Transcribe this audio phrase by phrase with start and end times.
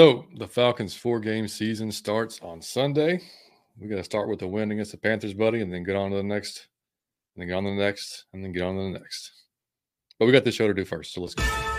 [0.00, 3.20] So the Falcons' four-game season starts on Sunday.
[3.78, 6.10] We got to start with a win against the Panthers, buddy, and then get on
[6.12, 6.68] to the next,
[7.36, 9.30] and then get on to the next, and then get on to the next.
[10.18, 11.69] But we got this show to do first, so let's go.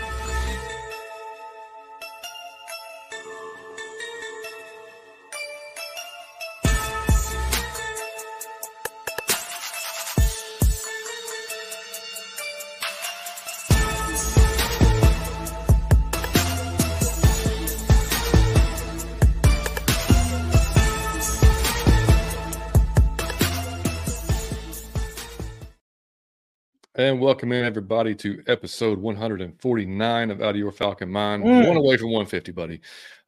[27.22, 31.44] Welcome in everybody to episode 149 of Out of Your Falcon Mind.
[31.44, 31.68] Mm.
[31.68, 32.80] One away from 150, buddy.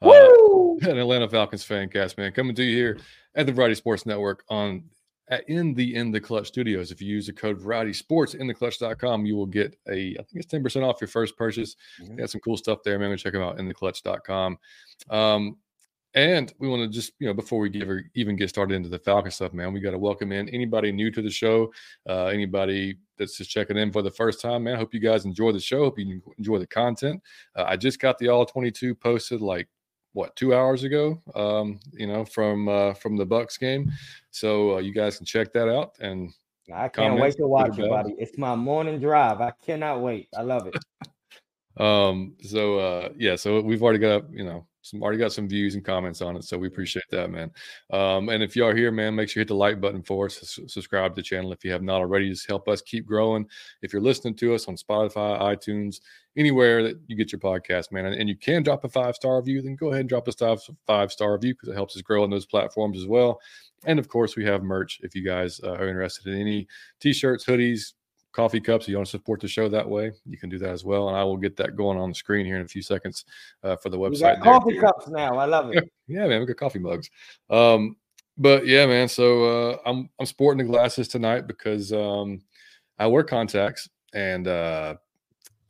[0.03, 0.77] Uh, Woo!
[0.83, 2.33] an Atlanta Falcons fan cast, man.
[2.33, 2.99] Coming to you here
[3.37, 4.83] at the Variety Sports Network on
[5.29, 6.91] at, in the In the Clutch Studios.
[6.91, 10.23] If you use the code Variety Sports in the clutch.com, you will get a I
[10.25, 11.77] think it's 10% off your first purchase.
[12.03, 12.19] Mhm.
[12.19, 13.11] Got some cool stuff there, man.
[13.11, 14.59] Go check them out in the clutch.com.
[15.09, 15.57] Um,
[16.15, 18.89] and we want to just, you know, before we give, or even get started into
[18.89, 21.73] the Falcon stuff, man, we got to welcome in anybody new to the show,
[22.09, 24.77] uh, anybody that's just checking in for the first time, man.
[24.77, 25.85] Hope you guys enjoy the show.
[25.85, 27.21] Hope you enjoy the content.
[27.57, 29.69] Uh, I just got the all 22 posted like
[30.13, 33.91] what two hours ago, um, you know, from uh, from the Bucs game.
[34.31, 35.95] So uh, you guys can check that out.
[36.01, 36.33] And
[36.73, 38.15] I can't wait to watch it, buddy.
[38.19, 39.41] It's my morning drive.
[39.41, 40.29] I cannot wait.
[40.37, 40.75] I love it.
[41.77, 45.75] um, so uh, yeah, so we've already got you know some already got some views
[45.75, 46.45] and comments on it.
[46.45, 47.51] So we appreciate that, man.
[47.91, 50.27] Um, and if you are here, man, make sure you hit the like button for
[50.27, 50.59] us.
[50.67, 52.29] Subscribe to the channel if you have not already.
[52.29, 53.47] Just help us keep growing.
[53.81, 56.01] If you're listening to us on Spotify, iTunes,
[56.37, 59.39] anywhere that you get your podcast, man, and, and you can drop a five star
[59.39, 62.03] review, then go ahead and drop us a five star review because it helps us
[62.03, 63.41] grow on those platforms as well.
[63.87, 66.67] And of course, we have merch if you guys uh, are interested in any
[67.01, 67.95] t-shirts, hoodies,
[68.35, 68.87] coffee cups.
[68.89, 71.09] You want to support the show that way, you can do that as well.
[71.09, 73.25] And I will get that going on the screen here in a few seconds
[73.63, 74.43] uh, for the We website.
[74.43, 75.39] got coffee cups now.
[75.39, 75.91] I love it.
[76.07, 77.09] Yeah, man, we got coffee mugs.
[77.49, 77.97] Um,
[78.37, 79.09] but yeah, man.
[79.09, 82.43] So uh, I'm I'm sporting the glasses tonight because um,
[82.99, 84.97] I wear contacts, and uh,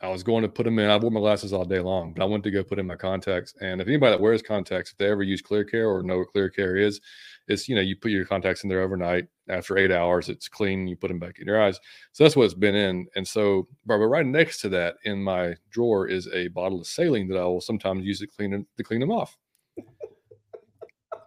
[0.00, 0.90] I was going to put them in.
[0.90, 2.96] I wore my glasses all day long, but I went to go put in my
[2.96, 3.54] contacts.
[3.60, 6.32] And if anybody that wears contacts, if they ever use Clear Care or know what
[6.32, 7.00] Clear Care is,
[7.48, 9.26] it's you know you put your contacts in there overnight.
[9.48, 10.86] After eight hours, it's clean.
[10.86, 11.78] You put them back in your eyes.
[12.12, 13.06] So that's what it's been in.
[13.16, 17.28] And so, but right next to that in my drawer is a bottle of saline
[17.28, 19.36] that I will sometimes use to clean to clean them off.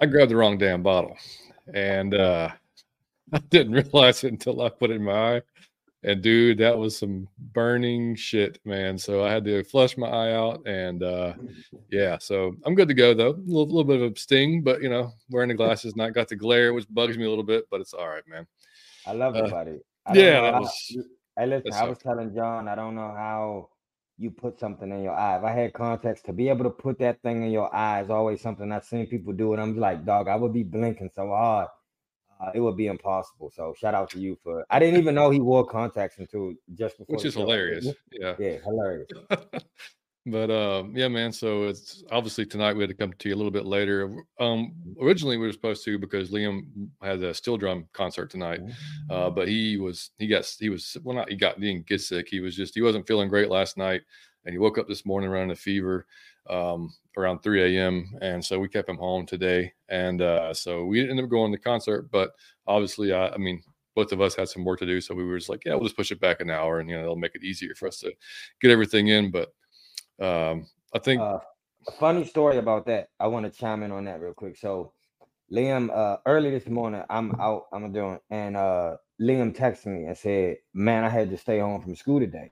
[0.02, 1.16] I grabbed the wrong damn bottle,
[1.74, 2.50] and uh,
[3.34, 5.42] I didn't realize it until I put it in my eye.
[6.04, 8.98] And dude, that was some burning shit, man.
[8.98, 11.34] So I had to flush my eye out, and uh,
[11.90, 13.32] yeah, so I'm good to go though.
[13.32, 16.28] A little, little bit of a sting, but you know, wearing the glasses, not got
[16.28, 18.46] the glare, which bugs me a little bit, but it's all right, man.
[19.06, 19.80] I love Uh, it, buddy.
[20.06, 20.98] I yeah, that was-
[21.36, 23.70] Hey, listen, I was telling John, I don't know how
[24.18, 25.38] you put something in your eye.
[25.38, 28.10] If I had contacts to be able to put that thing in your eye is
[28.10, 31.28] always something I've seen people do, and I'm like, dog, I would be blinking so
[31.28, 31.68] hard.
[32.40, 33.52] Uh, it would be impossible.
[33.56, 34.66] So shout out to you for.
[34.70, 37.16] I didn't even know he wore contacts until just before.
[37.16, 37.88] Which is hilarious.
[38.12, 38.36] Yeah.
[38.38, 39.08] Yeah, hilarious.
[40.28, 41.32] but um, yeah, man.
[41.32, 44.16] So it's obviously tonight we had to come to you a little bit later.
[44.40, 48.60] Um, originally we were supposed to because Liam had a steel drum concert tonight,
[49.10, 52.02] uh, but he was he got he was well not he got he didn't get
[52.02, 52.28] sick.
[52.30, 54.02] He was just he wasn't feeling great last night,
[54.46, 56.06] and he woke up this morning running a fever
[56.50, 58.10] um, around 3 a.m.
[58.22, 61.58] And so we kept him home today, and uh, so we ended up going to
[61.58, 62.10] the concert.
[62.12, 62.32] But
[62.68, 63.62] obviously, I, I mean.
[63.96, 65.86] Both of us had some work to do, so we were just like, "Yeah, we'll
[65.86, 67.98] just push it back an hour, and you know, it'll make it easier for us
[68.02, 68.14] to
[68.62, 69.50] get everything in." But
[70.20, 71.40] um, I think Uh,
[71.88, 73.10] a funny story about that.
[73.20, 74.58] I want to chime in on that real quick.
[74.58, 74.94] So,
[75.52, 80.18] Liam, uh, early this morning, I'm out, I'm doing, and uh, Liam texted me and
[80.18, 82.52] said, "Man, I had to stay home from school today."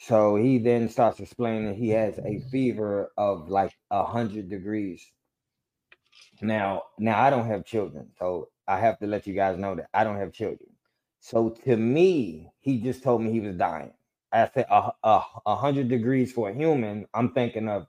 [0.00, 5.04] So he then starts explaining he has a fever of like a hundred degrees.
[6.40, 9.88] Now, now I don't have children, so I have to let you guys know that
[9.92, 10.70] I don't have children.
[11.20, 13.92] So to me, he just told me he was dying.
[14.32, 17.06] I said a, a, a hundred degrees for a human.
[17.12, 17.86] I'm thinking of,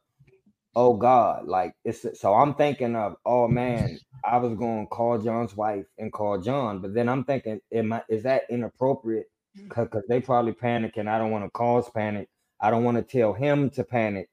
[0.75, 5.17] oh God, like it's so I'm thinking of, oh man, I was going to call
[5.17, 9.27] John's wife and call John, but then I'm thinking, am I, is that inappropriate?
[9.69, 12.29] Because they probably panic, and I don't want to cause panic.
[12.61, 14.29] I don't want to tell him to panic,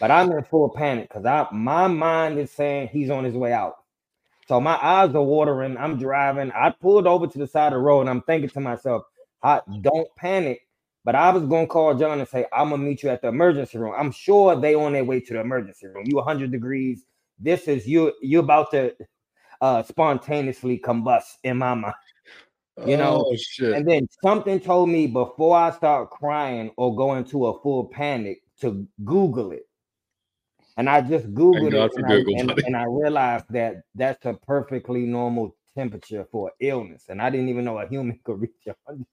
[0.00, 3.52] but I'm in full panic because I my mind is saying he's on his way
[3.52, 3.74] out.
[4.48, 5.76] So my eyes are watering.
[5.76, 6.52] I'm driving.
[6.52, 9.04] I pulled over to the side of the road and I'm thinking to myself,
[9.42, 10.60] I don't panic.
[11.04, 13.78] But I was gonna call John and say, I'm gonna meet you at the emergency
[13.78, 13.94] room.
[13.98, 16.04] I'm sure they on their way to the emergency room.
[16.06, 17.04] You 100 degrees.
[17.40, 18.12] This is you.
[18.22, 18.94] You're about to
[19.60, 21.94] uh spontaneously combust in my mind.
[22.84, 23.72] You know, oh.
[23.72, 28.42] And then something told me before I start crying or go into a full panic
[28.60, 29.66] to Google it.
[30.76, 35.06] And I just googled it, and I, and, and I realized that that's a perfectly
[35.06, 38.52] normal temperature for illness, and I didn't even know a human could reach
[38.84, 39.06] 100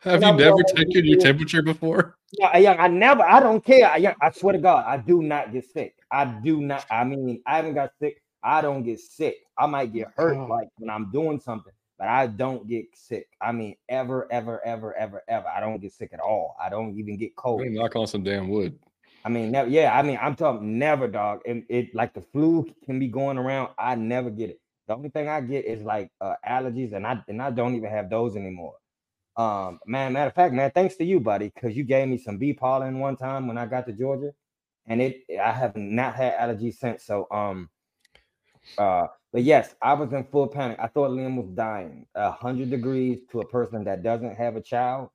[0.00, 2.16] Have you never taken your temperature before?
[2.32, 3.22] Yeah, I, I never.
[3.22, 3.88] I don't care.
[3.88, 5.94] I, I swear to God, I do not get sick.
[6.10, 6.84] I do not.
[6.90, 8.20] I mean, I haven't got sick.
[8.42, 9.36] I don't get sick.
[9.56, 10.46] I might get hurt oh.
[10.46, 13.28] like when I'm doing something, but I don't get sick.
[13.40, 15.46] I mean, ever, ever, ever, ever, ever.
[15.48, 16.56] I don't get sick at all.
[16.62, 17.62] I don't even get cold.
[17.66, 18.78] Knock on some damn wood.
[19.24, 19.98] I mean, never, yeah.
[19.98, 21.40] I mean, I'm talking never, dog.
[21.46, 23.70] And it like the flu can be going around.
[23.78, 24.60] I never get it.
[24.86, 27.90] The only thing I get is like uh, allergies, and I and I don't even
[27.90, 28.74] have those anymore.
[29.36, 32.38] Um, man, matter of fact, man, thanks to you, buddy, because you gave me some
[32.38, 34.32] bee pollen one time when I got to Georgia,
[34.86, 37.04] and it I have not had allergies since.
[37.04, 37.68] So, um,
[38.76, 40.78] uh, but yes, I was in full panic.
[40.80, 42.06] I thought Liam was dying.
[42.14, 45.10] A hundred degrees to a person that doesn't have a child.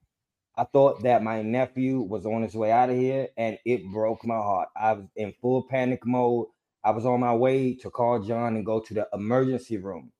[0.55, 4.25] I thought that my nephew was on his way out of here, and it broke
[4.25, 4.69] my heart.
[4.75, 6.47] I was in full panic mode.
[6.83, 10.11] I was on my way to call John and go to the emergency room.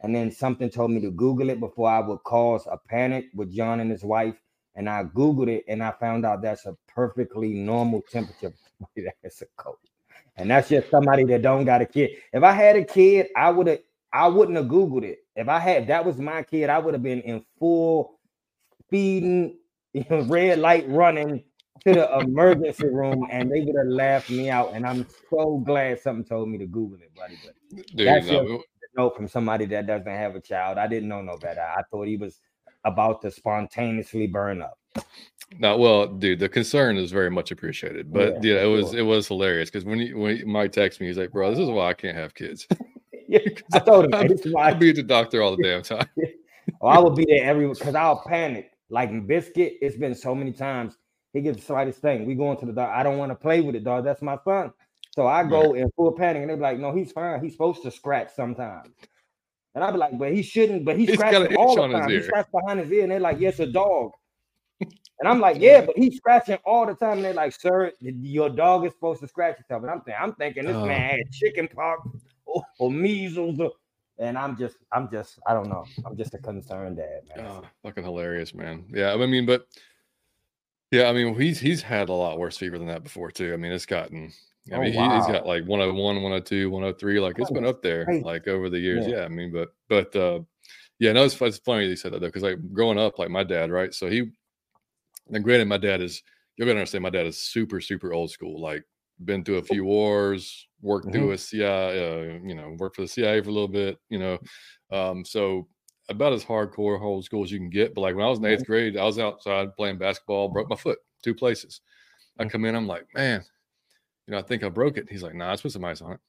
[0.00, 3.52] And then something told me to Google it before I would cause a panic with
[3.52, 4.36] John and his wife.
[4.74, 8.52] And I Googled it and I found out that's a perfectly normal temperature
[9.22, 9.76] has a cold.
[10.36, 12.10] And that's just somebody that don't got a kid.
[12.32, 13.78] If I had a kid, I would have
[14.12, 15.18] I wouldn't have Googled it.
[15.36, 18.18] If I had that was my kid, I would have been in full
[18.90, 19.56] feeding,
[20.10, 21.44] red light running
[21.86, 24.72] to the emergency room and they would have laughed me out.
[24.72, 27.38] And I'm so glad something told me to Google it, buddy.
[27.44, 27.54] But
[27.96, 28.58] Dude, that's no, a
[29.00, 30.78] note from somebody that doesn't have a child.
[30.78, 31.60] I didn't know no better.
[31.60, 32.40] I thought he was
[32.84, 34.78] about to spontaneously burn up.
[35.58, 38.12] No, well, dude, the concern is very much appreciated.
[38.12, 39.00] But yeah, yeah it was sure.
[39.00, 41.60] it was hilarious because when he when he, Mike texted me, he's like, "Bro, this
[41.60, 42.66] is why I can't have kids."
[43.28, 43.40] yeah,
[43.72, 44.10] I told him.
[44.14, 46.06] I'll, why I'll be at the doctor all the damn time.
[46.16, 46.26] well,
[46.80, 48.70] oh, I will be there every because I'll panic.
[48.90, 50.96] Like biscuit, it's been so many times
[51.32, 52.26] he gets the slightest thing.
[52.26, 52.90] We going to the dog.
[52.92, 54.04] I don't want to play with it, dog.
[54.04, 54.72] That's my son.
[55.14, 55.82] So I go right.
[55.82, 57.42] in full panic, and they're like, "No, he's fine.
[57.42, 58.88] He's supposed to scratch sometimes."
[59.74, 62.08] And I'd be like, "But he shouldn't." But he scratches all the time.
[62.08, 64.12] He scratches behind his ear, and they're like, "Yes, a dog."
[64.80, 68.50] And I'm like, "Yeah, but he's scratching all the time." And they're like, "Sir, your
[68.50, 70.86] dog is supposed to scratch itself." And I'm thinking, I'm thinking this oh.
[70.86, 72.08] man had chicken pox
[72.46, 73.58] or, or measles
[74.18, 75.84] and I'm just, I'm just, I don't know.
[76.06, 77.46] I'm just a concerned dad, man.
[77.46, 78.84] Oh, fucking hilarious, man.
[78.92, 79.66] Yeah, I mean, but
[80.90, 83.52] yeah, I mean, he's he's had a lot worse fever than that before too.
[83.52, 84.32] I mean, it's gotten.
[84.72, 85.10] I oh, mean, wow.
[85.10, 87.20] he, has got like 101, 102, 103.
[87.20, 89.06] Like it's been up there like over the years.
[89.06, 90.40] Yeah, yeah I mean, but but uh
[90.98, 93.44] yeah, no, it's, it's funny you said that though, because like growing up, like my
[93.44, 93.92] dad, right?
[93.92, 94.30] So he,
[95.30, 96.22] and granted, my dad is
[96.56, 97.02] you're gonna understand.
[97.02, 98.60] My dad is super super old school.
[98.60, 98.84] Like
[99.24, 101.18] been through a few wars, worked mm-hmm.
[101.18, 104.18] through a CIA, uh, you know, worked for the CIA for a little bit, you
[104.18, 104.38] know.
[104.90, 105.68] Um, so
[106.08, 107.94] about as hardcore old school as you can get.
[107.94, 110.76] But like when I was in eighth grade, I was outside playing basketball, broke my
[110.76, 111.80] foot two places.
[112.38, 112.50] I mm.
[112.50, 113.44] come in, I'm like, man,
[114.26, 115.08] you know, I think I broke it.
[115.10, 116.20] He's like, nah, I put some ice on it.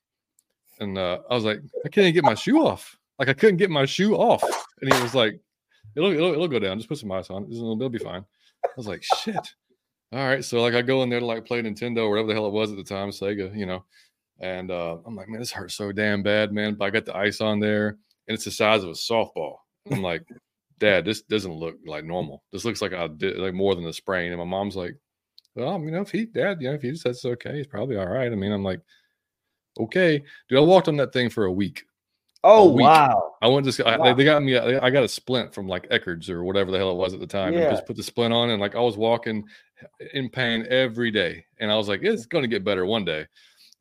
[0.80, 2.98] And uh, I was like, I can't even get my shoe off.
[3.18, 4.44] Like I couldn't get my shoe off.
[4.82, 5.40] And he was like,
[5.96, 6.78] it'll, it'll, it'll go down.
[6.78, 7.52] Just put some ice on it.
[7.52, 8.26] It'll, be fine.
[8.66, 9.56] I was like, shit.
[10.12, 10.44] All right.
[10.44, 12.54] So like I go in there to like play Nintendo or whatever the hell it
[12.54, 13.86] was at the time, Sega, you know.
[14.40, 16.76] And uh, I'm like, man, this hurts so damn bad, man.
[16.76, 17.98] But I got the ice on there
[18.28, 19.56] and it's the size of a softball.
[19.90, 20.28] I'm like,
[20.78, 22.44] Dad, this doesn't look like normal.
[22.52, 24.34] This looks like I did like more than a sprain.
[24.34, 24.98] And my mom's like,
[25.56, 27.98] Well, you know, if he dad, you know, if he says it's okay, he's probably
[27.98, 28.32] all right.
[28.32, 28.82] I mean, I'm like,
[29.80, 30.24] okay.
[30.50, 31.86] Dude, I walked on that thing for a week.
[32.44, 32.84] Oh a week.
[32.84, 33.34] wow!
[33.42, 34.04] I went to wow.
[34.04, 34.56] I, they got me.
[34.56, 37.26] I got a splint from like Eckerd's or whatever the hell it was at the
[37.26, 37.54] time.
[37.54, 37.62] Yeah.
[37.62, 39.46] And just put the splint on, and like I was walking
[40.14, 43.26] in pain every day, and I was like, it's going to get better one day.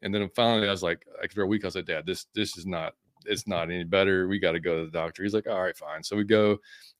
[0.00, 2.64] And then finally, I was like, after a week, I said, Dad, this this is
[2.64, 2.95] not
[3.26, 4.28] it's not any better.
[4.28, 5.23] We got to go to the doctor.
[5.23, 6.02] He's like, all right, fine.
[6.02, 6.59] So we go, and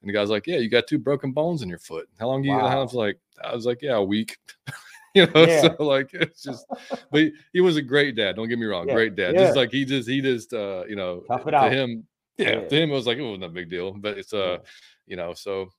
[0.09, 2.09] the guy's like, yeah, you got two broken bones in your foot.
[2.19, 2.54] How long do you?
[2.54, 2.66] Wow.
[2.66, 4.37] I was like, I was like, yeah, a week.
[5.14, 5.62] you know, yeah.
[5.62, 6.66] so like it's just,
[7.11, 8.37] but he, he, was a great dad.
[8.37, 8.95] Don't get me wrong, yeah.
[8.95, 9.35] great dad.
[9.35, 9.45] Yeah.
[9.45, 11.73] Just like he just, he just, uh, you know, Tough it to out.
[11.73, 14.59] him, yeah, to him it was like it wasn't a big deal, but it's uh,
[15.07, 15.71] you know, so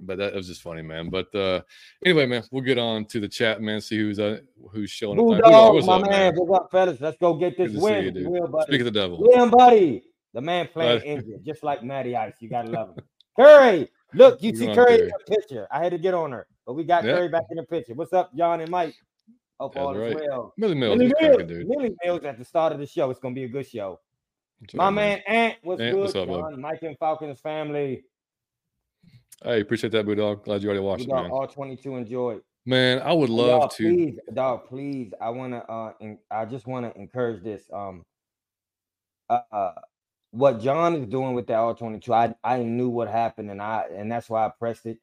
[0.00, 1.10] but that was just funny, man.
[1.10, 1.62] But uh
[2.04, 3.80] anyway, man, we'll get on to the chat, man.
[3.80, 4.40] See who's uh
[4.70, 5.42] who's showing Blue up.
[5.42, 6.10] Dog, what's my up, man.
[6.10, 6.34] man.
[6.36, 7.00] What's up, fellas?
[7.00, 8.14] Let's go get this win.
[8.14, 8.64] You, Will, buddy.
[8.66, 9.20] Speak of the devil.
[9.20, 10.04] William, buddy.
[10.32, 12.34] The man playing injured, just like Matty Ice.
[12.40, 13.04] You gotta love him.
[13.36, 15.66] Curry, look, you, see Curry, in the picture.
[15.70, 17.16] I had to get on her, but we got yep.
[17.16, 17.94] Curry back in the picture.
[17.94, 18.94] What's up, John and Mike?
[19.58, 20.12] Hope all right.
[20.12, 20.54] is well.
[20.56, 21.68] Millie Mills, Millie Mills, dude.
[21.68, 23.10] Millie Mills at the start of the show.
[23.10, 24.00] It's gonna be a good show.
[24.74, 26.00] My man Ant, what's Ant, good?
[26.00, 28.04] What's up, John, Mike and Falcons family.
[29.42, 30.44] Hey, appreciate that, Dog.
[30.44, 31.30] Glad you already watched it, man.
[31.30, 32.42] All 22 enjoyed.
[32.66, 33.94] Man, I would love dog, to.
[33.94, 35.14] Please, dog, please.
[35.20, 35.64] I want to.
[35.64, 37.62] Uh, in, I just want to encourage this.
[37.72, 38.04] Um,
[39.30, 39.72] uh, uh,
[40.32, 43.86] what John is doing with the all 22, I I knew what happened, and I
[43.96, 44.98] and that's why I pressed it.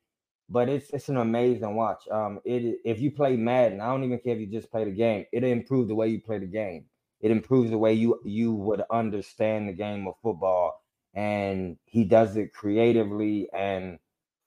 [0.49, 2.07] but it's it's an amazing watch.
[2.09, 4.91] Um, it if you play Madden, I don't even care if you just play the
[4.91, 5.25] game.
[5.31, 6.85] It improves the way you play the game.
[7.21, 10.81] It improves the way you you would understand the game of football,
[11.13, 13.99] and he does it creatively and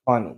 [0.06, 0.34] funny.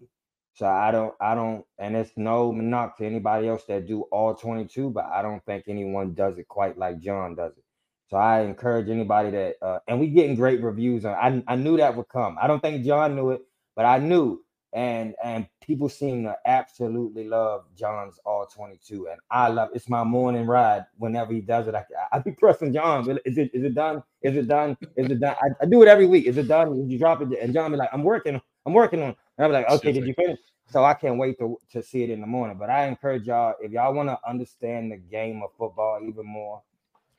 [0.54, 4.34] So I don't, I don't, and it's no knock to anybody else that do all
[4.34, 7.64] 22, but I don't think anyone does it quite like John does it.
[8.10, 11.14] So I encourage anybody that, uh, and we getting great reviews on.
[11.14, 12.36] I I knew that would come.
[12.40, 13.40] I don't think John knew it,
[13.74, 14.42] but I knew
[14.72, 20.02] and and people seem to absolutely love John's all 22 and I love it's my
[20.02, 23.74] morning ride whenever he does it I, I be pressing John is it is it
[23.74, 26.48] done is it done is it done I, I do it every week is it
[26.48, 29.52] done you drop it and John be like I'm working I'm working on and I'm
[29.52, 32.26] like okay did you finish so I can't wait to, to see it in the
[32.26, 36.26] morning but I encourage y'all if y'all want to understand the game of football even
[36.26, 36.62] more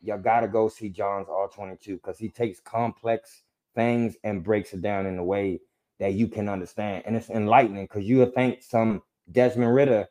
[0.02, 3.44] y'all gotta go see John's all 22 because he takes complex
[3.76, 5.60] things and breaks it down in a way
[6.00, 7.04] that you can understand.
[7.06, 9.02] And it's enlightening because you would think some
[9.32, 10.08] Desmond Ridder,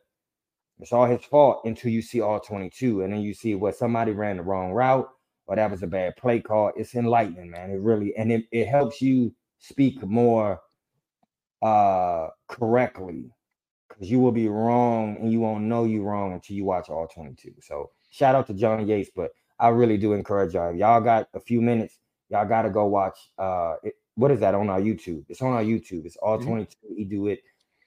[0.79, 3.03] it's all his fault until you see all 22.
[3.03, 5.07] And then you see what somebody ran the wrong route
[5.45, 6.71] or that was a bad play call.
[6.75, 7.69] It's enlightening, man.
[7.71, 10.59] It really and it, it helps you speak more
[11.63, 13.31] uh correctly
[13.87, 17.07] because you will be wrong and you won't know you wrong until you watch all
[17.07, 17.53] 22.
[17.61, 20.71] So shout out to Johnny Yates, but I really do encourage y'all.
[20.71, 24.39] If y'all got a few minutes, y'all got to go watch uh it, what is
[24.41, 25.25] that on our YouTube?
[25.29, 26.05] It's on our YouTube.
[26.05, 26.49] It's all mm-hmm.
[26.49, 26.75] 22.
[26.95, 27.39] He do it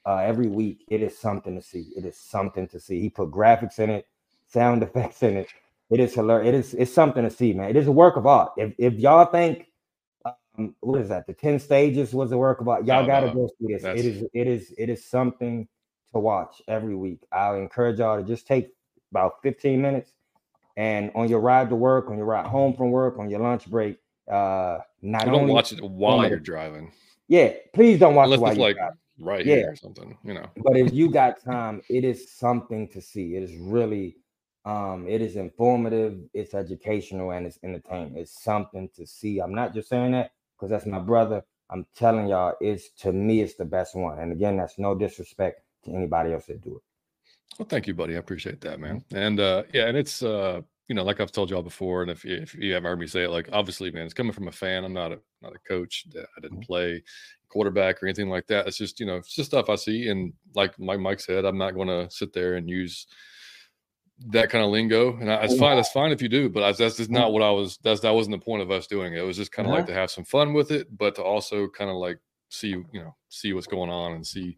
[0.07, 0.85] uh, every week.
[0.89, 1.93] It is something to see.
[1.97, 3.01] It is something to see.
[3.01, 4.07] He put graphics in it,
[4.47, 5.49] sound effects in it.
[5.91, 6.49] It is hilarious.
[6.49, 7.71] It is it's something to see, man.
[7.71, 8.53] It is a work of art.
[8.57, 9.67] If if y'all think
[10.81, 11.27] what is that?
[11.27, 12.87] The 10 stages was a work about.
[12.87, 13.85] Y'all gotta go see this.
[13.85, 15.69] It is it is it is something
[16.13, 17.21] to watch every week.
[17.33, 18.71] I encourage y'all to just take
[19.11, 20.13] about 15 minutes
[20.77, 23.67] and on your ride to work, on your ride home from work, on your lunch
[23.67, 23.99] break,
[24.31, 26.93] uh, not don't only watch it while you're driving.
[27.29, 28.99] Yeah, please don't watch Unless it while it's you're like driving.
[29.19, 29.55] right Yeah.
[29.57, 30.49] here or something, you know.
[30.57, 33.37] But if you got time, it is something to see.
[33.37, 34.17] It is really
[34.65, 38.19] um it is informative, it's educational, and it's entertainment.
[38.19, 39.39] It's something to see.
[39.39, 41.45] I'm not just saying that because that's my brother.
[41.71, 44.19] I'm telling y'all, it's to me, it's the best one.
[44.19, 46.83] And again, that's no disrespect to anybody else that do it.
[47.59, 48.15] Well, thank you, buddy.
[48.15, 49.05] I appreciate that, man.
[49.13, 52.25] And uh yeah, and it's uh you know, like I've told y'all before, and if
[52.25, 54.53] you, if you haven't heard me say it, like obviously, man, it's coming from a
[54.53, 54.85] fan.
[54.85, 56.07] I'm not a not a coach.
[56.15, 56.67] I didn't Mhm.
[56.67, 57.03] play
[57.49, 58.67] quarterback or anything like that.
[58.69, 61.59] It's just you know, it's just stuff I see, and like Mike Mike said, I'm
[61.59, 63.07] not going to sit there and use
[64.29, 65.17] that kind of lingo.
[65.19, 65.77] And that's fine.
[65.77, 67.79] That's fine if you do, but I, that's just not what I was.
[67.83, 69.19] That's that wasn't the point of us doing it.
[69.19, 69.89] It was just kind of like Uh-huh.
[69.93, 72.19] to have some fun with it, but to also kind of like
[72.49, 74.57] see you know see what's going on and see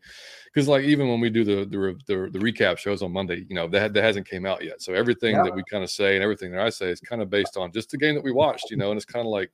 [0.53, 3.55] because like even when we do the, the the the recap shows on Monday, you
[3.55, 4.81] know that that hasn't came out yet.
[4.83, 5.43] So everything Yeah.
[5.45, 7.73] that we kind of say and everything that I say is kind of based on
[7.73, 8.91] just the game that we watched, you know.
[8.91, 9.51] And it's kind of like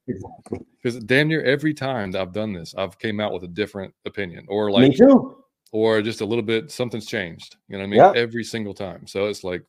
[0.82, 3.94] because damn near every time that I've done this, I've came out with a different
[4.04, 5.36] opinion or Me like too.
[5.72, 7.56] or just a little bit something's changed.
[7.68, 8.00] You know what I mean?
[8.00, 8.16] Yep.
[8.16, 9.06] Every single time.
[9.06, 9.62] So it's like,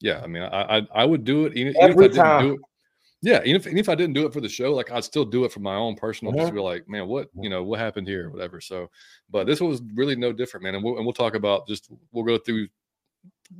[0.00, 2.42] yeah, I mean, I I, I would do it even, even if I didn't time.
[2.42, 2.60] do it.
[3.20, 5.24] Yeah, even if, even if I didn't do it for the show, like I'd still
[5.24, 7.80] do it for my own personal, just to be like, man, what you know, what
[7.80, 8.60] happened here, whatever.
[8.60, 8.90] So,
[9.28, 10.76] but this was really no different, man.
[10.76, 12.68] And we'll and we'll talk about just we'll go through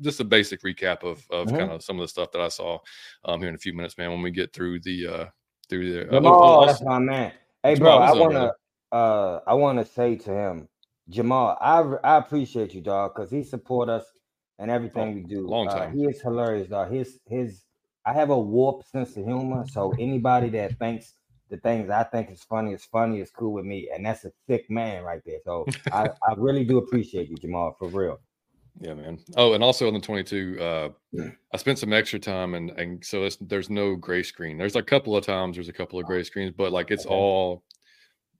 [0.00, 1.58] just a basic recap of of Mhm.
[1.58, 2.78] kind of some of the stuff that I saw
[3.24, 4.10] um here in a few minutes, man.
[4.10, 5.26] When we get through the uh
[5.68, 7.32] through the uh, Jamal, oh, that's my man.
[7.64, 8.52] Hey, Jamal, bro, I wanna
[8.92, 10.68] uh I wanna say to him,
[11.08, 14.04] Jamal, I I appreciate you, dog, because he support us
[14.58, 15.46] and everything we do.
[15.46, 15.96] long Uh, time.
[15.96, 16.92] he is hilarious, dog.
[16.92, 17.64] His his
[18.04, 21.14] I have a warped sense of humor, so anybody that thinks
[21.50, 24.32] the things I think is funny is funny is cool with me, and that's a
[24.46, 25.38] thick man right there.
[25.44, 28.18] So I, I really do appreciate you, Jamal, for real.
[28.80, 29.18] Yeah, man.
[29.36, 31.30] Oh, and also on the 22, uh, Yeah.
[31.52, 34.58] I spent some extra time and and so it's, there's no gray screen.
[34.58, 37.14] There's a couple of times there's a couple of gray screens, but like it's Okay.
[37.14, 37.64] all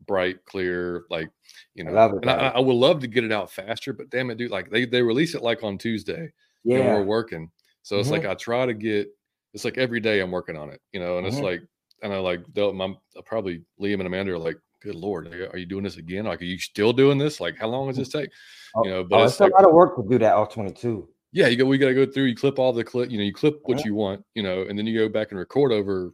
[0.06, 1.28] bright, clear, like
[1.74, 1.96] you I know.
[1.96, 2.48] love it, and I.
[2.48, 5.02] I would love to get it out faster, but damn it, dude, like they they
[5.02, 6.32] release it like on Tuesday and
[6.64, 7.50] Yeah, we're working.
[7.82, 8.30] So it's like Mhm.
[8.30, 9.08] I try to get
[9.54, 11.42] it's like every day I'm working on it, you know, and it's Mhm.
[11.44, 11.62] like
[12.02, 15.66] and I like they'll my probably Liam and Amanda are like, good lord, are you
[15.66, 16.24] doing this again?
[16.26, 17.40] Like, are you still doing this?
[17.40, 18.30] Like, how long does this take?
[18.76, 20.46] Oh, You know, but oh, it's it's a lot of work to do that all
[20.46, 21.08] 22.
[21.32, 21.64] yeah, you go.
[21.64, 22.24] We got to go through.
[22.24, 23.10] You clip all the clip.
[23.10, 23.88] You know, you clip what Uh-huh.
[23.88, 24.24] you want.
[24.34, 26.12] You know, and then you go back and record over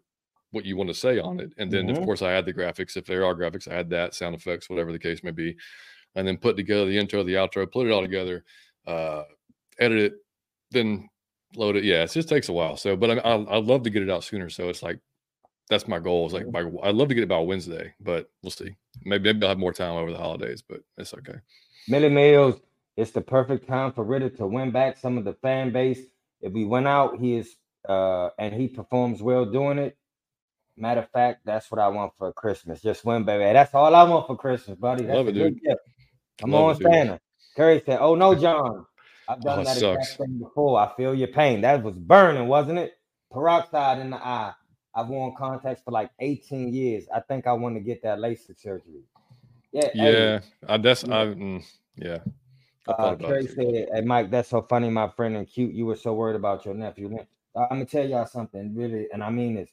[0.55, 1.53] what you want to say on it.
[1.59, 2.05] And then, of Mhm.
[2.05, 3.71] course, I add the graphics if there are graphics.
[3.71, 5.57] I add that sound effects, whatever the case may be,
[6.15, 8.45] and then put together the intro, the outro, put it all together,
[8.87, 9.25] uh,
[9.79, 10.13] edit it,
[10.71, 11.09] then
[11.57, 11.85] load it.
[11.85, 12.77] Yeah, it just takes a while.
[12.77, 14.49] So, but I, I I'd love to get it out sooner.
[14.49, 15.01] So it's like
[15.69, 16.27] that's my goal.
[16.27, 18.77] Is like my I'd love to get it by Wednesday, but we'll see.
[19.05, 21.39] Maybe maybe I'll have more time over the holidays, but it's okay.
[21.89, 22.61] Millie Mills,
[22.97, 26.01] it's the perfect time for Ridder to win back some of the fan base.
[26.41, 27.57] If we went out, he is
[27.89, 29.97] uh and he performs well doing it.
[30.77, 32.83] Matter of fact, that's what I want for Christmas.
[32.83, 33.45] Just win, baby.
[33.53, 35.05] That's all I want for Christmas, buddy.
[35.05, 35.61] That's Love it, dude.
[35.63, 35.81] gift.
[36.41, 36.83] Come Love on.
[36.83, 37.21] Santa.
[37.57, 38.85] Curry said, "Oh no, John,
[39.29, 40.79] I've done Oh, that exact thing before.
[40.81, 41.61] I feel your pain.
[41.61, 42.95] That was burning, wasn't it?
[43.31, 44.53] Peroxide in the eye.
[44.95, 47.05] I've worn contacts for like 18 years.
[47.15, 49.03] I think I want to get that LASIK surgery.
[49.73, 51.15] Yeah, hey, Yeah, I that's Yeah.
[51.15, 51.65] I mm,
[51.97, 52.19] yeah.
[52.89, 53.51] I Uh, thought about Trey it.
[53.51, 55.73] said, "Hey Mike, that's so funny, my friend and cute.
[55.75, 57.17] You were so worried about your nephew.
[57.55, 59.71] Uh, I'm gonna tell y'all something, really, and I mean this.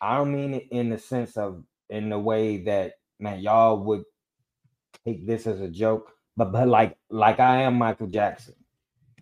[0.00, 4.04] I don't mean it in the sense of in the way that man, y'all would
[5.04, 8.54] take this as a joke, but but like like I am Michael Jackson.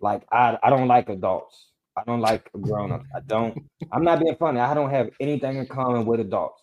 [0.01, 1.71] Like I I don't like adults.
[1.97, 3.07] I don't like grown ups.
[3.15, 3.57] I don't.
[3.91, 4.59] I'm not being funny.
[4.59, 6.61] I don't have anything in common with adults.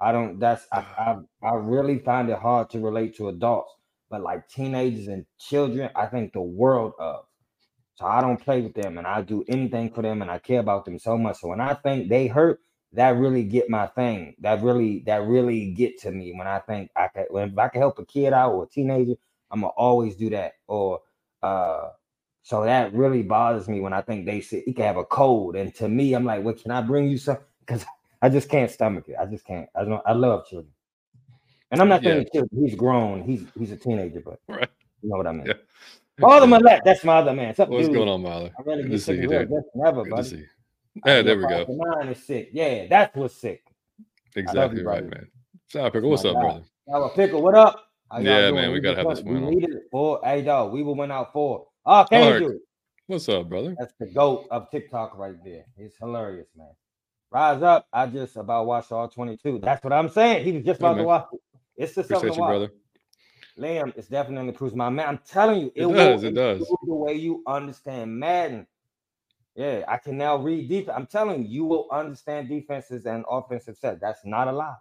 [0.00, 0.38] I don't.
[0.38, 1.16] That's I, I.
[1.42, 3.74] I really find it hard to relate to adults,
[4.10, 7.24] but like teenagers and children, I think the world of.
[7.96, 10.60] So I don't play with them, and I do anything for them, and I care
[10.60, 11.40] about them so much.
[11.40, 12.60] So when I think they hurt,
[12.92, 14.34] that really get my thing.
[14.40, 17.26] That really, that really get to me when I think I can.
[17.30, 19.14] When if I can help a kid out or a teenager,
[19.50, 20.54] I'm gonna always do that.
[20.66, 21.00] Or
[21.42, 21.90] uh,
[22.42, 25.56] so that really bothers me when I think they say he can have a cold,
[25.56, 27.38] and to me, I'm like, well, can I bring you some?
[27.60, 27.84] Because
[28.22, 29.16] I just can't stomach it.
[29.20, 29.68] I just can't.
[29.74, 30.02] I don't.
[30.04, 30.72] I love children,
[31.70, 32.14] and I'm not Yeah.
[32.14, 32.64] saying children.
[32.64, 33.22] He's grown.
[33.22, 34.68] He's he's a teenager, but Right.
[35.02, 35.46] you know what I mean.
[35.46, 35.54] Yeah.
[36.20, 37.54] Father Millette, that's my other man.
[37.54, 38.52] Something What's going on, Miley?
[38.58, 39.50] I really Good to see you, dude.
[39.50, 40.46] That's never, Good to buddy.
[40.94, 41.12] See you.
[41.12, 41.66] I- Yeah, there we go.
[41.68, 42.50] Mine is sick.
[42.52, 43.62] Yeah, that's what's sick.
[44.36, 45.26] Exactly right, man.
[45.68, 46.62] Sour pickle, what's up, brother?
[46.92, 47.84] Our pickle, what up?
[48.10, 48.54] How y'all Yeah, doing?
[48.62, 49.40] man, we gotta have this one.
[49.40, 49.54] We on.
[49.54, 49.82] needed it.
[49.90, 51.66] for hey, dog, we will win out for.
[51.86, 52.42] Oh, Alright.
[52.42, 52.60] you?
[53.06, 53.76] What's up, brother?
[53.78, 55.64] That's the goat of TikTok right there.
[55.76, 56.70] It's hilarious, man.
[57.30, 57.86] Rise up.
[57.92, 59.60] I just about watched all 22.
[59.62, 60.44] That's what I'm saying.
[60.44, 61.06] He was just Hey, about to man.
[61.06, 61.40] watch it.
[61.76, 62.72] It's just something Appreciate to you, brother.
[63.58, 65.08] Liam, it's definitely proves my man.
[65.08, 66.58] I'm telling you, It will does, it does.
[66.58, 68.66] The way you understand Madden.
[69.60, 70.96] Yeah, I can now read defense.
[70.96, 74.00] I'm telling you, you will understand defenses and offensive set.
[74.00, 74.76] That's not a lie.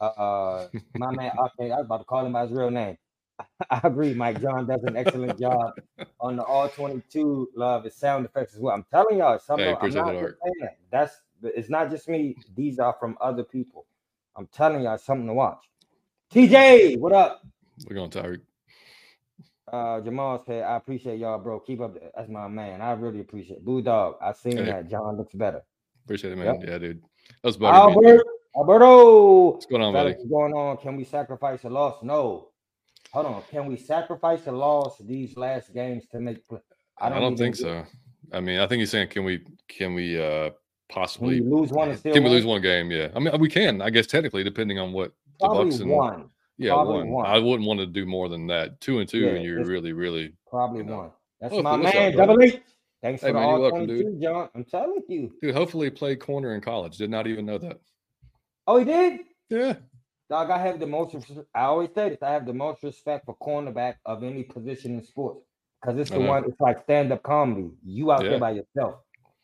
[0.00, 2.98] Uh, uh my man, okay, I was about to call him by his real name.
[3.70, 5.74] I agree, Mike John does an excellent job
[6.20, 8.74] on the all 22 love his sound effects as well.
[8.74, 10.38] I'm telling y'all, something Hey, I'm not that, just Art.
[10.42, 10.78] saying that.
[10.90, 13.86] That's it's not just me, these are from other people.
[14.34, 15.62] I'm telling y'all something to watch.
[16.34, 17.42] TJ, what up?
[17.88, 18.40] We're going, to Tyreek.
[19.72, 21.60] Uh, Jamal said, I appreciate y'all, bro.
[21.60, 21.94] Keep up.
[21.94, 22.80] the- That's my man.
[22.80, 23.64] I really appreciate it.
[23.64, 24.16] Bulldog.
[24.20, 24.64] I seen Hey.
[24.64, 24.88] that.
[24.88, 25.62] John looks better.
[26.04, 26.46] Appreciate it, Yep.
[26.60, 26.68] man.
[26.68, 27.02] Yeah, dude.
[27.42, 27.72] That was better.
[27.74, 29.50] Albert, Alberto.
[29.52, 30.10] What's going on, buddy?
[30.12, 30.76] What's going on?
[30.78, 32.02] Can we sacrifice a loss?
[32.02, 32.48] No.
[33.12, 33.42] Hold on.
[33.50, 36.46] Can we sacrifice a loss these last games to make?
[36.48, 36.62] pl-
[36.98, 37.84] I don't, even think get- so.
[38.32, 40.54] I mean, I think he's saying, can we, can we, uh, Can
[40.88, 42.90] possibly we lose one and still can we lose one game?
[42.90, 43.80] Yeah, I mean, we can.
[43.80, 46.30] I guess technically, depending on what the Probably Bucs and one.
[46.60, 47.08] Yeah, one.
[47.10, 47.26] one.
[47.26, 48.80] I wouldn't want to do more than that.
[48.80, 50.96] Two and two, Yeah, and you're really, really Probably you know.
[50.98, 51.10] one.
[51.40, 52.16] That's Hopefully, my man.
[52.16, 52.60] Double H.
[53.02, 54.20] Thanks Hey, for man, all welcome, dude.
[54.20, 54.48] John.
[54.54, 55.32] I'm telling you.
[55.40, 55.54] dude.
[55.54, 56.98] Hopefully, played corner in college.
[56.98, 57.80] Did not even know that.
[58.66, 59.20] Oh, he did.
[59.48, 59.74] Yeah,
[60.28, 61.16] Dog, I have the most.
[61.54, 62.22] I always say this.
[62.22, 65.40] I have the most respect for cornerback of any position in sports
[65.80, 66.44] because it's the one.
[66.44, 67.70] It's like stand up comedy.
[67.84, 68.30] You out Yeah.
[68.30, 68.96] there by yourself.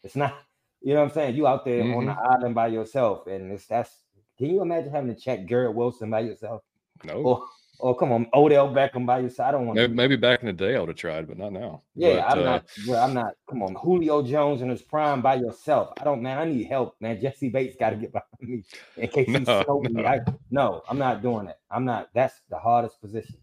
[0.05, 0.35] It's not.
[0.83, 1.35] You know what I'm saying?
[1.37, 2.33] You out there on the Mm-hmm.
[2.33, 3.91] island by yourself, and it's that's.
[4.39, 6.63] Can you imagine having to check Garrett Wilson by yourself?
[7.05, 7.15] No.
[7.15, 7.45] Or,
[7.79, 9.49] or come on, Odell Beckham by your side.
[9.49, 9.95] I don't want maybe, to.
[9.95, 11.83] maybe back in the day I would have tried, but not now.
[11.95, 12.65] Yeah, But, I'm uh, not.
[12.89, 13.35] Well, I'm not.
[13.49, 15.93] Come on, Julio Jones in his prime by yourself.
[16.01, 16.39] I don't, man.
[16.39, 17.21] I need help, man.
[17.21, 18.65] Jessie Bates got to get behind me
[18.97, 20.03] in case he No, me.
[20.03, 20.07] no.
[20.07, 21.57] I, no, I'm not doing it.
[21.71, 22.09] I'm not.
[22.15, 23.37] That's the hardest position.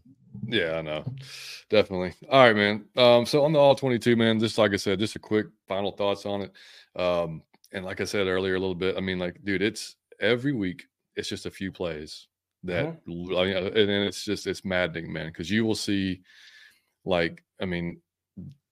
[0.46, 1.04] Yeah, I know.
[1.70, 2.14] Definitely.
[2.28, 2.84] All right, man.
[2.96, 5.92] Um, so on the all 22, man, just like I said, just a quick final
[5.92, 6.52] thoughts on it.
[7.00, 10.52] Um, and like I said earlier a little bit, I mean, like, dude, it's every
[10.52, 12.26] week, it's just a few plays
[12.64, 13.32] that Mm-hmm.
[13.32, 16.22] l- I mean, and then it's just it's maddening, man, because you will see
[17.04, 18.00] like, I mean,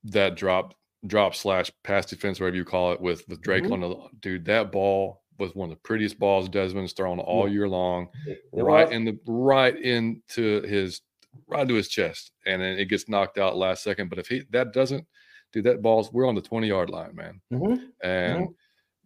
[0.05, 0.75] that drop
[1.07, 3.73] drop slash pass defense, whatever you call it, with with Drake Mhm.
[3.73, 7.69] on the dude, that ball was one of the prettiest balls Desmond's thrown all year
[7.69, 8.95] long It- right was.
[8.95, 11.01] in the right into his
[11.47, 14.09] right to his chest, and then it gets knocked out last second.
[14.11, 15.07] But if he that doesn't
[15.53, 17.41] do that, balls we're on the twenty yard line, man.
[17.53, 17.89] Mhm.
[18.03, 18.49] And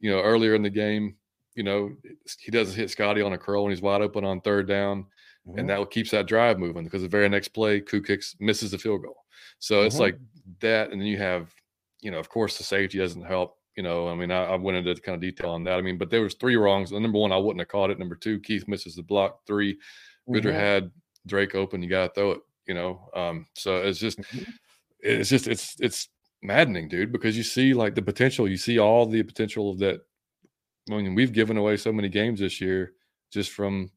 [0.01, 1.17] you know earlier in the game,
[1.57, 1.91] you know
[2.39, 5.07] he doesn't hit Scotty on a curl when he's wide open on third down,
[5.49, 5.59] Mhm.
[5.59, 8.79] and that keeps that drive moving because the very next play, Koo kicks misses the
[8.79, 9.17] field goal.
[9.59, 10.01] So it's Mhm.
[10.01, 10.19] like
[10.61, 11.53] that, and then you have,
[12.03, 13.59] you know, of course the safety doesn't help.
[13.77, 15.79] You know, I mean, I, I went into kind of detail on that.
[15.79, 16.93] I mean, but there was three wrongs.
[16.93, 17.99] Number one, I wouldn't have caught it.
[17.99, 19.47] Number two, Keith misses the block.
[19.47, 19.79] Three,
[20.27, 20.55] Ridder Mhm.
[20.55, 20.91] had
[21.27, 21.83] Drake open.
[21.83, 22.41] You got to throw it.
[22.67, 24.47] You know, um, so it's just, Mhm.
[25.01, 26.09] it's just, it's, it's
[26.43, 28.49] maddening, dude, because you see like the potential.
[28.49, 30.01] You see all the potential of that.
[30.91, 32.93] I mean, we've given away so many games this year
[33.33, 33.91] just from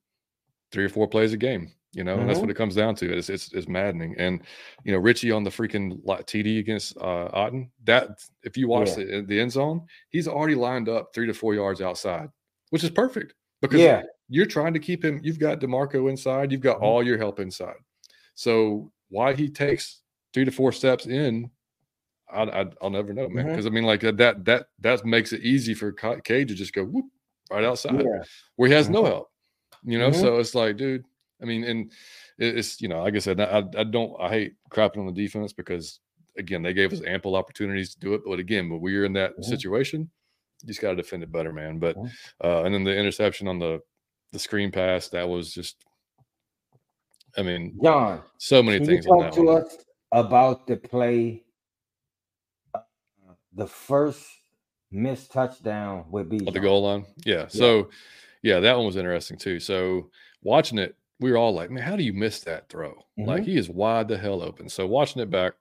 [0.71, 1.71] three or four plays a game.
[1.91, 2.43] You know, and that's Mhm.
[2.43, 3.12] what it comes down to.
[3.17, 4.13] It's, it's it's maddening.
[4.19, 4.43] And
[4.84, 7.71] you know, Richie on the freaking TD against uh, Otton.
[7.86, 8.10] That
[8.43, 9.06] if you watch Yeah.
[9.06, 12.30] the, the end zone, he's already lined up three to four yards outside,
[12.69, 14.04] which is perfect because Yeah.
[14.28, 15.19] you're trying to keep him.
[15.23, 16.52] You've got Demarco inside.
[16.52, 16.84] You've got Mhm.
[16.84, 17.78] all your help inside.
[18.36, 21.49] So why he takes three to four steps in,
[22.32, 23.48] I, I will never know, man.
[23.48, 23.68] Because Mhm.
[23.68, 26.84] I mean, like that that that makes it easy for Ca- Cade to just go
[26.84, 27.06] whoop
[27.52, 28.24] right outside Yeah.
[28.56, 29.08] where he has no Mhm.
[29.08, 29.32] help.
[29.84, 30.22] You know, Mhm.
[30.22, 31.06] so it's like, dude.
[31.42, 31.92] I mean, and
[32.38, 35.54] it's you know, like I said, I I don't I hate crapping on the defense
[35.54, 36.00] because
[36.38, 39.38] again they gave us ample opportunities to do it, but again, when we're in that
[39.38, 39.44] Mhm.
[39.46, 40.10] situation,
[40.62, 41.80] you just got to defend it better, man.
[41.80, 42.12] But Mhm.
[42.44, 43.82] uh, and then the interception on the
[44.32, 45.84] the screen pass that was just,
[47.38, 49.78] I mean, John, so many things talk to us
[50.12, 51.44] about the play,
[53.60, 54.26] the first
[54.91, 56.39] missed touchdown with B.
[56.48, 57.06] At the goal line.
[57.26, 57.48] Yeah.
[57.48, 57.89] So
[58.41, 59.60] yeah, that one was interesting too.
[59.60, 60.10] So
[60.41, 63.06] watching it, we were all like, man, how do you miss that throw?
[63.17, 63.45] Like Mhm.
[63.45, 64.69] he is wide the hell open.
[64.69, 65.54] So watching it back,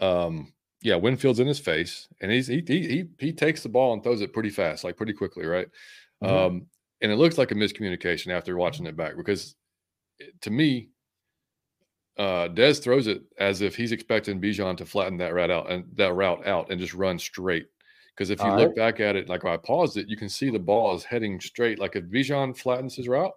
[0.00, 3.92] um, yeah, Winfield's in his face and he's he he he, he takes the ball
[3.94, 5.68] and throws it pretty fast, like pretty quickly, right?
[6.22, 6.28] Mhm.
[6.28, 6.66] Um,
[7.00, 9.56] and it looks like a miscommunication after watching it back because
[10.42, 10.90] to me,
[12.16, 15.84] uh, Dez throws it as if he's expecting Bijan to flatten that route out and
[15.96, 17.66] that route out and just run straight.
[18.14, 18.76] Because if you All look right.
[18.76, 21.78] back at it, like I paused it, you can see the ball is heading straight.
[21.80, 23.32] Like if Bijan flattens his route,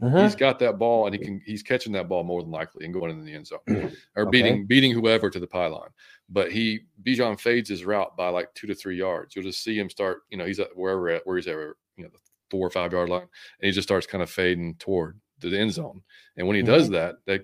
[0.00, 0.22] Mhm.
[0.22, 2.94] he's got that ball and he can he's catching that ball more than likely and
[2.94, 3.58] going into the end zone
[4.16, 4.30] or Okay.
[4.30, 5.90] beating beating whoever to the pylon.
[6.28, 9.34] But he Bijan fades his route by like two to three yards.
[9.34, 10.22] You'll just see him start.
[10.30, 12.18] You know, he's at wherever at where he's at, you know, the
[12.50, 15.72] four or five yard line, and he just starts kind of fading toward the end
[15.72, 16.02] zone.
[16.36, 17.42] And when he does that, that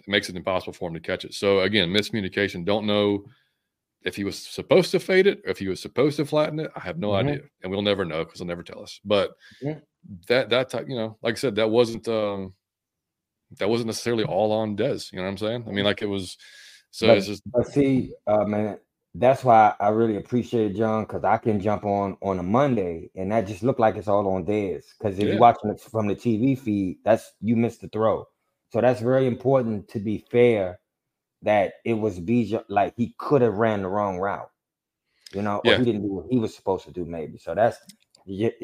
[0.00, 1.34] it makes it impossible for him to catch it.
[1.34, 2.64] So again, miscommunication.
[2.64, 3.24] Don't know
[4.02, 6.70] if he was supposed to fade it or if he was supposed to flatten it.
[6.74, 7.18] I have no Mhm.
[7.28, 8.98] idea, and we'll never know because they'll never tell us.
[9.04, 9.78] But Yeah.
[10.28, 12.54] that that type, you know, like I said, that wasn't um
[13.58, 15.12] that wasn't necessarily all on Dez.
[15.12, 15.64] You know what I'm saying?
[15.66, 16.38] I mean, like it was.
[16.92, 18.78] So But- it's just But see, uh, man,
[19.14, 23.30] that's why I really appreciate John because I can jump on on a Monday and
[23.32, 24.84] that just looked like it's all on Dez.
[24.98, 25.32] Because if Yeah.
[25.32, 28.26] you're watching it from the TV feed, that's you missed the throw.
[28.70, 30.80] So that's very important to be fair
[31.42, 34.50] that it was Bijan like he could have ran the wrong route,
[35.32, 37.38] you know, or he didn't do what he was supposed to do, maybe.
[37.38, 37.78] So that's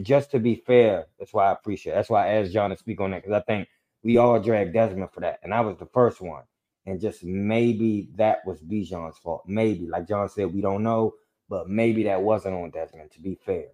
[0.03, 1.07] just to be fair.
[1.19, 1.95] That's why I appreciate.
[1.95, 3.69] That's why I asked John to speak on that because I think
[4.03, 6.43] we all dragged Desmond for that, and I was the first one
[6.87, 9.43] and just maybe that was Bijan's fault.
[9.47, 11.15] Maybe, like John said, we don't know,
[11.49, 13.11] but maybe that wasn't on Desmond.
[13.13, 13.67] To be fair,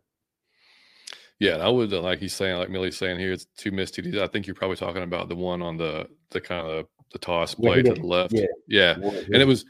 [1.42, 1.54] yeah.
[1.54, 4.18] And I would like he's saying, like Millie's saying here, it's two missed TDs.
[4.20, 7.54] I think you're probably talking about the one on the the kind of the toss
[7.58, 8.32] Yeah, play to the left.
[8.32, 8.46] Yeah.
[8.68, 8.94] yeah.
[9.00, 9.64] And it was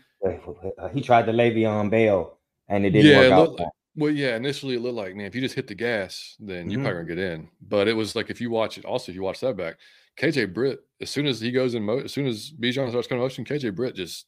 [0.92, 3.58] he tried to Le'Veon Bell, and it didn't yeah, work out.
[3.58, 4.36] like- well, yeah.
[4.36, 6.84] Initially, it looked like man, if you just hit the gas, then you're Mhm.
[6.84, 7.48] probably gonna get in.
[7.60, 9.76] But it was like if you watch it, also if you watch that back,
[10.16, 13.20] KJ Britt, as soon as he goes in, mo- as soon as Bijan starts coming
[13.20, 14.26] in motion, KJ Britt just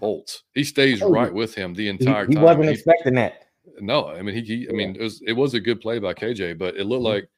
[0.00, 0.42] bolts.
[0.54, 2.42] He stays right with him the he, entire he time.
[2.44, 3.46] wasn't He- expecting that.
[3.80, 4.42] No, I mean he.
[4.42, 7.02] he I mean it was it was a good play by KJ, but it looked
[7.02, 7.14] Mhm.
[7.14, 7.28] like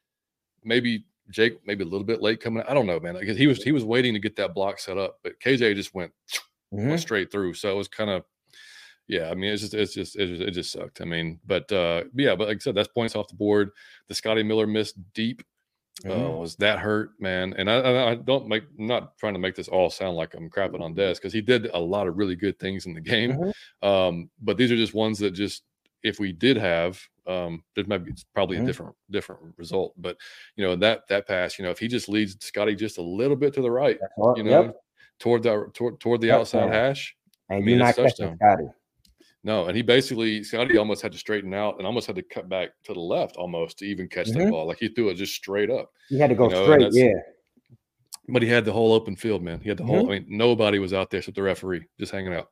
[0.63, 2.63] maybe Jake maybe a little bit late coming.
[2.67, 3.15] I don't know, man.
[3.15, 5.93] Like he was he was waiting to get that block set up, but KJ just
[5.93, 6.11] went
[6.73, 6.89] Mhm.
[6.89, 7.53] went straight through.
[7.53, 8.23] So it was kind of
[9.07, 9.29] yeah.
[9.29, 11.01] I mean it's just it's just it just, it just sucked.
[11.01, 13.69] I mean, but uh yeah, but like I said, that's points off the board.
[14.07, 15.43] The Scotty Miller missed deep.
[16.03, 16.39] Uh, Mhm.
[16.41, 17.53] was that hurt, man?
[17.57, 20.49] And I, I, don't make I'm not trying to make this all sound like I'm
[20.49, 23.31] crapping on Des because he did a lot of really good things in the game.
[23.31, 23.53] Mhm.
[23.87, 25.63] Um, but these are just ones that just
[26.05, 28.63] if we did have, um, there might be it's probably Mhm.
[28.63, 29.93] a different different result.
[29.97, 30.17] But
[30.55, 33.35] you know that that pass, you know, if he just leads Scotty just a little
[33.35, 33.97] bit to the right,
[34.37, 34.75] you know, yep.
[35.19, 36.63] toward that toward, toward the Touchdown.
[36.63, 37.17] outside hash.
[37.49, 38.37] And I mean, you're not touchdown.
[38.37, 38.67] Scotty.
[39.43, 42.49] No, and he basically Scotty almost had to straighten out and almost had to cut
[42.49, 44.49] back to the left almost to even catch that Mhm.
[44.51, 44.65] ball.
[44.65, 45.91] Like he threw it just straight up.
[46.09, 46.93] He had to go You know, straight.
[46.93, 47.13] Yeah.
[48.27, 49.59] But he had the whole open field, man.
[49.61, 50.03] He had the whole.
[50.05, 50.07] Mhm.
[50.07, 52.49] I mean, nobody was out there except the referee, just hanging out.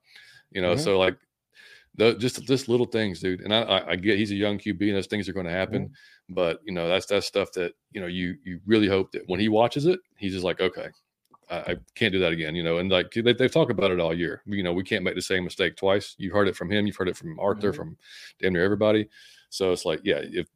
[0.51, 0.79] You know, Mhm.
[0.79, 1.17] so like,
[1.95, 3.41] the just just little things, dude.
[3.41, 5.85] And I, I, get he's a young QB, and those things are going to happen.
[5.85, 6.33] Mm-hmm.
[6.33, 9.39] But you know, that's that's stuff that you know you you really hope that when
[9.39, 10.87] he watches it, he's just like, okay,
[11.49, 12.55] I, I can't do that again.
[12.55, 14.41] You know, and like they, they've talked about it all year.
[14.45, 16.15] You know, we can't make the same mistake twice.
[16.17, 16.87] You've heard it from him.
[16.87, 17.75] You've heard it from Arthur, Mhm.
[17.75, 17.97] from
[18.41, 19.07] damn near everybody.
[19.49, 20.47] So it's like, yeah, if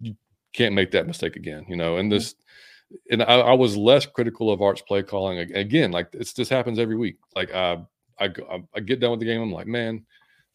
[0.00, 0.14] you
[0.52, 2.36] can't make that mistake again, you know, and this
[3.10, 5.90] and I, I was less critical of Art's play calling again.
[5.90, 7.16] Like it's this happens every week.
[7.34, 7.78] Like I,
[8.20, 9.40] I- I get done with the game.
[9.42, 10.04] I'm like, man,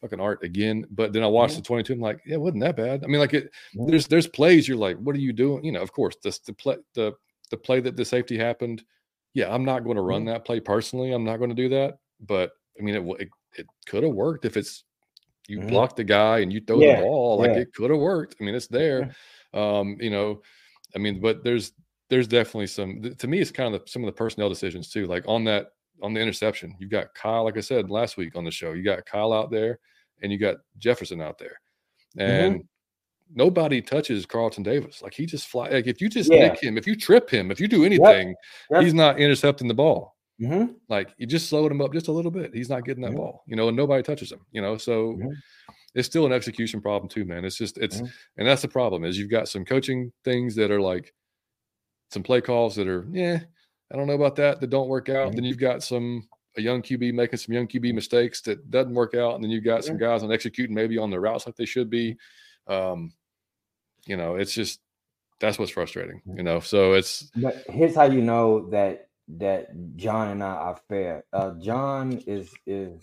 [0.00, 0.86] fucking Art again.
[0.90, 1.58] But then I watched Mhm.
[1.58, 1.92] the 22.
[1.94, 3.04] I'm like, yeah, it wasn't that bad.
[3.04, 3.50] I mean, like it.
[3.76, 3.88] Mhm.
[3.90, 5.64] There's there's plays you're like, what are you doing?
[5.64, 7.12] You know, of course, this the play the
[7.50, 8.84] the play that the safety happened.
[9.34, 10.26] Yeah, I'm not going to run Mhm.
[10.26, 11.12] that play personally.
[11.12, 11.98] I'm not going to do that.
[12.20, 14.84] But I mean, it it, it could have worked if it's
[15.48, 15.68] you Mhm.
[15.68, 17.38] block the guy and you throw Yeah, the ball.
[17.38, 17.58] Like yeah.
[17.58, 18.36] it could have worked.
[18.40, 19.14] I mean, it's there.
[19.52, 20.42] Um, you know,
[20.94, 21.72] I mean, but there's
[22.08, 25.06] there's definitely some to me it's kind of the, some of the personnel decisions too.
[25.06, 28.44] Like on that on the interception, you've got Kyle, like I said last week on
[28.44, 29.78] the show, you got Kyle out there
[30.22, 31.60] and you got Jefferson out there.
[32.18, 32.64] And
[33.32, 35.02] nobody touches Carlton Davis.
[35.02, 36.48] Like he just fly like if you just Yeah.
[36.48, 38.34] nick him, if you trip him, if you do anything,
[38.70, 38.82] Yep.
[38.82, 40.16] he's not intercepting the ball.
[40.40, 40.72] Mm-hmm.
[40.88, 42.52] Like you just slowed him up just a little bit.
[42.54, 43.16] He's not getting that Mhm.
[43.16, 44.76] ball, you know, and nobody touches him, you know.
[44.78, 45.32] So Mhm.
[45.94, 47.44] it's still an execution problem too, man.
[47.44, 48.12] It's just it's Mhm.
[48.38, 51.12] and that's the problem is you've got some coaching things that are like
[52.10, 53.40] some play calls that are yeah,
[53.92, 55.34] I don't know about that that don't work out.
[55.34, 59.14] Then you've got some a young QB making some young QB mistakes that doesn't work
[59.14, 61.64] out, and then you've got some guys on executing maybe on their routes like they
[61.64, 62.16] should be.
[62.66, 63.12] Um,
[64.06, 64.80] you know, it's just
[65.40, 66.60] that's what's frustrating, you know.
[66.60, 71.24] So it's But here's how you know that that John and I are fair.
[71.32, 73.02] Uh, John is is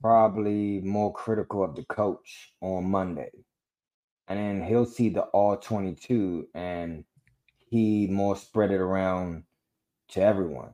[0.00, 3.30] probably more critical of the coach on Monday,
[4.28, 7.04] and then he'll see the all twenty two, and
[7.70, 9.44] he more spread it around
[10.10, 10.72] to everyone.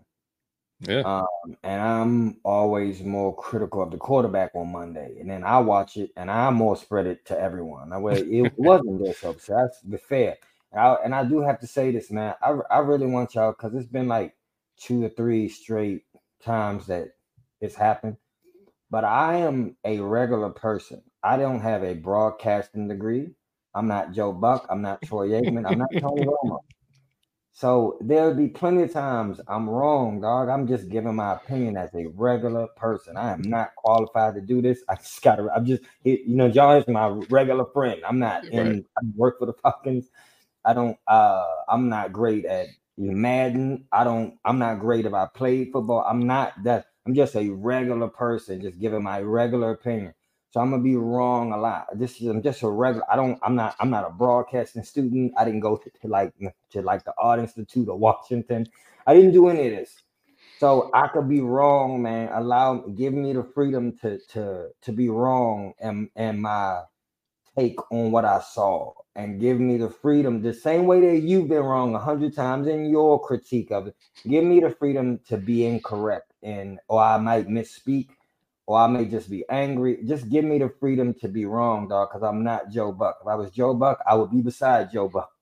[0.80, 5.58] yeah, Um, and I'm always more critical of the quarterback on Monday, and then I
[5.58, 7.90] watch it and I more spread it to everyone.
[7.90, 10.36] That way, it wasn't this so that's the fair.
[10.72, 12.34] And I, and I do have to say this, man.
[12.42, 14.36] I I really want y'all because it's been like
[14.76, 16.04] two or three straight
[16.42, 17.14] times that
[17.60, 18.16] it's happened.
[18.90, 21.02] But I am a regular person.
[21.22, 23.30] I don't have a broadcasting degree.
[23.74, 24.66] I'm not Joe Buck.
[24.68, 25.66] I'm not Troy Aikman.
[25.66, 26.60] I'm not Tony Romo.
[27.60, 30.48] So there'll be plenty of times I'm wrong, dog.
[30.48, 33.18] I'm just giving my opinion as a regular person.
[33.18, 34.82] I am not qualified to do this.
[34.88, 35.46] I just gotta.
[35.54, 38.00] I'm just, you know, John is my regular friend.
[38.08, 38.66] I'm not in.
[38.66, 38.84] Right.
[38.96, 40.08] I work for the Falcons.
[40.64, 40.96] I don't.
[41.06, 43.84] uh I'm not great at Madden.
[43.92, 44.38] I don't.
[44.46, 46.02] I'm not great if I played football.
[46.08, 46.86] I'm not that.
[47.06, 50.14] I'm just a regular person, just giving my regular opinion.
[50.50, 51.86] So I'm gonna be wrong a lot.
[51.96, 53.10] This is I'm just a regular.
[53.10, 53.38] I don't.
[53.42, 53.76] I'm not.
[53.78, 55.32] I'm not a broadcasting student.
[55.38, 56.32] I didn't go to, to like
[56.70, 58.66] to like the Art Institute of Washington.
[59.06, 59.96] I didn't do any of this.
[60.58, 62.30] So I could be wrong, man.
[62.32, 66.82] Allow give me the freedom to to to be wrong and and my
[67.56, 71.48] take on what I saw and give me the freedom the same way that you've
[71.48, 73.96] been wrong a hundred times in your critique of it.
[74.28, 78.08] Give me the freedom to be incorrect and or I might misspeak
[78.70, 79.98] or I may just be angry.
[80.06, 83.18] Just give me the freedom to be wrong, dog, because I'm not Joe Buck.
[83.20, 85.32] If I was Joe Buck, I would be beside Joe Buck.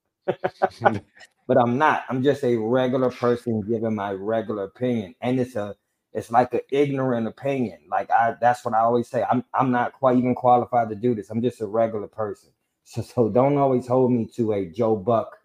[0.81, 2.05] but I'm not.
[2.09, 5.15] I'm just a regular person giving my regular opinion.
[5.21, 5.77] And it's a
[6.15, 7.81] it's like an ignorant opinion.
[7.91, 9.25] Like I that's what I always say.
[9.31, 11.31] I'm I'm not quite even qualified to do this.
[11.31, 12.51] I'm just a regular person.
[12.85, 15.37] So so don't always hold me to a Joe Buck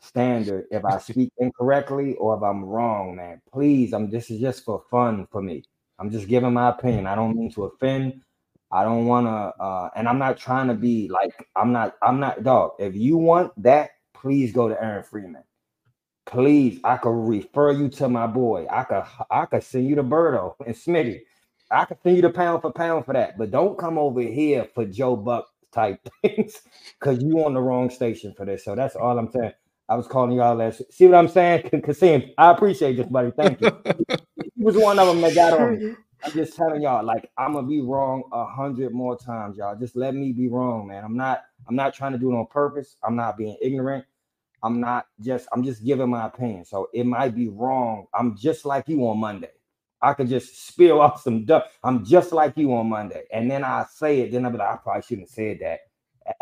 [0.00, 3.42] standard if I speak incorrectly or if I'm wrong, man.
[3.52, 5.64] Please, I'm this is just for fun for me.
[6.00, 7.06] I'm just giving my opinion.
[7.08, 8.22] I don't mean to offend.
[8.72, 11.96] I don't want to, uh, and I'm not trying to be like I'm not.
[12.02, 12.72] I'm not dog.
[12.80, 15.44] If you want that, please go to Aaron Freeman.
[16.26, 18.66] Please, I could refer you to my boy.
[18.70, 21.22] I could, I could send you to Birdo and Smitty.
[21.70, 23.36] I could send you the pound for pound for that.
[23.38, 26.62] But don't come over here for Joe Buck type things
[26.98, 28.64] because you on the wrong station for this.
[28.64, 29.52] So that's all I'm saying.
[29.90, 30.82] I was calling y'all last.
[30.92, 31.68] See what I'm saying?
[31.84, 33.32] Kasim, I appreciate this, buddy.
[33.32, 33.72] Thank you.
[34.56, 35.96] he was one of them that got on.
[36.24, 39.76] I'm just telling y'all, like I'm gonna be wrong a hundred more times, y'all.
[39.76, 41.04] Just let me be wrong, man.
[41.04, 41.42] I'm not.
[41.68, 42.96] I'm not trying to do it on purpose.
[43.04, 44.04] I'm not being ignorant.
[44.62, 45.48] I'm not just.
[45.52, 46.66] I'm just giving my opinion.
[46.66, 48.06] So it might be wrong.
[48.14, 49.50] I'm just like you on Monday.
[50.02, 51.66] I could just spill off some duck.
[51.84, 54.30] I'm just like you on Monday, and then I say it.
[54.32, 55.80] Then I'll be like, I probably shouldn't have said that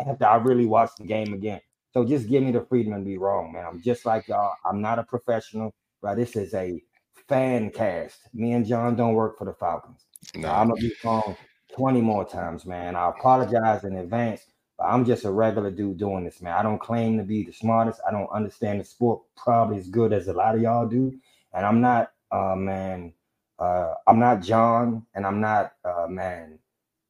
[0.07, 1.61] after I really watched the game again.
[1.91, 3.65] So just give me the freedom to be wrong, man.
[3.65, 4.53] I'm just like y'all.
[4.65, 6.81] I'm not a professional, but this is a
[7.27, 8.19] fan cast.
[8.33, 10.05] Me and John don't work for the Falcons.
[10.35, 11.35] no, I'm gonna be wrong
[11.75, 12.95] 20 more times, man.
[12.95, 14.45] I apologize in advance,
[14.77, 16.53] but I'm just a regular dude doing this, man.
[16.53, 18.01] I don't claim to be the smartest.
[18.07, 21.13] I don't understand the sport probably as good as a lot of y'all do.
[21.53, 23.13] And I'm not, uh, man,
[23.57, 26.59] uh, I'm not John, and I'm not, uh, man,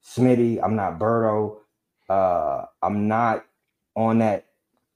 [0.03, 0.59] Smitty.
[0.63, 1.57] I'm not Berto.
[2.09, 3.45] Uh, I'm not
[3.95, 4.45] on that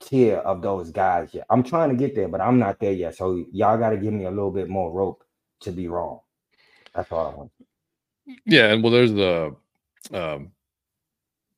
[0.03, 1.45] tier of those guys yet.
[1.49, 3.15] I'm trying to get there, but I'm not there yet.
[3.15, 5.23] So y'all got to give me a little bit more rope
[5.61, 6.19] to be wrong.
[6.93, 7.51] That's all I want.
[8.45, 9.55] yeah, and well, there's the
[10.11, 10.51] um,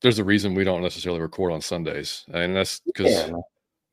[0.00, 3.36] there's a reason we don't necessarily record on Sundays, and that's because Yeah,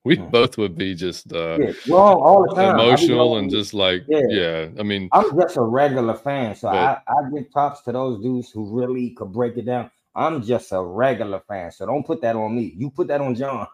[0.03, 0.31] we Mm.
[0.31, 2.79] both would be just uh, Yeah, wrong all the time.
[2.79, 4.21] Emotional and just like Yeah.
[4.29, 4.69] yeah.
[4.79, 8.49] I mean, I'm just a regular fan, so I, I give props to those dudes
[8.49, 9.91] who really could break it down.
[10.15, 12.73] I'm just a regular fan, so don't put that on me.
[12.77, 13.67] You put that on John.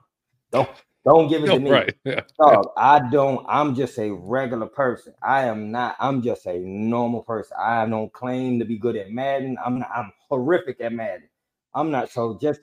[0.52, 0.70] Don't
[1.06, 1.72] don't give it no, to oh, me.
[1.72, 3.46] right, yeah, Dog, I don't.
[3.48, 5.14] I'm just a regular person.
[5.24, 5.96] I am not.
[6.00, 7.56] I'm just a normal person.
[7.60, 9.58] I don't claim to be good at Madden.
[9.64, 9.90] I'm not.
[9.96, 11.30] I'm horrific at Madden.
[11.74, 12.12] I'm not.
[12.12, 12.62] So just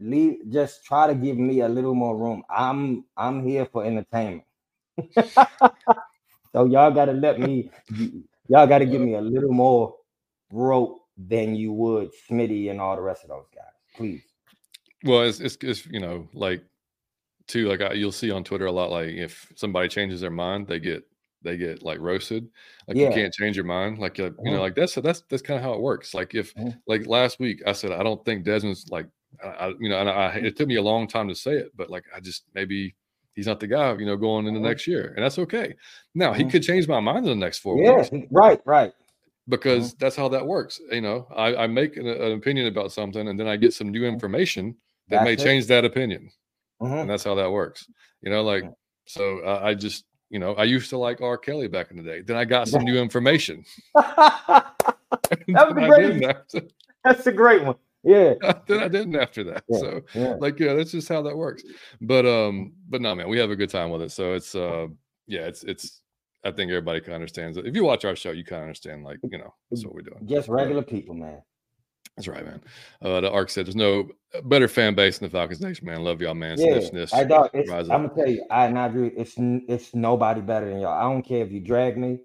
[0.00, 0.38] leave.
[0.50, 2.42] Just try to give me a little more room.
[2.50, 3.04] I'm.
[3.16, 4.44] I'm here for entertainment.
[5.16, 7.70] so y'all got to let me.
[8.48, 9.94] Y'all got to give me a little more
[10.52, 13.64] rope than you would Smitty and all the rest of those guys,
[13.96, 14.22] please.
[15.04, 16.64] Well, it's, it's it's you know like
[17.46, 20.66] too like I, you'll see on Twitter a lot like if somebody changes their mind,
[20.66, 21.04] they get
[21.42, 22.48] they get like roasted.
[22.88, 23.08] Like Yeah.
[23.08, 23.98] you can't change your mind.
[23.98, 24.60] Like uh, you know, Mhm.
[24.60, 26.14] like that's that's that's kind of how it works.
[26.14, 26.78] Like if Mhm.
[26.86, 29.06] like last week I said I don't think Desmond's like
[29.42, 31.72] I, I you know and I it took me a long time to say it,
[31.76, 32.94] but like I just maybe
[33.34, 34.64] he's not the guy you know going into Mhm.
[34.64, 35.74] next year, and that's okay.
[36.14, 38.92] Now he could change my mind in the next four Yeah, weeks right, right.
[39.48, 40.80] because that's how that works.
[40.90, 43.90] You know, I, I make an, an opinion about something and then I get some
[43.90, 44.76] new information
[45.08, 45.40] that may Mm-hmm.
[45.42, 45.44] It.
[45.44, 46.30] change that opinion
[46.84, 47.00] Mhm.
[47.02, 47.86] and that's how that works.
[48.22, 48.64] You know, like
[49.06, 51.36] so uh, I just you know I used to like R.
[51.38, 52.22] Kelly back in the day.
[52.22, 53.64] Then I got some new information.
[55.48, 56.60] That was Then a I great- after,
[57.04, 57.76] That's a great one.
[58.02, 58.34] Yeah.
[58.66, 59.64] then I didn't after that.
[59.68, 59.78] Yeah.
[59.78, 60.34] So yeah.
[60.40, 61.62] like yeah, that's just how that works.
[62.00, 64.10] But um, but no man, we have a good time with it.
[64.12, 64.88] So it's uh
[65.26, 66.00] yeah, it's it's
[66.44, 67.66] I think everybody kind of understands it.
[67.66, 70.02] If you watch our show, you kind of understand like you know that's what we're
[70.02, 70.26] doing.
[70.26, 71.40] Just regular people, man.
[72.16, 72.60] That's right, man.
[73.02, 74.08] Uh, the Ark said there's no
[74.44, 76.04] better fan base than the Falcons Nation, man.
[76.04, 76.58] Love y'all, man.
[76.60, 77.50] Yeah, sniff, I dog.
[77.54, 79.08] I'm gonna tell you, I and I agree.
[79.16, 80.96] It's it's nobody better than y'all.
[80.96, 82.20] I don't care if you drag me.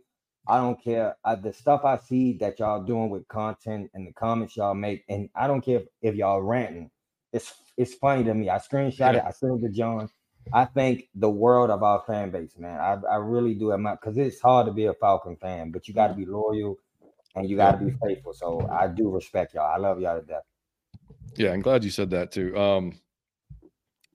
[0.48, 1.16] I don't care.
[1.24, 5.04] I, the stuff I see that y'all doing with content and the comments y'all make,
[5.10, 6.92] and I don't care if, if y'all ranting.
[7.34, 8.50] It's it's funny to me.
[8.50, 9.24] I screenshot it.
[9.26, 10.10] I sent it to John.
[10.54, 12.80] I think the world of our fan base, man.
[12.80, 15.94] I, I really do admire because it's hard to be a Falcon fan, but you
[15.94, 16.78] got to be loyal
[17.36, 18.34] and you got to be faithful.
[18.34, 19.72] So I do respect y'all.
[19.72, 20.44] I love y'all to death.
[21.36, 22.58] Yeah, I'm glad you said that too.
[22.58, 23.00] Um,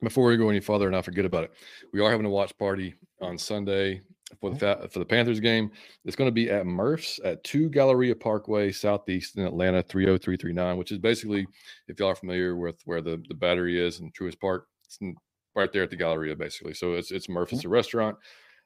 [0.03, 1.53] before we go any further, and I forget about it,
[1.93, 4.03] we are having a watch party on Sunday
[4.41, 5.71] for the fa- for the Panthers game.
[6.05, 10.23] It's going to be at Murph's at Two Galleria Parkway Southeast in Atlanta, three hundred
[10.23, 10.77] three three nine.
[10.77, 11.47] Which is basically,
[11.89, 15.17] if y'all are familiar with where the the battery is in Truist Park, it's in-
[15.57, 16.75] right there at the Galleria, basically.
[16.75, 18.17] So it's it's Murph's, it's a restaurant.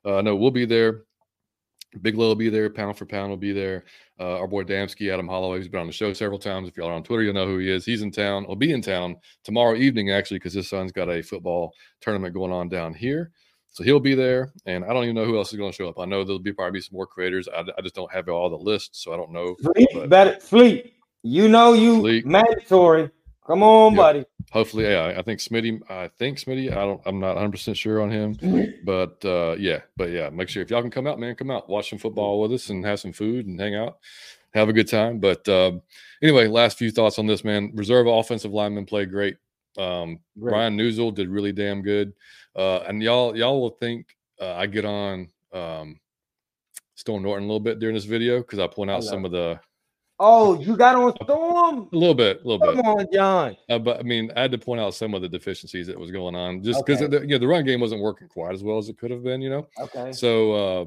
[0.05, 1.03] Uh, no, we'll be there.
[2.03, 2.69] Big Low will be there.
[2.69, 3.85] Pound for Pound will be there.
[4.21, 6.69] Uh, our boy Damsky, Adam Holloway, who's been on the show several times.
[6.69, 7.85] If y'all are on Twitter, you'll know who he is.
[7.85, 8.45] He's in town.
[8.45, 12.53] He'll be in town tomorrow evening, actually, because his son's got a football tournament going
[12.53, 13.31] on down here.
[13.71, 14.53] So he'll be there.
[14.67, 15.99] And I don't even know who else is going to show up.
[15.99, 17.49] I know there'll be probably some more creators.
[17.49, 19.57] I, I just don't have all the lists, so I don't know.
[19.63, 20.95] Fleet, But- better fleet.
[21.23, 22.27] You know you Fleet.
[22.27, 23.11] mandatory.
[23.49, 23.99] Come on, Yep.
[23.99, 24.25] buddy.
[24.53, 28.01] Hopefully, yeah, I think Smitty, I think Smitty, I don't, I'm not 100 percent sure
[28.03, 28.37] on him,
[28.85, 31.69] but uh, yeah, but yeah, make sure if y'all can come out, man, come out,
[31.69, 33.99] watch some football with us, and have some food and hang out,
[34.53, 35.19] have a good time.
[35.19, 35.81] But um,
[36.23, 37.73] anyway, last few thoughts on this, man.
[37.75, 39.37] Reserve offensive lineman play great.
[39.79, 40.53] Um, Great.
[40.53, 42.13] Ryan Neuzil did really damn good,
[42.57, 46.01] uh, and y'all, y'all will think uh, I get on um,
[46.97, 49.31] Storm Norton a little bit during this video because I point out love some of
[49.31, 49.61] the
[50.21, 51.89] Oh, you got on Storm?
[51.93, 52.83] a little bit, a little bit.
[52.83, 53.57] Come on, John.
[53.69, 56.11] Uh, but I mean, I had to point out some of the deficiencies that was
[56.11, 57.19] going on, just because Okay.
[57.19, 59.23] the, you know, the run game wasn't working quite as well as it could have
[59.23, 59.41] been.
[59.41, 60.13] You know, Okay.
[60.13, 60.85] so uh,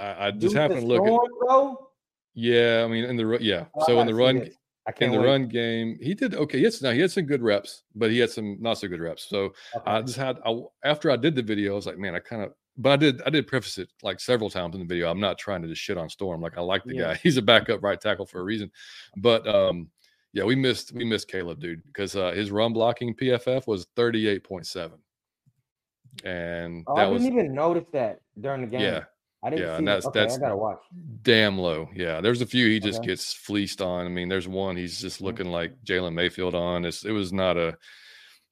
[0.00, 1.30] I, I just the happened to look at.
[1.38, 1.88] Bro?
[2.34, 3.64] Yeah, I mean, in the yeah.
[3.74, 4.54] Oh, so in the run this.
[4.86, 5.26] I in can't the wait.
[5.26, 6.58] run game, he did okay.
[6.58, 9.24] Yes, now he had some good reps, but he had some not so good reps.
[9.28, 9.90] So Okay.
[9.90, 12.42] I just had I, after I did the video, I was like, man, I kind
[12.42, 12.52] of.
[12.78, 15.10] But I did I did preface it like several times in the video.
[15.10, 16.40] I'm not trying to just shit on Storm.
[16.40, 17.02] Like I like the Yeah.
[17.02, 17.14] guy.
[17.22, 18.70] He's a backup right tackle for a reason.
[19.16, 19.88] But um,
[20.32, 24.92] yeah, we missed we missed Kaleb, dude, because uh, his run blocking PFF was 38.7,
[26.24, 28.80] and Oh, I didn't even notice that during the game.
[28.80, 29.04] yeah,
[29.42, 30.78] I didn't yeah, see and that's- okay, that's- I gotta watch.
[31.22, 31.88] damn low.
[31.94, 33.08] Yeah, there's a few he just Okay.
[33.08, 34.06] gets fleeced on.
[34.06, 35.00] I mean, there's one he's Mm.
[35.02, 36.84] just looking like Jalen Mayfield on.
[36.84, 37.76] It's, it was not a,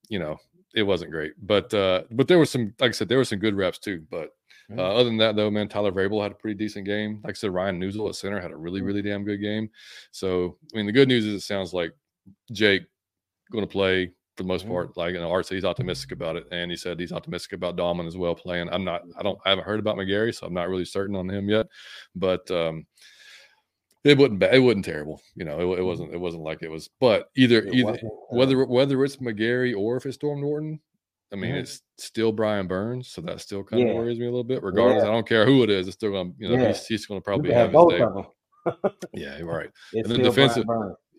[0.08, 0.36] you know,
[0.74, 1.32] it wasn't great.
[1.40, 4.04] But uh, but there was some, like I said, there were some good reps too.
[4.10, 4.30] But
[4.70, 4.78] uh, Mhm.
[4.96, 7.20] other than that, though, man, Tyler Vrabel had a pretty decent game.
[7.24, 8.86] Like I said, Ryan Neuzil at center had a really Mhm.
[8.86, 9.70] really damn good game.
[10.12, 11.92] So I mean, the good news is it sounds like
[12.52, 12.84] Jake
[13.52, 14.70] going to play for the most Mhm.
[14.70, 14.96] part.
[14.96, 18.06] Like you know, said he's optimistic about it, and he said he's optimistic about Dalman
[18.06, 18.68] as well playing.
[18.70, 19.02] I'm not.
[19.18, 19.38] I don't.
[19.44, 21.66] I haven't heard about McGary, so I'm not really certain on him yet.
[22.14, 22.86] But um,
[24.04, 24.54] it wasn't bad.
[24.54, 25.20] It wasn't terrible.
[25.34, 26.12] You know, it, it wasn't.
[26.14, 26.88] It wasn't like it was.
[27.00, 30.80] But either It either uh, whether whether it's McGary or if it's Storm Norton,
[31.32, 31.58] I mean, Mhm.
[31.60, 34.62] it's still Brian Burns, so that still kind of worries me a little bit.
[34.62, 35.86] Regardless, I don't care who it is.
[35.88, 36.32] It's still going.
[36.32, 36.68] to You know, Yeah.
[36.68, 38.00] he's, he's going to probably have both day.
[38.00, 38.26] of them.
[39.14, 39.70] Yeah, you're right.
[39.92, 40.66] It's then still defensive-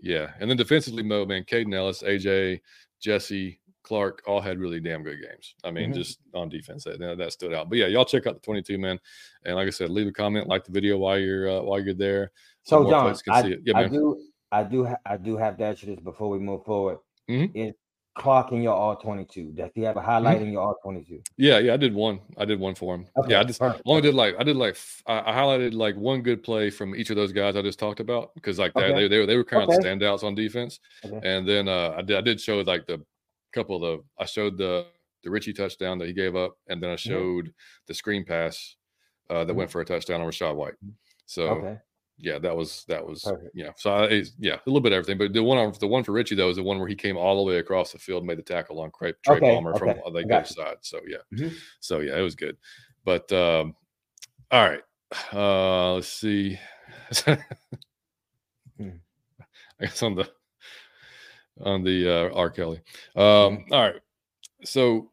[0.01, 2.61] Yeah, and then defensively, Mo man, Kaden Elliss, AJ,
[3.01, 5.55] Jessie, Clark all had really damn good games.
[5.63, 5.95] I mean, Mhm.
[5.95, 7.69] just on defense, that, that that stood out.
[7.69, 8.99] But yeah, y'all check out the 22 man,
[9.45, 11.93] and like I said, leave a comment, like the video while you're uh, while you're
[11.95, 12.32] there.
[12.70, 13.61] So John, I, see it.
[13.65, 16.38] Yeah, I do, I do, ha- I do have to ask you this before we
[16.39, 16.99] move forward.
[17.28, 17.51] Mhm.
[17.55, 17.74] Is
[18.15, 19.51] Clark in your all twenty two?
[19.53, 21.22] Does he have a highlight in your all twenty two?
[21.38, 22.20] Yeah, yeah, I did one.
[22.38, 23.07] I did one for him.
[23.28, 26.22] yeah, I just I only did like I did like I, I highlighted like one
[26.22, 28.93] good play from each of those guys I just talked about because like that Okay.
[28.93, 29.78] they, they were they were kind of Okay.
[29.78, 30.80] the standouts on defense.
[31.05, 31.20] Okay.
[31.24, 33.01] And then uh, I did I did show like the
[33.53, 34.86] couple of the I showed the
[35.24, 37.53] the Richie touchdown that he gave up, and then I showed
[37.88, 38.76] the screen pass
[39.30, 39.57] uh, that Mhm.
[39.57, 40.76] went for a touchdown on Rachaad White.
[41.26, 41.78] So Okay.
[42.22, 43.51] Yeah, that was that was Perfect.
[43.55, 43.72] yeah.
[43.78, 45.17] So I, yeah, a little bit of everything.
[45.17, 47.15] But the one on the one for Richie though is the one where he came
[47.17, 49.89] all the way across the field, made the tackle on Trey, Trey Okay, Palmer from
[49.89, 50.78] okay, uh, the other side.
[50.82, 51.53] So yeah, Mhm.
[51.80, 52.57] so yeah, it was good.
[53.05, 53.76] But um,
[54.51, 54.82] all right,
[55.34, 56.59] Uh, let's see.
[57.26, 57.34] Hmm.
[59.82, 60.30] I guess on the
[61.61, 62.49] on the uh, R.
[62.49, 62.82] Kelly.
[63.15, 64.01] Um, all right.
[64.63, 65.09] So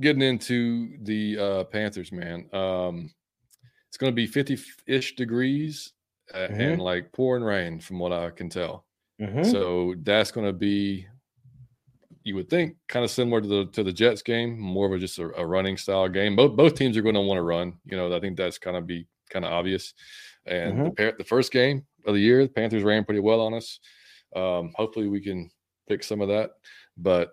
[0.00, 2.48] getting into the uh, Panthers, man.
[2.54, 3.10] Um,
[3.88, 5.92] it's going to be 50 ish degrees
[6.34, 6.60] uh, Mhm.
[6.72, 8.86] and like pouring rain from what I can tell.
[9.20, 9.44] Mhm.
[9.50, 11.06] So that's going to be,
[12.24, 14.98] you would think, kind of similar to the to the Jets game, more of a
[14.98, 16.36] just a, a running style game.
[16.36, 17.78] Both both teams are going to want to run.
[17.86, 19.94] You know, I think that's kind of be kind of obvious.
[20.46, 23.54] And the, par- the first game of the year, the Panthers ran pretty well on
[23.54, 23.80] us.
[24.36, 25.50] Um, hopefully, we can
[25.88, 26.52] pick some of that.
[26.96, 27.30] But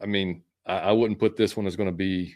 [0.00, 2.34] I mean, I, I wouldn't put this one as going to be,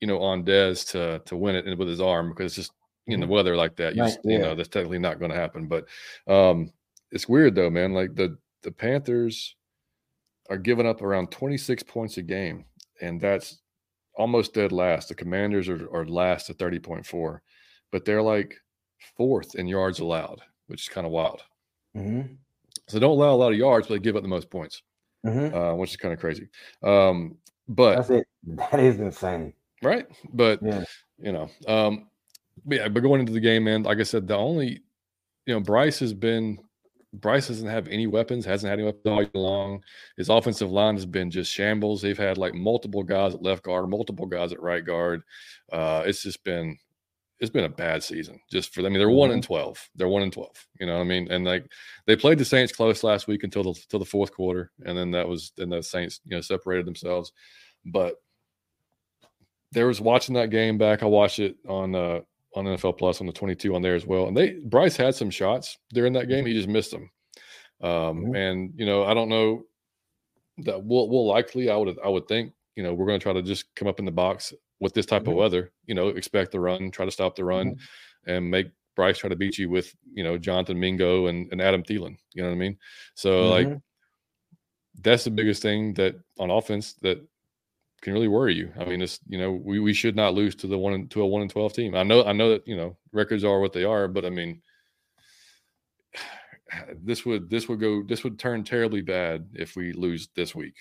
[0.00, 2.72] you know, on Dez to to win it with his arm because it's just
[3.12, 3.30] in the Mhm.
[3.30, 3.94] weather like that.
[3.96, 4.38] You, Right, just, you yeah.
[4.38, 5.68] know, that's technically not going to happen.
[5.68, 5.86] But
[6.26, 6.72] um,
[7.12, 7.92] it's weird though, man.
[7.94, 9.56] Like the the Panthers
[10.50, 12.64] are giving up around 26 points a game,
[13.00, 13.62] and that's
[14.16, 15.08] almost dead last.
[15.08, 17.42] The Commanders are, are last at 30.4,
[17.92, 18.56] but they're like
[19.16, 21.42] fourth in yards allowed, which is kind of wild.
[21.96, 22.38] Mhm.
[22.88, 24.82] So don't allow a lot of yards, but they give up the most points,
[25.26, 25.54] Mhm.
[25.54, 26.48] uh, which is kind of crazy.
[26.82, 27.38] Um,
[27.68, 28.26] but That's it.
[28.42, 29.54] That is insane.
[29.82, 30.84] right, but Yeah.
[31.18, 32.10] you know, um,
[32.64, 34.82] but yeah, but going into the game, man, like I said, the only,
[35.46, 36.58] you know, Bryce has been,
[37.12, 39.82] Bryce doesn't have any weapons, hasn't had any weapons all year long.
[40.16, 42.00] His offensive line has been just shambles.
[42.02, 45.22] They've had like multiple guys at left guard, multiple guys at right guard.
[45.72, 46.78] Uh, it's just been,
[47.40, 48.92] it's been a bad season just for them.
[48.92, 49.88] I mean, they're one and twelve.
[49.96, 50.54] They're one and twelve.
[50.78, 51.30] You know what I mean?
[51.30, 51.64] And like
[52.06, 55.10] they played the Saints close last week until the until the fourth quarter, and then
[55.12, 57.32] that was then the Saints you know separated themselves.
[57.86, 58.16] But
[59.72, 61.02] there was watching that game back.
[61.02, 62.20] I watched it on uh
[62.54, 64.26] on NFL Plus on the 22 on there as well.
[64.26, 66.46] And they Bryce had some shots during that game.
[66.46, 67.10] He just missed them.
[67.80, 68.36] Um, Mhm.
[68.36, 69.64] and you know, I don't know
[70.58, 73.42] that we'll we'll likely I would I would think, you know, we're gonna try to
[73.42, 75.36] just come up in the box with this type of Mhm.
[75.36, 77.76] weather, you know, expect the run, try to stop the run
[78.26, 81.82] and make Bryce try to beat you with, you know, Jonathan Mingo and, and Adam
[81.82, 82.18] Thielen.
[82.34, 82.78] You know what I mean?
[83.14, 83.82] So like Mhm.
[85.02, 87.24] that's the biggest thing that on offense that
[88.00, 88.72] can really worry you.
[88.78, 91.26] I mean, it's you know we, we should not lose to the one to a
[91.26, 91.94] one and twelve team.
[91.94, 94.62] I know I know that you know records are what they are, but I mean,
[97.02, 100.76] this would this would go this would turn terribly bad if we lose this week.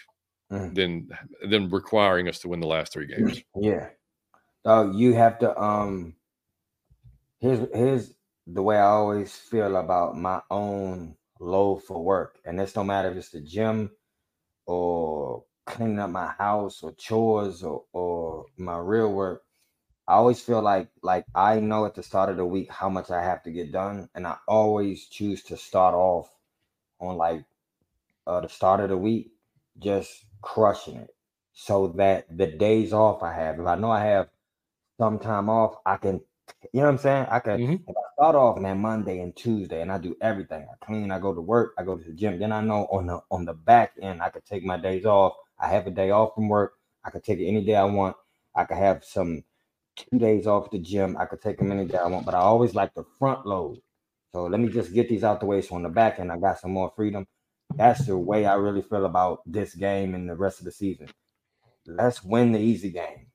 [0.51, 0.75] Mhm.
[0.75, 1.09] Then
[1.47, 3.41] then requiring us to win the last three games.
[3.55, 3.89] Yeah.
[4.63, 6.15] Dog, you have to um
[7.39, 8.13] here's here's
[8.47, 12.39] the way I always feel about my own load for work.
[12.45, 13.91] And this don't matter if it's the gym
[14.65, 19.43] or cleaning up my house or chores or, or my real work.
[20.07, 23.11] I always feel like like I know at the start of the week how much
[23.11, 24.09] I have to get done.
[24.15, 26.29] And I always choose to start off
[27.01, 27.45] on like
[28.27, 29.33] uh the start of the week,
[29.79, 31.11] just crushing it.
[31.53, 34.29] So that the days off I have, if I know I have
[34.99, 36.21] some time off, I can,
[36.73, 37.27] you know what I'm saying?
[37.29, 37.87] I can Mhm.
[37.87, 40.67] if I start off on that Monday and Tuesday and I do everything.
[40.71, 42.39] I clean, I go to work, I go to the gym.
[42.39, 45.35] Then I know on the on the back end I could take my days off.
[45.59, 46.73] I have a day off from work.
[47.03, 48.15] I could take it any day I want.
[48.55, 49.43] I could have some
[49.95, 51.17] two days off the gym.
[51.17, 53.79] I could take them any day I want, but I always like the front load.
[54.31, 55.61] So let me just get these out the way.
[55.61, 57.25] So on the back end, I got some more freedom.
[57.75, 61.07] That's the way I really feel about this game and the rest of the season.
[61.85, 63.27] Let's win the easy game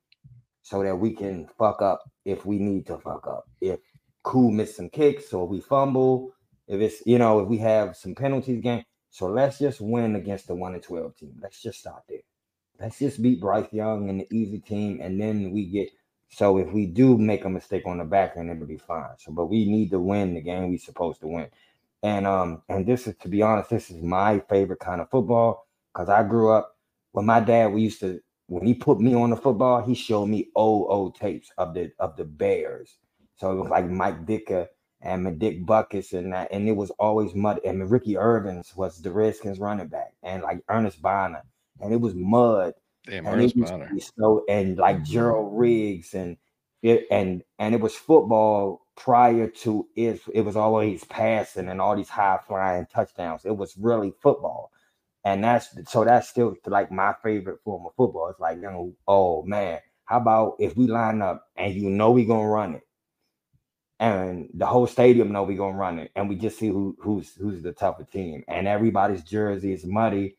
[0.63, 3.45] so that we can fuck up if we need to fuck up.
[3.61, 3.81] If
[4.25, 6.35] Cool miss some kicks or we fumble,
[6.67, 8.83] if it's you know, if we have some penalties game.
[9.15, 11.39] So let's just win against the one and twelve team.
[11.41, 12.19] Let's just start there.
[12.81, 15.91] Let's just beat Bryce Young and the easy team, and then we get
[16.31, 19.15] so if we do make a mistake on the back end, it'll be fine.
[19.19, 21.47] So, but we need to win the game we supposed to win.
[22.03, 25.69] And um, and this is to be honest, this is my favorite kind of football
[25.93, 26.77] because I grew up
[27.13, 30.27] when my dad we used to when he put me on the football, he showed
[30.27, 32.97] me old old tapes of the of the Bears.
[33.37, 34.67] So it was like Mike Ditka
[35.05, 37.61] and Dick Buckets and that, and it was always mud.
[37.65, 41.45] And Ricky Ervins was the Redskins running back, and like Earnest Byner,
[41.81, 42.75] and it was mud.
[43.07, 44.01] Damn, And Ernest it used to Byner.
[44.19, 45.13] so and like mm-hmm.
[45.13, 46.39] Gerald Riggs and
[46.83, 50.21] it and and it was football prior to it.
[50.33, 53.45] It was always passing and all these high flying touchdowns.
[53.45, 54.73] It was really football,
[55.25, 58.29] and that's so that's still like my favorite form of football.
[58.31, 62.11] It's like you know, oh man, how about if we line up and you know
[62.11, 62.87] we're gonna run it,
[64.05, 67.35] and the whole stadium know we gonna run it, and we just see who who's
[67.37, 70.37] who's the tougher team, and everybody's jersey is muddy.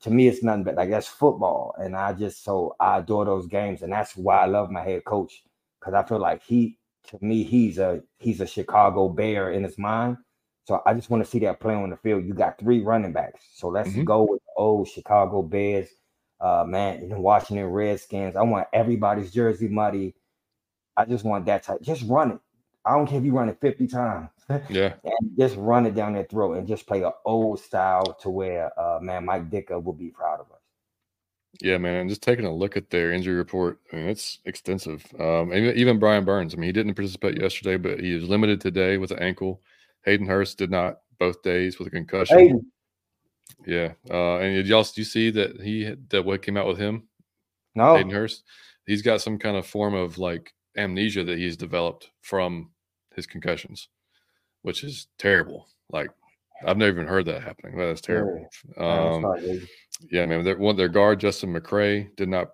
[0.00, 3.46] To me it's nothing but like that's football and i just so i adore those
[3.46, 5.44] games and that's why i love my head coach
[5.80, 6.78] because i feel like he
[7.08, 10.16] to me he's a he's a chicago bear in his mind.
[10.64, 12.24] So i just want to see that play on the field.
[12.26, 14.04] You got three running backs so let's Mhm.
[14.04, 15.88] go with the old chicago bears
[16.40, 18.36] uh man washington redskins.
[18.36, 20.16] I want everybody's jersey muddy.
[20.96, 22.40] I just want that type just run it
[22.86, 24.30] I don't care if you run it 50 times.
[24.70, 24.94] Yeah.
[25.02, 28.70] and just run it down their throat and just play an old style to where
[28.78, 30.60] uh man Mike Ditka will be proud of us.
[31.60, 31.96] Yeah, man.
[31.96, 35.04] And just taking a look at their injury report, I mean, it's extensive.
[35.18, 38.98] Um, even, Brian Burns, I mean, he didn't participate yesterday, but he is limited today
[38.98, 39.62] with an ankle.
[40.04, 42.38] Hayden Hurst did not both days with a concussion.
[42.38, 42.72] Hayden.
[43.66, 43.92] Yeah.
[44.10, 47.08] Uh, and did y'all do you see that he that what came out with him?
[47.74, 47.96] No.
[47.96, 48.44] Hayden Hurst.
[48.86, 52.70] He's got some kind of form of like amnesia that he's developed from
[53.16, 53.88] his concussions,
[54.62, 55.66] which is terrible.
[55.90, 56.10] Like
[56.64, 57.76] I've never even heard that happening.
[57.76, 58.48] That's terrible.
[58.76, 59.24] Um,
[60.10, 60.44] yeah, man.
[60.44, 62.52] Their, one their guard Justin McCray did not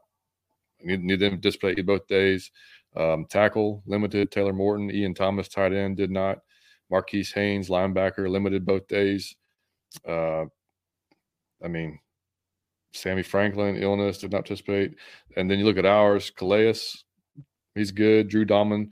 [0.83, 2.51] need, them display both days.
[2.97, 4.31] Um, tackle limited.
[4.31, 6.39] Taylor Moton, Ian Thomas, tight end did not.
[6.91, 9.35] Marquis Haynes, linebacker, limited both days.
[10.07, 10.45] Uh,
[11.65, 11.99] I mean,
[12.93, 14.97] Sammy Franklin, illness, did not participate.
[15.37, 16.75] And then you look at ours, Calais,
[17.75, 18.29] he's good.
[18.29, 18.91] Drew Dalman.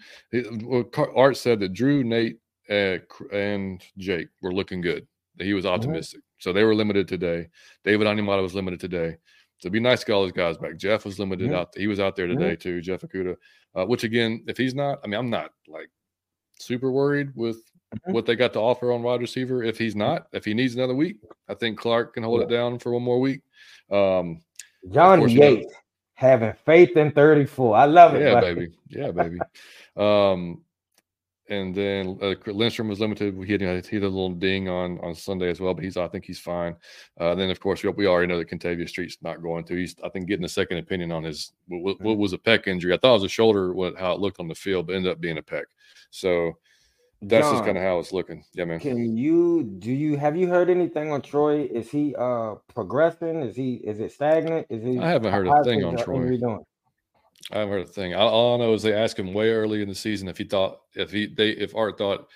[1.15, 2.99] Art said that Drew, Nate, uh,
[3.33, 5.07] and Jake were looking good.
[5.39, 6.21] He was optimistic.
[6.21, 6.27] Mm-hmm.
[6.39, 7.49] So they were limited today.
[7.85, 9.17] David Onyemata was limited today.
[9.59, 10.77] So it'd be nice to get all those guys back.
[10.77, 11.57] Jeff was limited mm-hmm.
[11.57, 11.75] out.
[11.77, 12.63] He was out there today mm-hmm.
[12.63, 12.81] too.
[12.81, 13.37] Jeff Okudah.
[13.75, 15.91] Uh, which again, if he's not, I mean, I'm not like
[16.59, 17.59] super worried with
[17.95, 18.13] mm-hmm.
[18.13, 19.63] what they got to offer on wide receiver.
[19.63, 21.19] If he's not, if he needs another week,
[21.49, 22.47] I think Clark can hold yeah.
[22.47, 23.43] it down for one more week.
[23.91, 24.41] Um,
[24.91, 25.73] John Yates
[26.21, 27.77] having faith in 34.
[27.77, 28.23] I love it.
[28.23, 28.73] Yeah, baby.
[28.89, 29.39] Yeah, baby.
[29.97, 30.61] um,
[31.49, 33.35] and then uh, Lindstrom was limited.
[33.45, 36.07] He had, he had a little ding on on Sunday as well, but he's I
[36.07, 36.77] think he's fine.
[37.19, 39.75] Uh, then of course we, we already know that Kentavius Street's not going to.
[39.75, 42.21] He's I think getting a second opinion on his what, what mm-hmm.
[42.21, 42.93] was a pec injury.
[42.93, 45.11] I thought it was a shoulder, what how it looked on the field, but ended
[45.11, 45.65] up being a pec.
[46.11, 46.53] So
[47.23, 48.45] that's John, just kind of how it's looking.
[48.55, 48.81] Yeah, man.
[48.81, 51.63] Can you do you have you heard anything on Troy?
[51.65, 53.43] Is he uh progressing?
[53.43, 54.67] Is he is it stagnant?
[54.71, 54.99] Is he?
[54.99, 56.39] I haven't heard a thing on Troy.
[57.53, 58.15] I haven't heard a thing.
[58.15, 60.81] All, I know is they asked him way early in the season if he thought
[60.95, 62.29] if he they if Art thought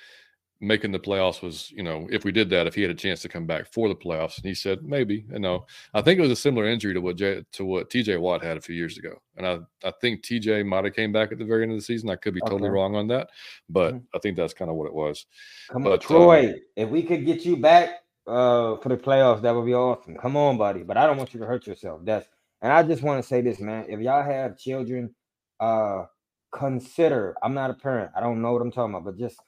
[0.60, 3.20] making the playoffs was you know if we did that if he had a chance
[3.20, 6.22] to come back for the playoffs and he said maybe you know I think it
[6.22, 8.96] was a similar injury to what J, to what TJ Watt had a few years
[8.96, 11.78] ago and I I think TJ might have came back at the very end of
[11.78, 12.50] the season I could be okay.
[12.50, 13.28] totally wrong on that
[13.68, 14.04] but mm-hmm.
[14.14, 15.26] I think that's kind of what it was.
[15.70, 19.42] Come but, on, Troy, um, if we could get you back uh for the playoffs
[19.42, 20.16] that would be awesome.
[20.16, 22.00] Come on, buddy, but I don't want you to hurt yourself.
[22.04, 22.26] That's
[22.62, 23.84] and I just want to say this, man.
[23.90, 25.14] If y'all have children,
[25.60, 26.04] uh,
[26.50, 27.36] consider.
[27.42, 28.12] I'm not a parent.
[28.16, 29.38] I don't know what I'm talking about, but just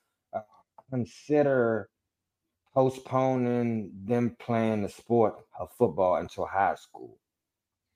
[0.91, 1.89] consider
[2.75, 7.19] postponing them playing the sport of football until high school,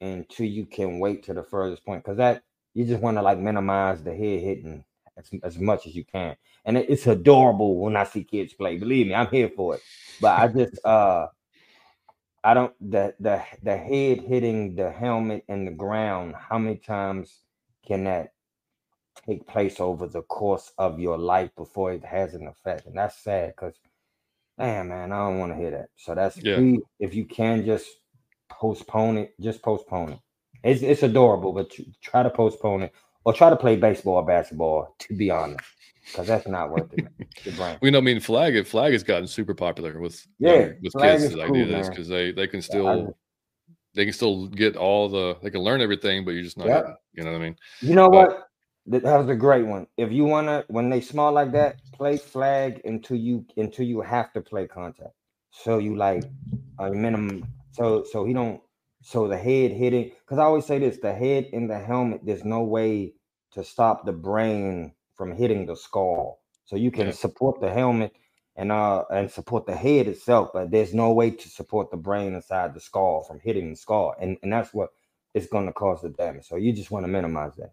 [0.01, 2.43] until you can wait to the furthest point, because that
[2.74, 4.84] you just want to like minimize the head hitting
[5.16, 6.36] as, as much as you can.
[6.64, 8.76] And it, it's adorable when I see kids play.
[8.76, 9.82] Believe me, I'm here for it.
[10.20, 11.28] But I just uh
[12.43, 16.34] I don't the the the head hitting the helmet and the ground.
[16.36, 17.41] How many times
[17.86, 18.32] can that
[19.26, 22.86] take place over the course of your life before it has an effect?
[22.86, 23.74] And that's sad because,
[24.58, 25.88] man, man, I don't want to hear that.
[25.96, 26.76] So that's yeah.
[26.98, 27.86] if you can just
[28.48, 30.18] postpone it, just postpone it.
[30.62, 32.92] It's it's adorable, but try to postpone it
[33.24, 34.94] or try to play baseball or basketball.
[34.98, 35.64] To be honest,
[36.04, 37.78] because that's not worth it.
[37.80, 37.98] we know.
[37.98, 38.56] I mean, flag.
[38.56, 42.32] It flag has gotten super popular with yeah with kids like cool, this because they
[42.32, 42.84] they can still.
[42.84, 43.06] Yeah,
[43.94, 46.82] they can still get all the they can learn everything, but you're just not yeah.
[47.12, 47.56] you know what I mean?
[47.80, 48.49] You know but, what?
[48.87, 49.87] That was a great one.
[49.97, 54.33] If you wanna when they small like that, play flag until you until you have
[54.33, 55.14] to play contact.
[55.51, 56.24] So you like
[56.78, 58.61] a minimum so so he don't
[59.03, 62.45] so the head hitting because I always say this the head in the helmet, there's
[62.45, 63.14] no way
[63.53, 66.41] to stop the brain from hitting the skull.
[66.64, 67.12] So you can yeah.
[67.12, 68.14] support the helmet
[68.57, 72.35] and uh and support the head itself, but there's no way to support the brain
[72.35, 74.91] inside the skull from hitting the skull, and and that's what
[75.35, 76.47] is going to cause the damage.
[76.47, 77.72] So you just want to minimize that.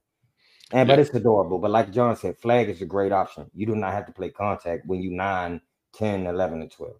[0.71, 0.95] And yeah.
[0.95, 1.59] but it's adorable.
[1.59, 3.49] But like John said, flag is a great option.
[3.53, 5.61] You do not have to play contact when you 9,
[5.93, 6.93] 10, 11, and 12.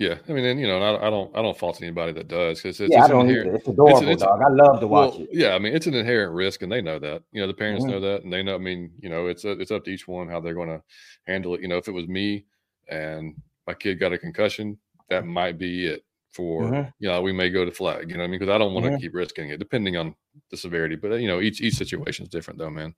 [0.00, 2.60] Yeah, I mean, and you know, I, I, don't, I don't fault anybody that does
[2.60, 3.54] because it's, yeah, it's I don't either.
[3.54, 4.42] It's adorable, it's, it's, dog.
[4.42, 5.28] I love to watch well, it.
[5.30, 7.22] Yeah, I mean, it's an inherent risk, and they know that.
[7.30, 7.92] You know, the parents mm-hmm.
[7.92, 8.56] know that, and they know.
[8.56, 10.82] I mean, you know, it's a, it's up to each one how they're going to
[11.28, 11.60] handle it.
[11.60, 12.44] You know, if it was me,
[12.88, 13.36] and
[13.68, 14.78] my kid got a concussion,
[15.10, 16.04] that might be it
[16.34, 16.88] for mm-hmm.
[16.98, 18.38] you know we may go to flag you know i mean?
[18.38, 19.00] Because i don't want to mm-hmm.
[19.00, 20.14] keep risking it depending on
[20.50, 22.94] the severity but you know each each situation is different though man.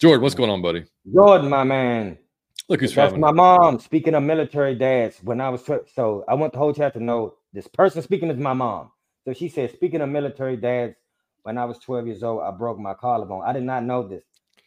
[0.00, 0.84] Jordan what's going on buddy?
[1.12, 2.18] Jordan my man.
[2.68, 5.64] Look who's that's my mom speaking of military dads when i was
[5.94, 8.90] so i want the whole chat to know this person speaking is my mom.
[9.24, 10.96] So she said speaking of military dads
[11.42, 13.42] when i was 12 years old i broke my collarbone.
[13.46, 14.24] I did not know this.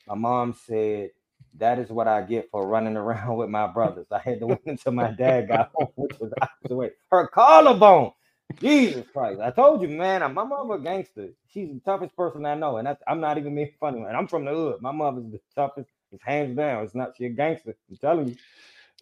[0.07, 1.11] My mom said
[1.57, 4.07] that is what I get for running around with my brothers.
[4.11, 6.91] I had to wait until my dad got home, which was hours away.
[7.11, 8.11] Her collarbone.
[8.59, 9.39] Jesus Christ.
[9.41, 11.29] I told you, man, my mother a gangster.
[11.51, 12.77] She's the toughest person I know.
[12.77, 14.01] And that's, I'm not even being funny.
[14.01, 14.81] And I'm from the hood.
[14.81, 16.83] My mother's the toughest It's hands down.
[16.83, 17.75] It's not she a gangster.
[17.89, 18.35] I'm telling you.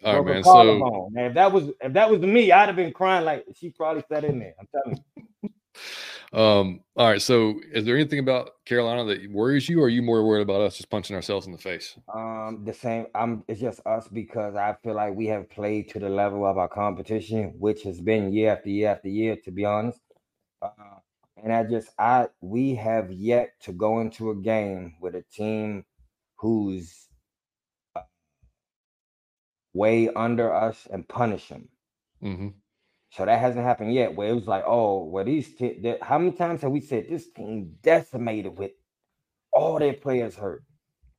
[0.04, 0.44] All right, man.
[0.44, 1.10] So.
[1.12, 4.04] Now, if that was if that was me, I'd have been crying like she probably
[4.10, 4.54] sat in there.
[4.60, 5.04] I'm telling
[5.44, 5.50] you.
[6.34, 7.22] Um, all right.
[7.22, 10.62] So, is there anything about Carolina that worries you, or are you more worried about
[10.62, 11.98] us just punching ourselves in the face?
[12.14, 13.08] Um, the same.
[13.16, 13.44] I'm.
[13.48, 16.68] It's just us because I feel like we have played to the level of our
[16.68, 19.38] competition, which has been year after year after year.
[19.38, 20.00] To be honest,
[20.62, 21.00] uh,
[21.38, 25.86] and I just I we have yet to go into a game with a team
[26.38, 27.10] who's
[27.96, 28.04] uh,
[29.74, 31.70] way under us and punish them.
[32.22, 32.61] hmm
[33.12, 34.16] So that hasn't happened yet.
[34.16, 37.30] Where it was like, oh, well, these t- how many times have we said this
[37.30, 38.72] team decimated with
[39.52, 40.64] all their players hurt,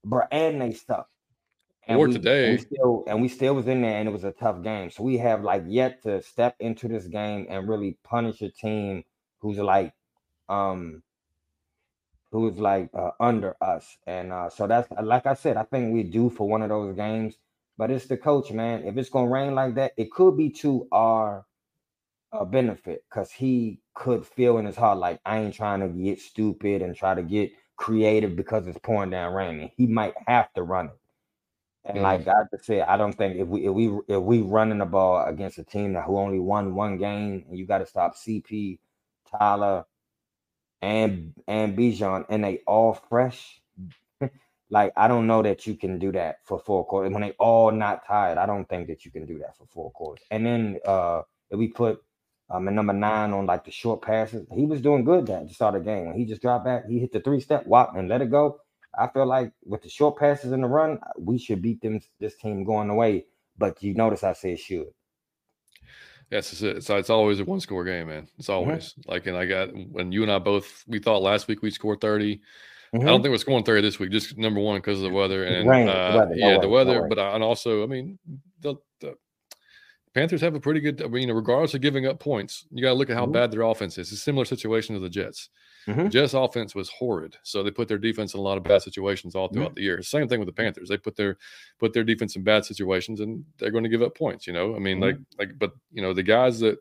[0.05, 1.09] bro, and they stuck.
[1.89, 2.53] Or we, and today.
[2.53, 4.91] we still and we still was in there, and it was a tough game.
[4.91, 9.05] So we have like yet to step into this game and really punish a team
[9.41, 9.93] who's like,
[10.49, 11.03] um,
[12.31, 13.99] who's like uh, under us.
[14.07, 16.97] And uh, so that's like I said, I think we're due for one of those
[16.97, 17.35] games.
[17.77, 18.85] But it's the coach, man.
[18.85, 21.45] If it's gonna rain like that, it could be to our
[22.33, 26.21] uh, benefit because he could feel in his heart like I ain't trying to get
[26.21, 29.71] stupid and try to get creative because it's pouring down raining.
[29.77, 30.99] He might have to run it.
[31.85, 32.03] And Mhm.
[32.03, 34.87] like I just said, I don't think if we if we if we running the
[34.87, 38.17] ball against a team that who only won one game and you got to stop
[38.17, 38.79] CP,
[39.31, 39.85] Tyler,
[40.83, 43.61] and and Bijan, and they all fresh.
[44.71, 47.71] like I don't know that you can do that for four quarters when they all
[47.73, 48.39] not tired.
[48.39, 50.25] I don't think that you can do that for four quarters.
[50.31, 52.03] And then uh if we put
[52.53, 55.55] um at number nine on like the short passes, he was doing good that to
[55.55, 56.07] start the game.
[56.07, 58.61] When he just dropped back, he hit the three step whop and let it go.
[58.99, 62.37] I feel like with the short passes in the run, we should beat them this
[62.37, 63.27] team going away.
[63.59, 64.89] But you notice I said should.
[66.31, 68.29] Yes, it's, it's it's always a one score game, man.
[68.39, 68.69] It's Mm-hmm.
[68.69, 71.75] always like, and I got when you and I both we thought last week we'd
[71.75, 72.41] score 30
[72.95, 73.07] I Mhm.
[73.07, 75.67] don't think we're scoring 30 this week, just number one because of the weather and
[75.69, 77.03] rain, the uh, weather, yeah, the weather.
[77.09, 78.19] but I, and also, I mean,
[78.61, 78.77] the, the
[80.15, 81.01] Panthers have a pretty good.
[81.03, 83.33] I mean, regardless of giving up points, you got to look at how Mhm.
[83.33, 84.13] bad their offense is.
[84.13, 85.49] It's a similar situation to the Jets.
[85.87, 86.11] The Mhm.
[86.11, 89.35] Jets offense was horrid, so they put their defense in a lot of bad situations
[89.35, 89.55] all Mm-hmm.
[89.57, 90.03] throughout the year.
[90.03, 91.39] Same thing with the Panthers; they put their
[91.79, 94.47] put their defense in bad situations, and they're going to give up points.
[94.47, 95.03] You know, I mean, Mhm.
[95.03, 96.79] like like, but you know, the guys that,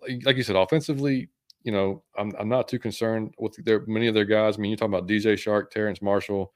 [0.00, 1.28] like, like you said, offensively,
[1.64, 4.56] you know, I'm I'm not too concerned with their many of their guys.
[4.58, 6.52] I mean, you're talking about DJ Chark, Terrace Marshall,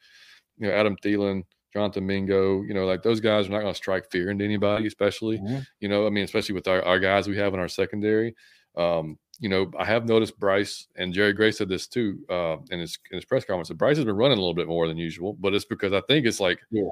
[0.59, 1.45] you know, Adam Thielen,
[1.77, 2.63] Jonathan Mingo.
[2.63, 5.67] You know, like those guys are not going to strike fear into anybody, especially Mhm.
[5.81, 8.35] you know, I mean, especially with our, our guys we have in our secondary.
[8.77, 12.81] Um, you know, I have noticed Bryce and Jerry Gray said this too uh, in
[12.81, 13.69] his in his press conference.
[13.69, 16.01] That Bryce has been running a little bit more than usual, but it's because I
[16.09, 16.89] think it's like, Yeah.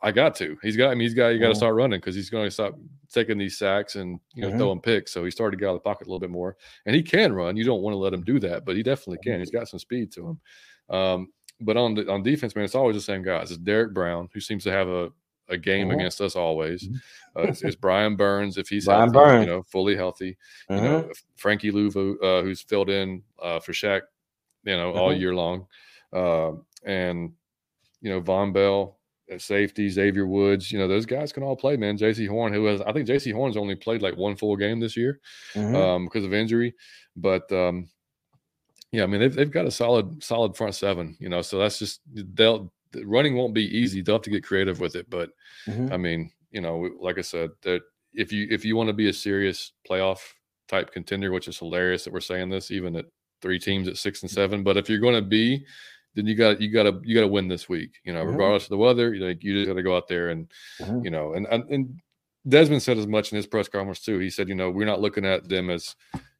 [0.00, 0.56] I got to.
[0.62, 0.90] He's got.
[0.90, 1.30] I mean, he's got.
[1.30, 1.56] You got to Mhm.
[1.56, 2.78] start running because he's going to stop
[3.12, 4.58] taking these sacks and you know Mhm.
[4.58, 5.10] throwing picks.
[5.12, 7.02] So he started to get out of the pocket a little bit more, and he
[7.02, 7.56] can run.
[7.56, 9.40] You don't want to let him do that, but he definitely can.
[9.40, 10.40] He's got some speed to him.
[10.96, 13.50] Um, but on the, on defense, man, it's always the same guys.
[13.50, 15.10] It's Derrick Brown who seems to have a
[15.50, 15.94] a game Mhm.
[15.94, 16.86] against us always.
[16.86, 16.94] Mhm.
[17.34, 19.46] Uh, it's, it's Brian Burns if he's Brian healthy, Burns.
[19.46, 20.36] you know, fully healthy.
[20.68, 24.02] You know, Frankie Luvu, uh, who's filled in uh, for Shaq,
[24.64, 25.20] you know, all Mhm.
[25.20, 25.66] year long,
[26.12, 26.52] uh,
[26.84, 27.32] and
[28.02, 28.98] you know Vonn Bell
[29.30, 30.70] at safety, Xavier Woods.
[30.70, 31.96] You know, those guys can all play, man.
[31.96, 34.98] Jaycee Horn, who has, I think Jaycee Horn's only played like one full game this
[34.98, 35.18] year
[35.54, 35.74] Mhm.
[35.74, 36.74] um, because of injury,
[37.16, 37.88] but um,
[38.92, 41.16] yeah, I mean they've they've got a solid solid front seven.
[41.20, 44.00] You know, so that's just they'll the running won't be easy.
[44.00, 45.30] They'll have to get creative with it, but
[45.66, 45.92] Mhm.
[45.92, 47.82] I mean, you know, like I said, that
[48.14, 50.20] if you if you want to be a serious playoff
[50.68, 53.06] type contender, which is hilarious that we're saying this, even at
[53.42, 54.62] three teams at six and seven.
[54.62, 55.64] But if you're going to be,
[56.14, 57.98] then you got you got to you got to win this week.
[58.04, 58.32] You know, Mhm.
[58.32, 61.04] regardless of the weather, you know, you just got to go out there and Mhm.
[61.04, 62.00] you know, and, and and
[62.48, 64.18] Desmond said as much in his press conference too.
[64.18, 65.94] He said, you know, we're not looking at them as,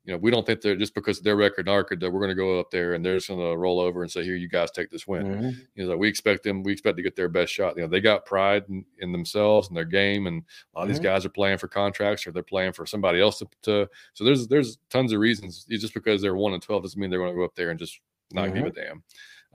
[0.05, 2.21] you know, we don't think they're just because their record and our record that we're
[2.21, 4.37] going to go up there and they're just going to roll over and say, here,
[4.37, 5.27] you guys take this win.
[5.27, 5.55] Mhm.
[5.75, 6.63] You know, we expect them.
[6.63, 7.77] We expect to get their best shot.
[7.77, 10.43] You know, they got pride in, in themselves and their game, and
[10.75, 11.03] a lot of these Mhm.
[11.05, 13.49] guys are playing for contracts or they're playing for somebody else to.
[13.63, 15.67] to so there's there's tons of reasons.
[15.69, 17.71] It's just because they're one and twelve doesn't mean they're going to go up there
[17.71, 18.01] and just
[18.33, 19.03] not give a damn.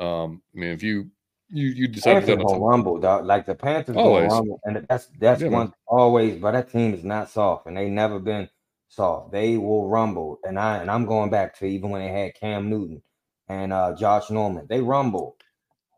[0.06, 1.10] Um, I mean, if you
[1.50, 3.26] you you decide to Panthers rumble, dog.
[3.26, 4.32] Like the Panthers Always.
[4.32, 5.60] rumble, and that's that's Yeah, man.
[5.60, 6.40] one always.
[6.40, 8.50] But that team is not soft, and they never been
[8.94, 9.32] soft.
[9.32, 12.70] They will rumble, and I and I'm going back to even when they had Cam
[12.70, 13.02] Newton
[13.50, 14.66] and uh Josh Norman.
[14.70, 15.38] They rumble.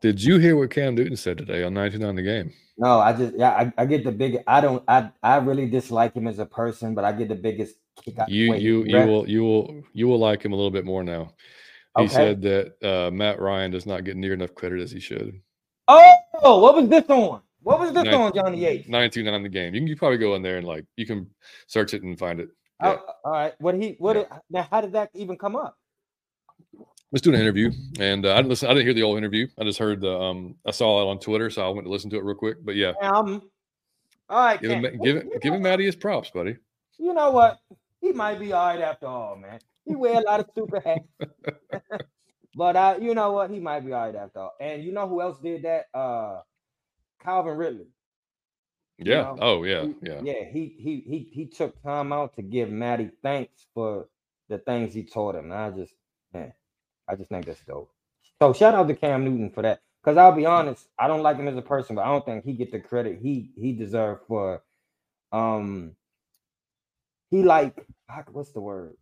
[0.02, 2.52] did you hear what Cam Newton said today on 99 the game?
[2.78, 4.38] No, I just yeah, I, I get the big.
[4.46, 4.82] I don't.
[4.88, 8.28] I I really dislike him as a person, but I get the biggest kick out.
[8.28, 11.02] You wait, you you will you will you will like him a little bit more
[11.02, 11.30] now.
[11.96, 12.12] He Okay.
[12.14, 15.40] said that uh, Matt Ryan does not get near enough credit as he should.
[15.88, 17.40] Oh, what was this on?
[17.62, 18.88] What was this Nine- on, Johnny Yates?
[18.88, 19.74] 929 the game.
[19.74, 21.28] You can you probably go in there and like you can
[21.66, 22.48] search it and find it.
[22.80, 22.98] Oh, Yeah.
[23.24, 23.54] all right.
[23.58, 23.96] What he?
[23.98, 24.16] What?
[24.16, 24.22] Yeah.
[24.22, 25.76] It, now, how did that even come up?
[27.12, 27.70] Let's do an interview,
[28.00, 28.68] and uh, I didn't listen.
[28.68, 29.46] I didn't hear the old interview.
[29.58, 30.18] I just heard the.
[30.18, 32.58] Um, I saw it on Twitter, so I went to listen to it real quick.
[32.64, 33.42] But yeah, Um,
[34.28, 35.62] all right, give him, give, him- give him?
[35.62, 36.56] Matty his props, buddy.
[36.98, 37.58] You know what?
[38.00, 39.60] He might be all right after all, man.
[39.84, 41.30] He wear a lot of stupid hats.
[42.56, 43.50] but uh, you know what?
[43.50, 44.54] He might be all right after all.
[44.60, 45.86] And you know who else did that?
[45.94, 46.40] Uh
[47.22, 47.86] Calvin Ridley.
[48.98, 49.22] You Yeah.
[49.22, 49.86] know, Oh yeah.
[49.86, 50.22] he- Yeah.
[50.22, 54.08] Yeah, he he he he took time out to give Matty thanks for
[54.48, 55.46] the things he taught him.
[55.52, 55.94] And I just
[56.32, 56.52] man,
[57.08, 57.90] I just think that's dope.
[58.40, 59.80] So shout out to Cam Newton for that.
[60.02, 62.44] Cause I'll be honest, I don't like him as a person, but I don't think
[62.44, 64.62] he get the credit he he deserved for
[65.32, 65.96] um
[67.30, 67.86] he like
[68.30, 68.96] what's the word?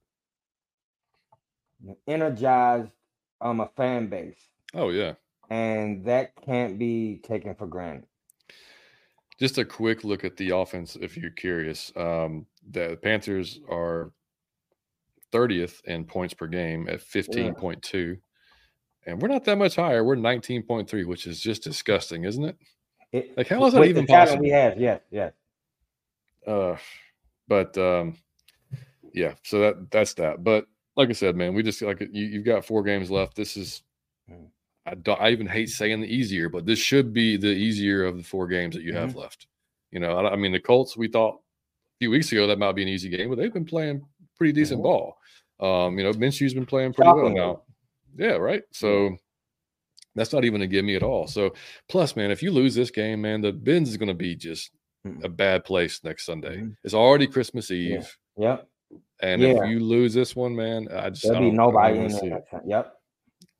[2.08, 2.92] Energized
[3.40, 4.40] um a fan base.
[4.74, 5.14] Oh yeah.
[5.50, 8.06] And that can't be taken for granted.
[9.38, 11.92] Just a quick look at the offense, if you're curious.
[11.96, 14.12] Um, the Panthers are
[15.32, 18.18] 30th in points per game at 15.2.
[19.06, 20.04] And we're not that much higher.
[20.04, 22.56] We're 19.3, which is just disgusting, isn't it?
[23.12, 24.42] It, Like, how is that even possible?
[24.42, 25.32] We have, yes, yes.
[26.46, 26.76] Uh,
[27.48, 28.16] but um,
[29.12, 30.42] yeah, so that that's that.
[30.44, 30.66] But
[30.96, 33.36] like I said, man, we just like you, you've got four games left.
[33.36, 33.82] This is,
[34.30, 34.46] Mm.
[34.86, 38.16] I, don't, I even hate saying the easier, but this should be the easier of
[38.16, 39.00] the four games that you Mm-hmm.
[39.00, 39.46] have left.
[39.90, 42.72] You know, I, I mean, the Colts, we thought a few weeks ago that might
[42.72, 44.04] be an easy game, but they've been playing
[44.36, 44.84] pretty decent Mhm.
[44.84, 45.16] ball.
[45.60, 47.62] Um, you know, Minshew's been playing pretty well now.
[48.16, 48.62] Yeah, right.
[48.72, 49.16] So
[50.16, 51.26] that's not even a gimme at all.
[51.28, 51.54] So
[51.88, 54.70] plus, man, if you lose this game, man, the Benz is going to be just
[55.06, 55.22] Mm.
[55.22, 56.56] a bad place next Sunday.
[56.62, 56.76] Mhm.
[56.82, 58.56] It's already Christmas Eve, Yeah.
[58.56, 58.68] Yep.
[59.20, 59.48] and Yeah.
[59.62, 62.24] if you lose this one, man, I just There'll be nobody in there.
[62.24, 62.28] it.
[62.30, 62.62] next time.
[62.66, 63.00] Yep.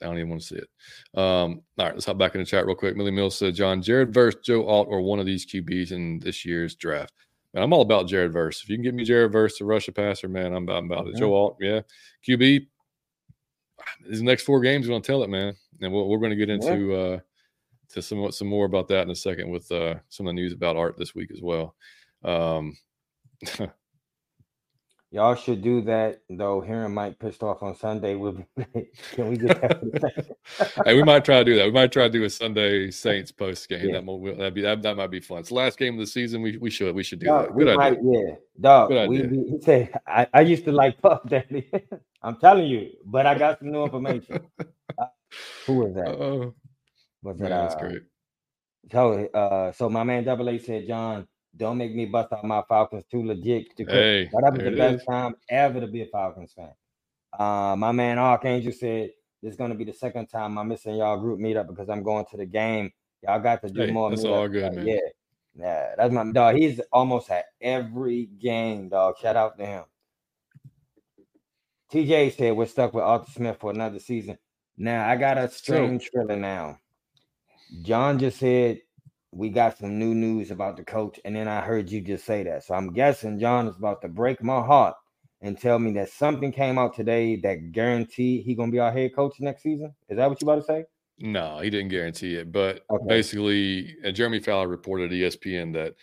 [0.03, 0.69] I don't even want to see it.
[1.19, 2.97] Um, all right, let's hop back in the chat real quick.
[2.97, 6.45] Millie Mills said, John, Jared Verse, Joe Alt, or one of these QBs in this
[6.45, 7.13] year's draft.
[7.53, 8.63] Man, I'm all about Jared Verse.
[8.63, 10.91] If you can get me Jared Verse to rush a passer, man, I'm about, I'm
[10.91, 11.17] about it.
[11.17, 11.81] Joe Alt, yeah.
[12.29, 12.67] QB,
[14.09, 15.55] these next four games are going to tell it, man.
[15.81, 16.55] And we're, we're going to get Yeah.
[16.73, 17.19] into uh,
[17.91, 20.53] to some some more about that in a second with uh, some of the news
[20.53, 21.77] about art this week as well.
[22.25, 22.77] Um,
[25.15, 26.61] Y'all should do that though.
[26.61, 28.45] Hearing Mike pissed off on Sunday will be
[29.13, 30.77] can we get that for the second?
[30.85, 31.67] hey, we might try to do that.
[31.67, 33.91] We might try to do a Sunday Saints post game.
[33.91, 34.01] Yeah.
[34.01, 35.39] That might be that, that might be fun.
[35.39, 36.43] It's the last game of the season.
[36.43, 37.55] We we should we should do Dog, that.
[37.55, 38.03] we Good might, idea.
[38.27, 38.35] yeah.
[38.61, 39.29] Dog, Good we, idea.
[39.31, 41.71] we- he said I, I used to like Puff Daddy.
[42.21, 44.41] I'm telling you, but I got some new information.
[44.99, 45.07] Uh,
[45.67, 46.09] who was that?
[46.09, 46.55] Oh
[47.23, 48.03] Was man, it that's uh, great.
[48.91, 51.27] So, uh, so my man Double A said, John,
[51.57, 53.77] don't make me bust out my Falcons too legit.
[53.77, 53.85] To.
[53.85, 55.05] Hey, But that was the best is.
[55.07, 56.73] time ever to be a Falcons fan.
[57.39, 59.11] Uh, my man Archangel said
[59.43, 62.25] this is gonna be the second time I'm missing y'all group meetup because I'm going
[62.31, 62.93] to the game.
[63.23, 64.11] Y'all got to do Hey, more.
[64.11, 64.31] that's meetups.
[64.33, 64.87] all good, man.
[64.87, 64.97] Yeah,
[65.57, 66.57] yeah, that's my dog.
[66.57, 69.17] He's almost at every game, dog.
[69.21, 69.85] Shout out to him.
[71.93, 74.39] TJ said we're stuck with Arthur Smith for another season.
[74.77, 76.79] Now I got a strange feeling now.
[77.83, 78.81] John just said
[79.35, 82.45] we got some new news about the coach, and then I heard you just say
[82.45, 82.65] that.
[82.65, 84.95] So I'm guessing John is about to break my heart
[85.41, 89.15] and tell me that something came out today that guarantee he gonna be our head
[89.15, 89.95] coach next season.
[90.09, 90.85] Is that what you about to say?
[91.19, 93.07] No, he didn't guarantee it, but Okay.
[93.09, 95.95] basically, uh, Jeremy Fowler reported ESPN that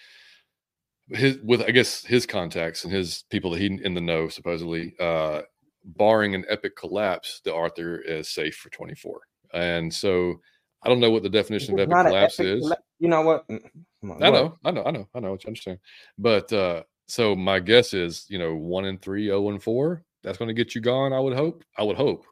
[1.10, 4.94] his with I guess his contacts and his people that he in the know supposedly,
[5.00, 5.42] uh,
[5.84, 9.22] barring an epic collapse, the Arthur is safe for 24.
[9.54, 10.40] And so
[10.84, 12.74] I don't know what the definition of epic collapse epic is.
[13.00, 13.48] You know what?
[13.48, 13.62] Mm,
[14.04, 15.80] on, I know, I know, I know, I know what you understand.
[16.18, 20.04] But uh so my guess is, you know, one and three, oh and four.
[20.24, 21.14] That's going to get you gone.
[21.14, 21.64] I would hope.
[21.78, 22.26] I would hope.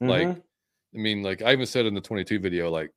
[0.00, 0.28] ahead.
[0.28, 0.44] Like.
[0.94, 2.90] I mean, like I even said in the 22 video, like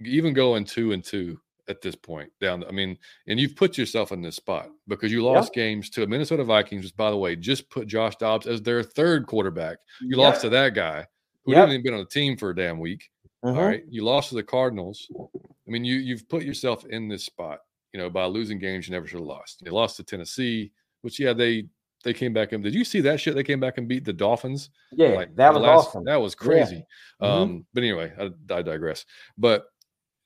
[0.00, 2.64] even going two and two at this point down.
[2.64, 6.06] I mean, and you've put yourself in this spot because you lost games to a
[6.06, 9.78] Minnesota Vikings, which by the way, just put Josh Dobbs as their third quarterback.
[10.00, 11.06] You lost to that guy
[11.44, 11.60] who Yep.
[11.60, 13.08] didn't even been on the team for a damn week.
[13.42, 13.82] All right.
[13.88, 15.08] You lost to the Cardinals.
[15.16, 17.60] I mean, you you've put yourself in this spot,
[17.92, 19.62] you know, by losing games you never should have lost.
[19.64, 20.72] You lost to Tennessee,
[21.02, 21.66] which yeah, they
[22.04, 23.34] they came back and did you see that shit?
[23.34, 24.70] They came back and beat the Dolphins.
[24.92, 26.04] Yeah, like that was last- awesome.
[26.04, 26.46] That was Yeah.
[26.46, 26.84] crazy.
[27.22, 27.26] Mhm.
[27.26, 29.04] Um, but anyway, I, I digress.
[29.36, 29.66] But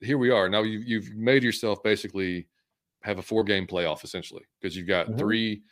[0.01, 0.49] here we are.
[0.49, 2.49] Now you you've made yourself basically
[3.03, 5.19] have a four game playoff essentially because you've got Mhm.
[5.19, 5.63] three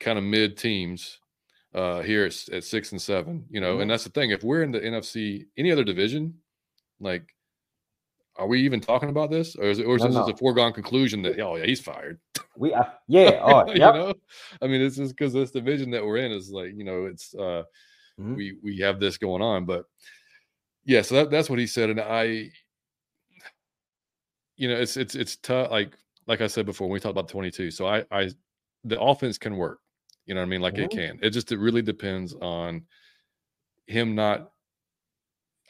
[0.00, 1.19] kind of mid teams
[1.74, 3.82] uh here at, at six and seven, you know, Mhm.
[3.82, 4.30] and that's the thing.
[4.30, 6.34] If we're in the NFC, any other division,
[6.98, 7.34] like
[8.36, 9.54] are we even talking about this?
[9.56, 12.18] Or is it or is No, this a foregone conclusion that oh yeah, he's fired?
[12.56, 13.94] We, uh, yeah, oh, you yep.
[13.94, 14.14] know,
[14.62, 17.34] I mean, it's just because this division that we're in is like, you know, it's
[17.34, 17.64] uh
[18.18, 18.36] Mhm.
[18.36, 19.64] we we have this going on.
[19.66, 19.84] But
[20.84, 21.90] yeah, so that, that's what he said.
[21.90, 22.50] And I
[24.56, 25.96] you know, it's it's it's tough, like
[26.26, 27.70] like I said before, when we talked about 22.
[27.70, 28.30] So I I
[28.84, 29.80] the offense can work,
[30.26, 30.60] you know what I mean?
[30.60, 30.94] Like it Mhm.
[30.94, 31.18] can.
[31.22, 32.86] It just it really depends on
[33.86, 34.52] him not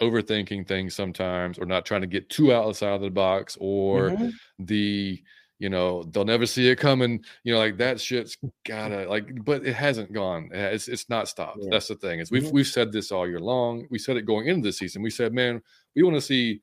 [0.01, 4.31] overthinking things sometimes, or not trying to get too outside of the box, or mm-hmm.
[4.59, 5.23] the
[5.61, 8.37] you know they'll never see it coming you know like that shit's
[8.67, 11.69] gotta like but it hasn't gone it's it's not stopped yeah.
[11.71, 12.55] that's the thing is we've mm-hmm.
[12.55, 15.33] we've said this all year long we said it going into the season we said
[15.33, 15.63] man
[15.95, 16.61] we want to see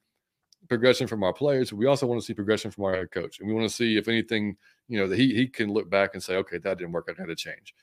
[0.67, 3.47] progression from our players we also want to see progression from our head coach and
[3.47, 4.57] we want to see if anything
[4.87, 7.21] you know that he he can look back and say okay that didn't work i
[7.21, 7.73] had to change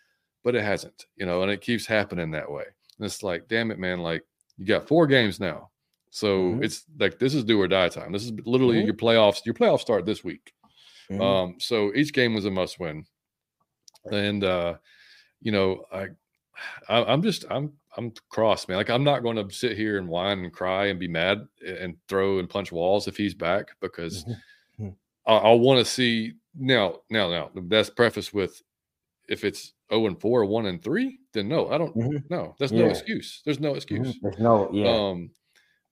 [0.43, 2.65] but it hasn't you know and it keeps happening that way
[2.99, 4.23] and it's like damn it man like
[4.57, 5.71] you got four games now
[6.11, 6.63] so mm-hmm.
[6.63, 8.87] it's like this is do or die time this is literally mm-hmm.
[8.87, 10.55] your playoffs your playoffs start this week
[11.11, 11.21] Mm-hmm.
[11.21, 13.05] Um, so each game was a must win.
[14.11, 14.75] And uh,
[15.41, 16.09] you know, I,
[16.89, 18.77] I am just I'm I'm cross, man.
[18.77, 21.97] Like I'm not going to sit here and whine and cry and be mad and
[22.09, 24.91] throw and punch walls if he's back because mm-hmm.
[25.27, 27.01] I, I want to see now.
[27.11, 28.63] Now, now that's prefaced with
[29.29, 32.19] if it's 0 and 4 1 and 3, then no, I don't mm-hmm.
[32.31, 32.83] no, that's yeah.
[32.83, 33.43] no excuse.
[33.45, 34.09] There's no excuse.
[34.09, 34.19] Mm-hmm.
[34.23, 34.91] There's no, yeah.
[34.91, 35.31] Um,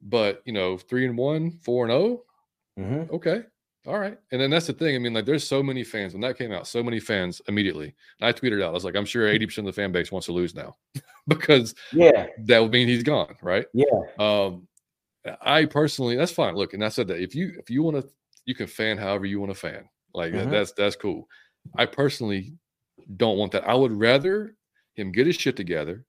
[0.02, 2.22] but you know, 3 and 1, 4 and 0,
[2.78, 3.14] mm-hmm.
[3.14, 3.42] okay.
[3.86, 4.16] All right.
[4.30, 4.94] And then that's the thing.
[4.94, 7.94] I mean, like, there's so many fans when that came out, so many fans immediately.
[8.20, 10.26] And I tweeted out, I was like, I'm sure 80% of the fan base wants
[10.26, 10.76] to lose now
[11.26, 13.34] because yeah, that would mean he's gone.
[13.42, 13.66] Right.
[13.74, 13.86] Yeah.
[14.20, 14.68] Um,
[15.40, 16.54] I personally, that's fine.
[16.54, 18.08] Look, and I said that if you, if you want to,
[18.44, 19.88] you can fan however you want to fan.
[20.14, 20.50] Like, mm-hmm.
[20.50, 21.28] that's, that's cool.
[21.76, 22.54] I personally
[23.16, 23.68] don't want that.
[23.68, 24.56] I would rather
[24.94, 26.04] him get his shit together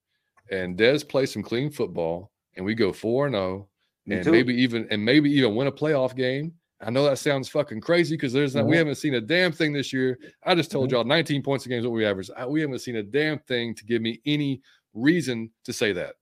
[0.52, 3.68] and Dez play some clean football and we go 4 and 0
[4.10, 6.54] and maybe even, and maybe even win a playoff game
[6.86, 9.72] I know that sounds fucking crazy because there's not, we haven't seen a damn thing
[9.72, 10.20] this year.
[10.44, 10.96] I just told mm-hmm.
[10.96, 12.30] y'all 19 points a game is what we average.
[12.48, 14.62] we haven't seen a damn thing to give me any
[14.94, 16.16] reason to say that.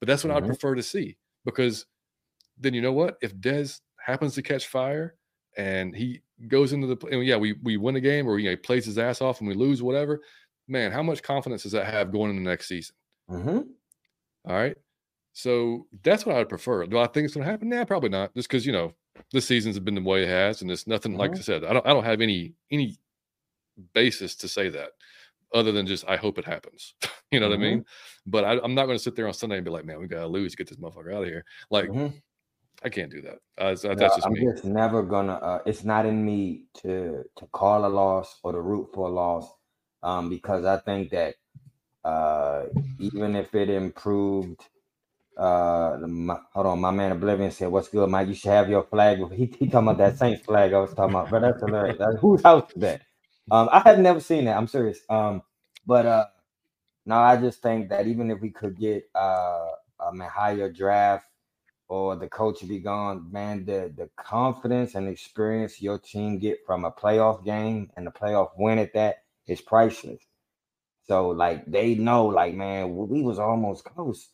[0.00, 0.44] But that's what mm-hmm.
[0.44, 1.86] I'd prefer to see because
[2.58, 3.16] then you know what?
[3.22, 5.14] If Dez happens to catch fire
[5.56, 8.50] and he goes into the and yeah, we we win a game or you know,
[8.50, 10.20] he plays his ass off and we lose whatever.
[10.68, 12.94] Man, how much confidence does that have going in the next season?
[13.30, 13.58] Mm-hmm.
[14.44, 14.76] All right.
[15.32, 16.86] So that's what I would prefer.
[16.86, 17.68] Do I think it's going to happen?
[17.68, 18.34] Nah, probably not.
[18.34, 18.92] Just because you know
[19.32, 21.16] this season's been the way it has, and it's nothing.
[21.16, 21.42] Like I mm-hmm.
[21.42, 21.86] said, I don't.
[21.86, 22.98] I don't have any any
[23.94, 24.90] basis to say that,
[25.54, 26.94] other than just I hope it happens.
[27.30, 27.50] you know mm-hmm.
[27.50, 27.78] what I mean?
[27.80, 28.30] Mm-hmm.
[28.30, 30.06] But I, am not going to sit there on Sunday and be like, man, we
[30.06, 31.44] gotta lose, get this motherfucker out of here.
[31.70, 31.90] Like.
[32.84, 33.38] I can't do that.
[33.58, 34.48] Uh, that's no, just I'm me.
[34.52, 35.34] just never gonna.
[35.34, 39.12] Uh, it's not in me to to call a loss or to root for a
[39.12, 39.48] loss,
[40.02, 41.36] um, because I think that
[42.04, 42.64] uh,
[43.00, 44.62] even if it improved
[45.36, 48.28] uh, my, hold on, my man Oblivion said, "What's good, Mike?
[48.28, 51.14] You should have your flag." He, he talking about that Saints flag I was talking
[51.16, 51.98] about, but that's hilarious.
[51.98, 53.02] That's, whose house is that?
[53.50, 54.56] Um, I have never seen that.
[54.56, 55.00] I'm serious.
[55.08, 55.42] Um,
[55.86, 56.26] but uh,
[57.06, 59.68] no, I just think that even if we could get uh,
[60.00, 61.26] a higher draft
[61.92, 66.86] or the coach be gone, man, the the confidence and experience your team get from
[66.86, 70.22] a playoff game and the playoff win at that is priceless.
[71.06, 74.30] So like they know, like man, we was almost close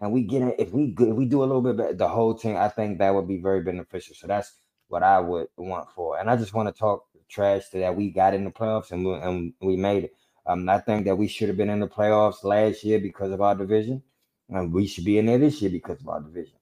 [0.00, 2.34] and we get it if we if we do a little bit better, the whole
[2.34, 4.16] team, I think that would be very beneficial.
[4.16, 4.54] So that's
[4.88, 6.18] what I would want for.
[6.18, 9.06] And I just want to talk trash to that we got in the playoffs and
[9.06, 10.14] we, and we made it.
[10.44, 13.40] Um, I think that we should have been in the playoffs last year because of
[13.40, 14.02] our division,
[14.48, 16.55] and we should be in there this year because of our division.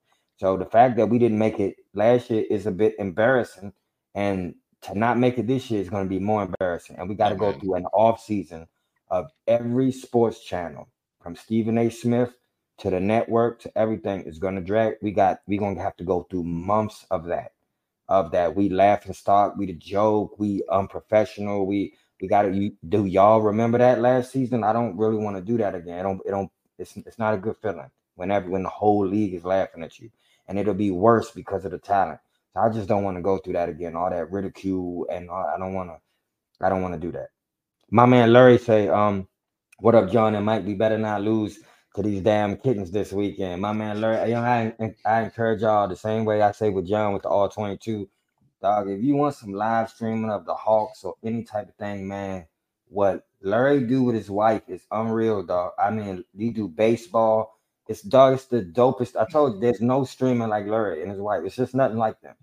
[0.45, 3.73] So the fact that we didn't make it last year is a bit embarrassing,
[4.15, 6.97] and to not make it this year is going to be more embarrassing.
[6.99, 8.69] And we got to go through an off season
[9.09, 10.91] of every sports channel
[11.23, 11.89] from Stephen A.
[11.89, 12.37] Smith
[12.77, 14.97] to the network to everything is going to drag.
[15.01, 17.53] We got we're gonna have to go through months of that,
[18.11, 18.55] of that.
[18.55, 19.57] We laugh and start.
[19.57, 20.39] We the joke.
[20.39, 21.65] We unprofessional.
[21.65, 24.63] We we got to do y'all remember that last season?
[24.63, 26.01] I don't really want to do that again.
[26.01, 26.21] I don't.
[26.27, 26.51] It don't.
[26.79, 30.11] It's it's not a good feeling whenever when the whole league is laughing at you,
[30.49, 32.21] and it'll be worse because of the talent.
[32.53, 33.97] So I just don't want to go through that again.
[33.97, 35.97] All that ridicule and all, I don't want to.
[36.65, 37.29] I don't want to do that.
[37.91, 39.29] My man Larry say, um,
[39.81, 40.65] what up, John and Mike?
[40.65, 41.59] We better not lose
[41.97, 43.61] to these damn kittens this weekend.
[43.61, 44.73] My man, Larry, you know, I,
[45.05, 48.09] I encourage y'all the same way I say with John with the all 22.
[48.63, 52.09] Dog, if you want some live streaming of the Hawks or any type of thing,
[52.09, 52.47] man,
[52.89, 55.73] what Larry do with his wife is unreal, dog.
[55.79, 57.59] I mean, he do baseball.
[57.87, 59.17] It's dog, it's the dopest.
[59.21, 59.65] I told you mm-hmm.
[59.65, 61.43] there's no streaming like Larry and his wife.
[61.45, 62.35] It's just nothing like them.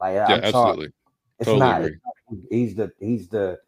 [0.00, 0.52] Like yeah, I'm absolutely.
[0.52, 0.92] Sorry.
[1.38, 1.82] It's totally not.
[1.82, 1.96] It's
[2.48, 3.58] He's the he's the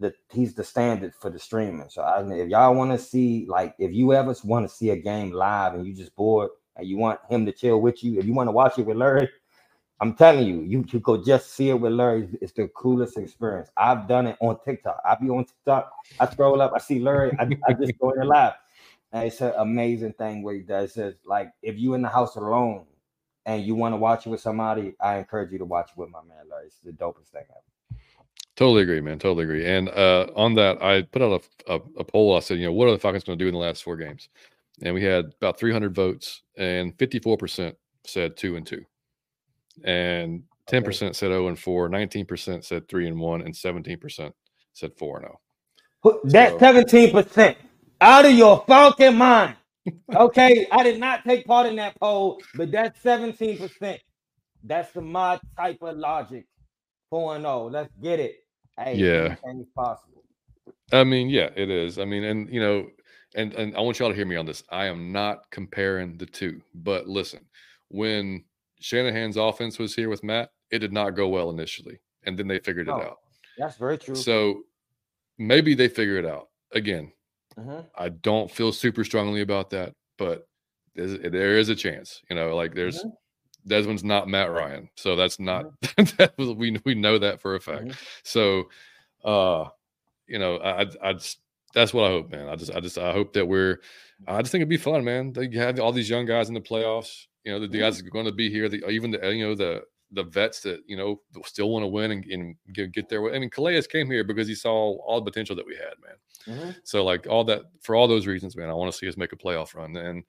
[0.00, 1.88] the he's the standard for the streaming.
[1.88, 4.96] So I if y'all want to see like if you ever want to see a
[4.96, 8.26] game live and you just bored and you want him to chill with you, if
[8.26, 9.28] you want to watch it with Larry,
[10.00, 12.28] I'm telling you, you you go just see it with Larry.
[12.40, 13.70] It's the coolest experience.
[13.76, 15.00] I've done it on TikTok.
[15.04, 15.90] I be on TikTok.
[16.20, 17.32] I scroll up, I see Larry.
[17.38, 18.52] I, I just go in there live.
[19.14, 20.90] And it's an amazing thing what he does.
[20.90, 22.84] It says like if you in the house alone
[23.46, 26.10] and you want to watch it with somebody, I encourage you to watch it with
[26.10, 26.66] my man Larry.
[26.66, 28.00] It's the dopest thing ever.
[28.56, 29.18] Totally agree, man.
[29.18, 29.66] Totally agree.
[29.66, 32.36] And uh, on that, I put out a, a, a, poll.
[32.36, 33.96] I said, you know, what are the Falcons going to do in the last four
[33.96, 34.28] games?
[34.82, 38.84] And we had about 300 votes, and 54% said two and two,
[39.84, 40.86] and ten Okay.
[40.86, 41.88] percent said zero and four.
[41.88, 44.34] Nineteen percent said three and one, and seventeen percent
[44.72, 45.40] said four and oh.
[46.08, 46.20] zero.
[46.24, 47.56] That So- seventeen percent
[48.04, 49.56] out of your fucking mind.
[50.14, 54.00] Okay, I did not take part in that poll, but that's seventeen percent.
[54.62, 56.46] That's the my type of logic.
[57.10, 57.68] Four and zero.
[57.70, 58.36] Let's get it.
[58.78, 59.36] Hey, Yeah.
[59.46, 60.22] anything's possible.
[60.92, 61.98] I mean, yeah, it is.
[61.98, 62.88] I mean, and you know,
[63.34, 64.62] and and I want y'all to hear me on this.
[64.70, 67.40] I am not comparing the two, but listen,
[67.88, 68.44] when
[68.80, 72.58] Shanahan's offense was here with Matt, it did not go well initially, and then they
[72.58, 72.96] figured No.
[72.96, 73.18] it oh, out.
[73.58, 74.14] That's very true.
[74.14, 74.62] So
[75.38, 76.48] maybe they figure it out.
[76.72, 77.12] Again,
[77.58, 77.86] Mhm.
[77.96, 80.48] I don't feel super strongly about that, but
[80.94, 82.22] there's, a chance.
[82.30, 83.12] You know, like there's Mhm.
[83.66, 85.66] Desmond's not Matt Ryan, so that's not
[86.18, 87.94] that was, we we know that for a fact.
[88.22, 88.68] So,
[89.24, 89.68] uh,
[90.26, 91.38] you know, I I, I just
[91.74, 92.48] that's what I hope, man.
[92.48, 93.80] I just I just I hope that we're.
[94.26, 95.32] I just think it'd be fun, man.
[95.32, 97.26] They have all these young guys in the playoffs.
[97.44, 98.68] You know, the, the guys are going to be here.
[98.68, 99.82] The, even the you know the
[100.14, 103.34] the vets that you know still want to win and, and get, get there.
[103.34, 106.16] I mean, Calais came here because he saw all the potential that we had, man.
[106.58, 106.76] Mhm.
[106.84, 109.32] So like all that for all those reasons, man, I want to see us make
[109.32, 109.96] a playoff run.
[109.96, 110.24] And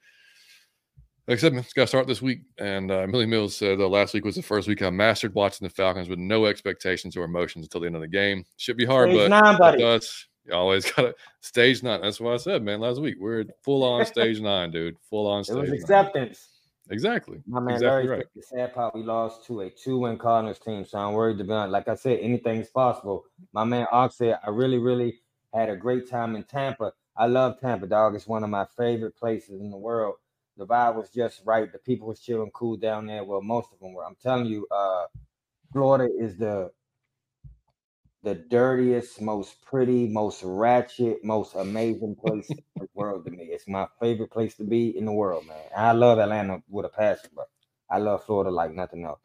[1.27, 2.41] like I said, man, it's got to start this week.
[2.59, 5.67] And uh, Millie Mills said uh, last week was the first week I mastered watching
[5.67, 8.45] the Falcons with no expectations or emotions until the end of the game.
[8.57, 9.83] Should be hard, Stage but nine, buddy.
[9.83, 12.01] us, you always got to stage nine.
[12.01, 12.79] That's what I said, man.
[12.79, 14.97] Last week we're full on stage nine, dude.
[15.09, 16.35] Full on Stage It was nine.
[16.89, 17.41] Exactly.
[17.47, 18.19] My man exactly Larry right.
[18.19, 21.43] said the sad part we lost to a two-win Cardinals team, so I'm worried to
[21.43, 21.71] be honest.
[21.71, 23.25] Like I said, anything's possible.
[23.53, 25.19] My man Ox said I really, really
[25.53, 26.93] had a great time in Tampa.
[27.17, 28.15] I love Tampa, dog.
[28.15, 30.15] It's one of my favorite places in the world.
[30.57, 31.71] The vibe was just right.
[31.71, 33.23] The people was chilling cool down there.
[33.23, 34.05] Well, most of them were.
[34.05, 35.05] I'm telling you, uh,
[35.71, 36.71] Florida is the
[38.25, 43.45] the dirtiest, most pretty, most ratchet, most amazing place in the world to me.
[43.51, 45.57] It's my favorite place to be in the world, man.
[45.77, 47.49] I love Atlanta with a passion, but
[47.89, 49.21] I love Florida like nothing else.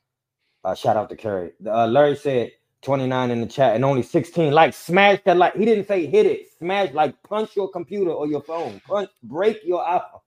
[0.65, 1.53] Uh, shout out to Curry.
[1.67, 5.57] Uh, Larry said 29 in the chat and only 16 like Smash that like.
[5.57, 6.49] He didn't say hit it.
[6.59, 8.81] Smash like punch your computer or your phone.
[8.87, 10.21] Punch, break your iPhone.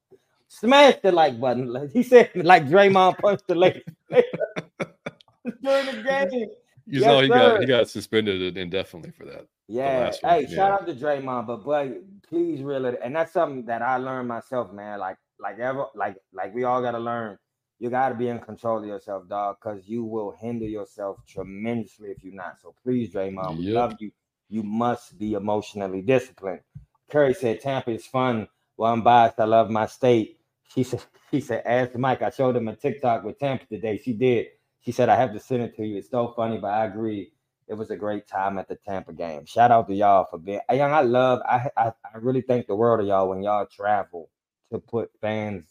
[0.50, 1.90] Smash the like button.
[1.94, 6.50] He said like Draymond punched the lady during the game.
[6.86, 9.48] You Yes, saw he got he got suspended indefinitely for that.
[9.68, 10.12] Yeah.
[10.24, 11.94] Hey, shout out to Draymond, but boy,
[12.28, 13.00] please reel it.
[13.04, 15.00] And that's something that I learned myself, man.
[15.00, 17.38] Like, like ever, like, like we all gotta learn.
[17.80, 22.24] You gotta be in control of yourself, dog, because you will hinder yourself tremendously if
[22.24, 22.60] you're not.
[22.62, 23.74] So please, Draymond, we Yep.
[23.74, 24.12] love you.
[24.50, 26.62] You must be emotionally disciplined.
[27.10, 28.48] Curry said Tampa is fun.
[28.78, 29.40] Well, I'm biased.
[29.40, 30.40] I love my state.
[30.74, 32.22] She said, she said, ask Mike.
[32.22, 33.98] I showed him a TikTok with Tampa today.
[33.98, 34.48] She did.
[34.84, 35.98] She said, I have to send it to you.
[35.98, 37.34] It's so funny, but I agree
[37.68, 39.46] it was a great time at the Tampa game.
[39.46, 40.92] Shout out to y'all for being young.
[40.94, 41.42] I love.
[41.46, 44.30] I, I I really thank the world of y'all when y'all travel
[44.72, 45.66] to put fans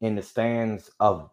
[0.00, 1.30] in the stands of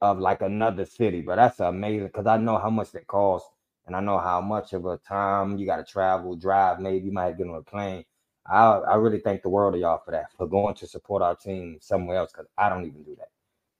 [0.00, 1.22] of like another city.
[1.22, 3.50] But that's amazing because I know how much that costs,
[3.86, 6.80] and I know how much of a time you got to travel, drive.
[6.80, 8.04] Maybe you might get on a plane.
[8.46, 11.36] I I really thank the world of y'all for that for going to support our
[11.36, 13.30] team somewhere else because I don't even do that.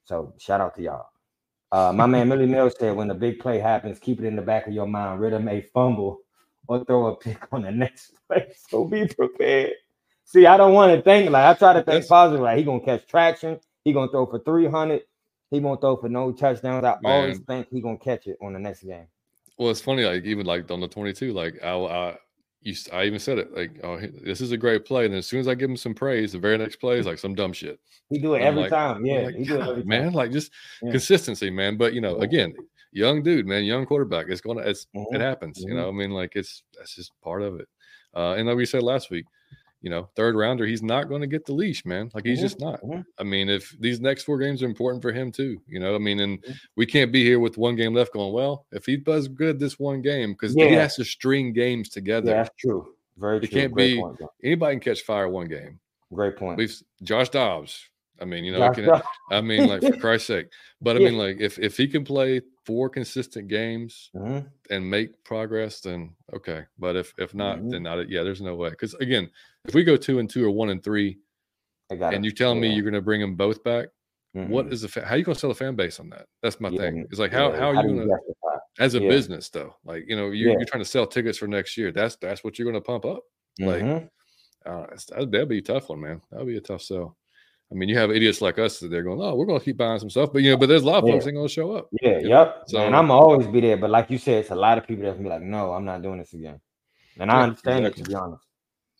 [0.05, 1.07] So shout out to y'all.
[1.73, 4.43] Uh, my man Millie Mills said, when the big play happens, keep it in the
[4.43, 5.21] back of your mind.
[5.21, 6.21] Ridder may fumble
[6.69, 8.53] or throw a pick on the next play.
[8.69, 9.73] So be prepared.
[10.25, 12.43] See, I don't want to think like I try to think positive.
[12.43, 13.61] Like he gonna catch traction.
[13.85, 15.03] He gonna throw for three hundred.
[15.51, 16.85] He gonna throw for no touchdowns.
[16.85, 19.07] I always think he gonna catch it on the next game.
[19.59, 22.17] Well, it's funny, like even like on the 22, like I, I,
[22.65, 25.05] you, I even said it, like, oh, this is a great play.
[25.05, 27.07] And then as soon as I give him some praise, the very next play is
[27.07, 27.79] like some dumb shit.
[28.11, 29.05] He do it every like- time.
[29.07, 29.89] Yeah, like, he do it "God, every time.
[29.89, 30.51] man, like just
[30.83, 30.91] Yeah.
[30.91, 31.77] consistency, man.
[31.77, 32.55] But you know, again,
[32.93, 34.27] young dude, man, young quarterback.
[34.29, 35.61] It's gonna, it's Mhm, it happens.
[35.63, 35.77] You mhm.
[35.77, 37.69] know, I mean, like it's that's just part of it.
[38.17, 39.27] Uh, and like we said last week,
[39.85, 42.11] you know, third rounder, he's not going to get the leash, man.
[42.15, 42.81] Like he's Mhm, just not.
[42.81, 43.05] mhm.
[43.19, 45.99] I mean, if these next four games are important for him too, you know, I
[45.99, 46.57] mean, and Mhm.
[46.75, 49.79] we can't be here with one game left going, well, if he does good this
[49.79, 52.31] one game, because he has to string games together.
[52.31, 52.95] Yeah, that's true.
[53.19, 53.61] Very It true.
[53.61, 54.19] can't Great be- point.
[54.43, 55.79] Anybody can catch fire one game.
[56.15, 56.57] Great point.
[56.57, 57.91] We've Josh Dobbs.
[58.21, 58.89] I mean, you know, can,
[59.31, 60.47] I mean, like for Christ's sake.
[60.81, 61.11] But I Yeah.
[61.11, 64.49] mean, like if if he can play four consistent games Mhm.
[64.71, 66.65] and make progress, then okay.
[66.79, 67.71] But if if not, Mhm.
[67.71, 68.09] then not.
[68.09, 68.71] Yeah, there's no way.
[68.71, 69.31] Because again,
[69.65, 71.19] if we go two and two or one and three,
[71.91, 72.29] I got and it.
[72.29, 73.89] you're telling me you're going to bring them both back,
[74.33, 74.73] what Mhm.
[74.73, 76.27] is the fa- how you going to sell the fan base on that?
[76.43, 77.07] That's my Yeah, thing.
[77.11, 79.09] It's like how yeah, how are you do going to as a yeah.
[79.09, 79.75] business though?
[79.85, 80.57] Like you know you're, Yeah.
[80.59, 81.91] you're trying to sell tickets for next year.
[81.93, 83.25] That's that's what you're going to pump up.
[83.59, 84.09] Like, Mhm.
[84.67, 84.87] Uh,
[85.27, 86.23] that'd be a tough one, man.
[86.31, 87.19] That'd be a tough sell.
[87.75, 89.77] I mean, you have idiots like us that they're going, "Oh, we're going to keep
[89.77, 91.15] buying some stuff," but you know, but there's a lot of Yeah.
[91.15, 91.89] folks that ain't going to show up.
[92.01, 92.41] Yeah, you know?
[92.45, 92.63] yep.
[92.69, 93.77] So- and I'm always be there.
[93.77, 95.85] But like you said, it's a lot of people that can be like, no, I'm
[95.85, 96.61] not doing this again.
[97.19, 98.45] And I Yeah, understand it to be honest.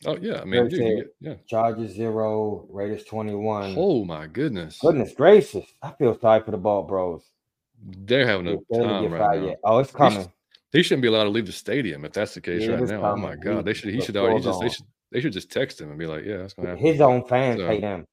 [0.07, 1.35] Oh yeah, I mean, dude, said- get- yeah.
[1.47, 3.75] Chargers zero, Raiders twenty one.
[3.79, 7.23] Oh my goodness, Goodness gracious, I feel sorry for the ball bros.
[7.81, 9.47] they're having a time right now.
[9.47, 9.61] yet.
[9.65, 10.27] Oh, it's coming.
[10.73, 13.13] He shouldn't be allowed to leave the stadium if that's the case Yeah, right now.
[13.13, 15.33] Oh my god, He- they should he should already floor's just they should they should
[15.33, 16.85] just text him and be like, yeah, that's gonna happen.
[16.85, 18.07] His own fans So- hate him.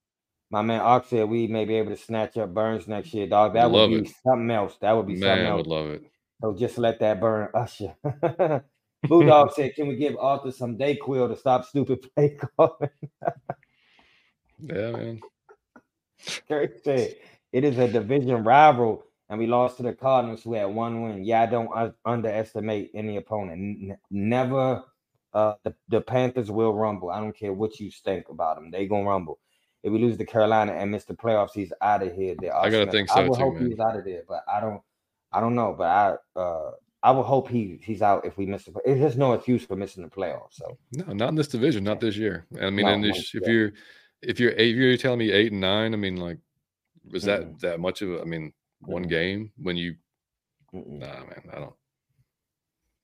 [0.52, 3.54] My man Ox said we may be able to snatch up Burns next year, dog.
[3.54, 4.14] That would be it.
[4.22, 4.76] something else.
[4.82, 6.04] That would be something Man, I would love it.
[6.42, 7.96] So just let that burn Usher.
[9.08, 12.90] Blue Dog said, Can we give Arthur some Dayquil to stop stupid play calling?
[14.60, 15.22] Yeah, man.
[16.50, 17.16] Kirk said,
[17.54, 21.24] It is a division rival, and we lost to the Cardinals who had one win.
[21.24, 23.92] Yeah, I don't un- underestimate any opponent.
[23.92, 24.84] N- never
[25.34, 27.10] uh the, the Panthers will rumble.
[27.10, 29.40] I don't care what you think about them, they gonna rumble.
[29.84, 32.36] If we lose to Carolina and miss the playoffs, he's out of here.
[32.40, 33.16] There, I gotta think so.
[33.16, 33.70] I would too, hope man.
[33.70, 34.82] he's out of there, but I don't.
[35.34, 36.72] I don't know, but I uh
[37.04, 38.74] I would hope he he's out if we miss the.
[38.86, 40.54] There's no excuse for missing the playoffs.
[40.54, 42.46] So No, not in this division, not this year.
[42.62, 43.72] I mean, No, no, if, you're
[44.22, 46.38] if you're if you're telling me eight and nine, I mean, like,
[47.12, 47.60] was that Mm-mm.
[47.62, 49.96] that much of a, I mean, one game when you
[50.74, 51.00] mm-mm.
[51.00, 51.74] nah man, I don't.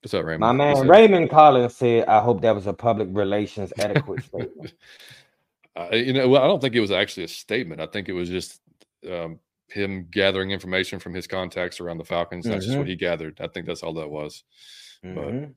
[0.03, 0.41] What's up, Raymond?
[0.41, 4.73] my man Raymond Collins said, "I hope that was a public relations adequate statement."
[5.77, 7.79] Uh, you know, well, I don't think it was actually a statement.
[7.79, 8.61] I think it was just
[9.09, 12.45] um, him gathering information from his contacts around the Falcons.
[12.45, 12.79] That's just Mhm.
[12.79, 13.39] what he gathered.
[13.39, 14.43] I think that's all that was.
[15.03, 15.53] Mhm.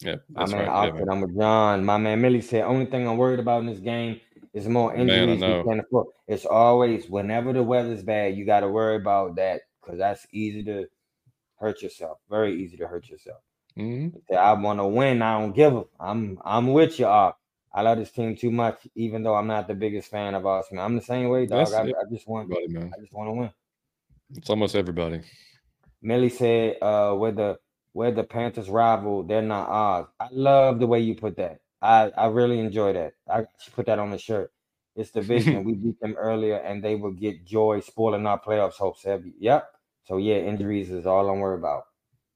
[0.00, 0.94] Yeah, My that's man right.
[0.94, 1.84] Yeah, I'm with John.
[1.84, 4.20] My man Millie said, only thing I'm worried about in this game
[4.52, 5.58] is more injuries know.
[5.58, 6.06] we can afford.
[6.28, 10.62] It's always whenever the weather's bad, you got to worry about that because that's easy
[10.64, 10.86] to
[11.58, 12.18] hurt yourself.
[12.28, 13.40] Very easy to hurt yourself.
[13.76, 14.14] Mhm.
[14.28, 15.22] Say, I want to win.
[15.22, 15.84] I don't give a.
[15.98, 17.06] I'm I'm with you.
[17.06, 17.40] Op.
[17.74, 20.78] I love this team too much, even though I'm not the biggest fan of Austin.
[20.78, 21.72] I'm the same way, dog.
[21.72, 21.82] I.
[21.82, 22.52] I just want.
[22.52, 23.50] I just want to win.
[24.36, 25.20] It's almost everybody.
[26.00, 27.58] Millie said, uh, where the
[27.92, 30.06] where the Panthers rival, they're not ours.
[30.20, 31.60] I love the way you put that.
[31.80, 33.12] I, I really enjoy that.
[33.30, 34.52] I should put that on the shirt.
[34.96, 35.64] It's the division.
[35.64, 39.34] we beat them earlier and they will get joy spoiling our playoffs hopes heavy.
[39.38, 39.68] Yep.
[40.06, 41.84] So yeah, injuries is all I'm worried about.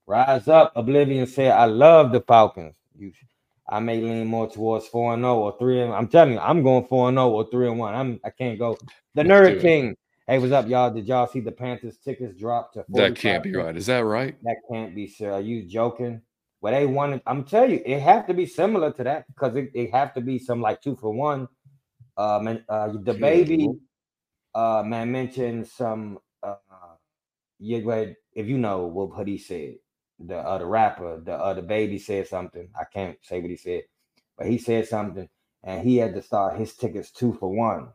[0.06, 0.72] Rise up.
[0.76, 2.74] Oblivion said, I love the Falcons.
[2.96, 3.12] You
[3.68, 6.62] I may lean more towards 4 and 0 or 3 and I'm telling you, I'm
[6.62, 7.94] going 4 and 0 or 3 and 1.
[7.94, 8.78] I'm I can't go.
[9.14, 9.60] The Nerd.
[9.60, 9.96] King.
[10.26, 10.90] Hey, what's up, y'all?
[10.90, 13.74] Did y'all see the Panthers tickets drop to That can't be right.
[13.74, 14.36] Is that right?
[14.42, 15.32] That can't be, sir.
[15.32, 16.20] Are you joking?
[16.60, 17.22] Well, they wanted.
[17.26, 20.20] I'm telling you, it have to be similar to that because it, it have to
[20.20, 21.48] be some like two for one.
[22.16, 23.68] Um, and uh, the baby,
[24.54, 26.18] uh, man mentioned some.
[26.42, 26.56] Uh,
[27.58, 28.04] yeah,
[28.34, 29.76] if you know what, what he said,
[30.18, 32.68] the uh, the rapper, the uh, the baby said something.
[32.78, 33.82] I can't say what he said,
[34.36, 35.28] but he said something,
[35.64, 37.88] and he had to start his tickets two for one.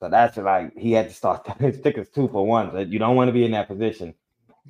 [0.00, 2.72] So that's like he had to start his tickets two for one.
[2.72, 4.14] So you don't want to be in that position.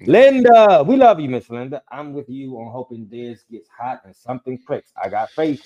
[0.06, 1.82] Linda, we love you, Miss Linda.
[1.90, 4.92] I'm with you on hoping Dez gets hot and something clicks.
[5.02, 5.62] I got faith.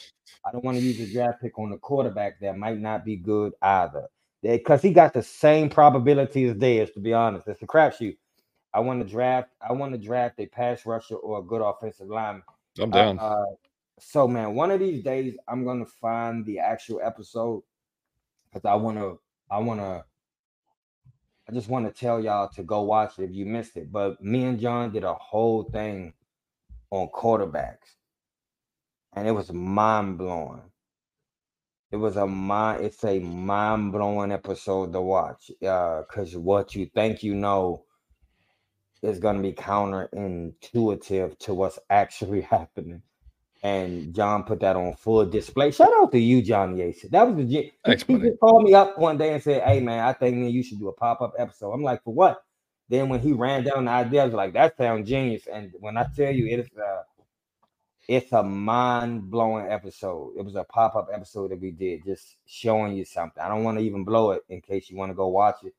[0.46, 3.16] I don't want to use a draft pick on the quarterback that might not be
[3.16, 4.08] good either.
[4.42, 7.48] Because he got the same probability as Dez, to be honest.
[7.48, 8.16] It's a crapshoot.
[8.74, 9.50] I want to draft.
[9.66, 12.42] I want to draft a pass rusher or a good offensive lineman.
[12.80, 13.18] I'm Uh, down.
[13.20, 13.44] uh,
[14.00, 17.62] so man, one of these days I'm gonna find the actual episode
[18.52, 19.14] because I wanna,
[19.50, 20.04] I wanna,
[21.48, 23.92] I just want to tell y'all to go watch it if you missed it.
[23.92, 26.14] But me and John did a whole thing
[26.90, 27.94] on quarterbacks,
[29.12, 30.62] and it was mind blowing.
[31.92, 32.84] It was a mind.
[32.84, 35.52] It's a mind blowing episode to watch.
[35.64, 37.84] Uh, cause what you think you know
[39.02, 43.02] is going to be counterintuitive to what's actually happening.
[43.62, 45.70] And John put that on full display.
[45.70, 47.08] Shout out to you, John Yates.
[47.08, 49.80] That was the he, Thanks, he just called me up one day and said, "Hey,
[49.80, 52.44] man, I think you should do a pop up episode." I'm like, "For what?"
[52.90, 55.96] Then when he ran down the idea, I was like, "That sounds genius." And when
[55.96, 57.02] I tell you, it is a, uh,
[58.06, 60.34] it's a mind blowing episode.
[60.36, 63.42] It was a pop up episode that we did, just showing you something.
[63.42, 65.74] I don't want to even blow it in case you want to go watch it,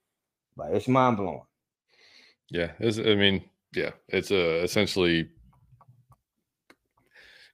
[0.57, 1.43] but it's mind blowing.
[2.51, 3.43] Yeah, it's, I mean,
[3.73, 5.29] yeah, it's uh, essentially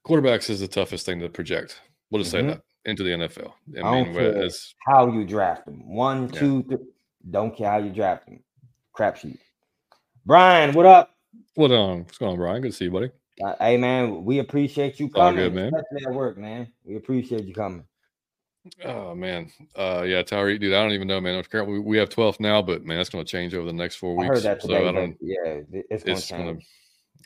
[0.05, 1.80] quarterbacks is the toughest thing to project.
[2.09, 2.39] We'll just Mhm.
[2.41, 3.53] say that into the NFL.
[3.76, 4.34] I, I don't mean, care.
[4.34, 5.88] whereas- how you draft them.
[5.93, 6.39] One, Yeah.
[6.39, 6.77] two, three.
[7.30, 8.43] Don't care how you draft them.
[8.97, 9.38] Crapshoot.
[10.26, 11.15] Brian, what up?
[11.55, 12.61] what um, what's going on, Brian?
[12.61, 13.11] Good to see you, buddy.
[13.43, 15.35] Uh, hey man, we appreciate you all coming.
[15.35, 15.65] good, man.
[15.73, 16.72] Especially at work, man.
[16.84, 17.85] We appreciate you coming.
[18.86, 21.44] Oh man, uh, yeah, Tyreek, dude, I don't even know, man.
[21.68, 24.12] We, we have 12th now, but man, that's going to change over the next four
[24.14, 24.44] I weeks.
[24.44, 24.76] heard that so.
[24.88, 25.18] I don't.
[25.20, 25.38] yeah,
[25.72, 26.66] it- it's It's going to.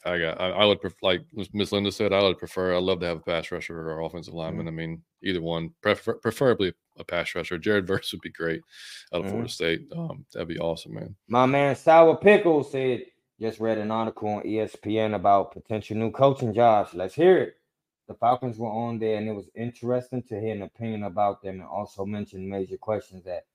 [0.09, 0.39] I got.
[0.39, 1.21] I, I would pref- like
[1.53, 2.13] Miss Linda said.
[2.13, 2.75] I would prefer.
[2.75, 4.37] I love to have a pass rusher or offensive Mm-hmm.
[4.39, 4.67] lineman.
[4.67, 5.71] I mean, either one.
[5.81, 7.57] Prefer, preferably a pass rusher.
[7.57, 8.61] Jared Verse would be great
[9.13, 9.29] out of Mhm.
[9.31, 9.81] Florida State.
[9.97, 11.15] Um, that'd be awesome, man.
[11.27, 13.01] My man Sour Pickle said,
[13.41, 16.93] just read an article on ESPN about potential new coaching jobs.
[16.93, 17.55] Let's hear it.
[18.07, 21.55] The Falcons were on there, and it was interesting to hear an opinion about them,
[21.55, 23.45] and also mention major questions that.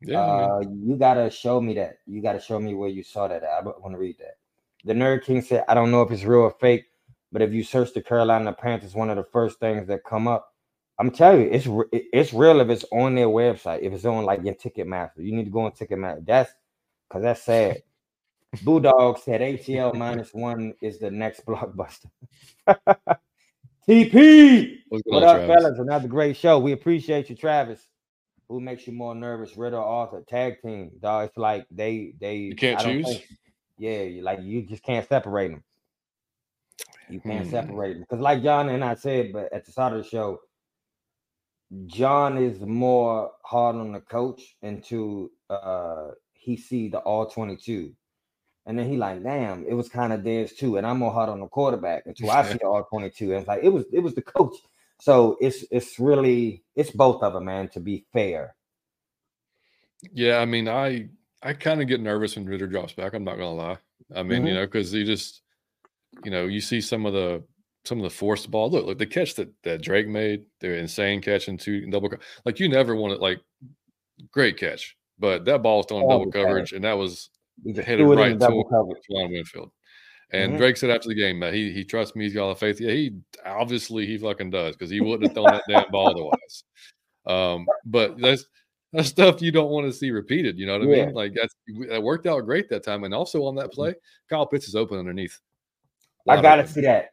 [0.00, 1.98] Yeah, uh, you gotta show me that.
[2.06, 3.44] You gotta show me where you saw that.
[3.44, 4.38] I want to read that.
[4.84, 6.86] The Nerd King said, "I don't know if it's real or fake,
[7.30, 10.52] but if you search the Carolina Panthers, one of the first things that come up,
[10.98, 11.68] I'm telling you, it's
[12.12, 13.82] it's real if it's on their website.
[13.82, 16.26] If it's on like your Ticketmaster, you need to go on Ticketmaster.
[16.26, 16.52] That's
[17.08, 17.82] because that's sad.
[18.62, 22.10] Bulldog said ATL minus one is the next blockbuster.
[23.88, 24.78] TP.
[24.88, 25.62] What up, Travis?
[25.64, 25.78] fellas?
[25.78, 26.58] Another great show.
[26.58, 27.88] We appreciate you, Travis.
[28.48, 30.22] Who makes you more nervous, Ridder or Arthur?
[30.28, 31.28] Tag team, dog.
[31.28, 33.06] It's like they they you can't choose.
[33.06, 33.26] Think,
[33.78, 35.64] yeah, like you just can't separate them.
[37.08, 37.50] You can't hmm.
[37.50, 40.40] separate them because, like John and I said, but at the start of the show,
[41.86, 47.94] John is more hard on the coach until uh he see the all twenty two.
[48.64, 50.76] And then he like, damn, it was kind of theirs too.
[50.76, 53.32] And I'm more hard on the quarterback until I see all 22.
[53.32, 54.56] And it's like it was it was the coach.
[55.00, 58.54] So it's it's really it's both of them, man, to be fair.
[60.12, 61.08] Yeah, I mean, I
[61.42, 63.14] I kind of get nervous when Ridder drops back.
[63.14, 63.78] I'm not gonna lie.
[64.14, 64.46] I mean, mm-hmm.
[64.48, 65.42] you know, because you just,
[66.24, 67.42] you know, you see some of the
[67.84, 68.70] some of the forced ball.
[68.70, 72.10] Look, look, the catch that that Drake made, the insane catch and two double.
[72.44, 73.40] Like you never want to like
[74.30, 77.30] great catch, but that ball was thrown double coverage, and that was
[77.64, 79.70] headed right to Antoine Winfield.
[80.32, 80.58] And mm-hmm.
[80.58, 82.80] Drake said after the game that he he trusts me, he's got a faith.
[82.80, 86.64] Yeah, he obviously he fucking does because he wouldn't have thrown that damn ball otherwise.
[87.26, 88.46] Um, but that's
[88.92, 90.58] that's stuff you don't want to see repeated.
[90.58, 91.06] You know what I yeah.
[91.06, 91.14] mean?
[91.14, 91.54] Like that's
[91.88, 93.04] that worked out great that time.
[93.04, 93.74] And also on that mm-hmm.
[93.74, 93.94] play,
[94.28, 95.38] Kyle Pitts is open underneath.
[96.26, 96.72] I gotta open.
[96.72, 97.10] see that.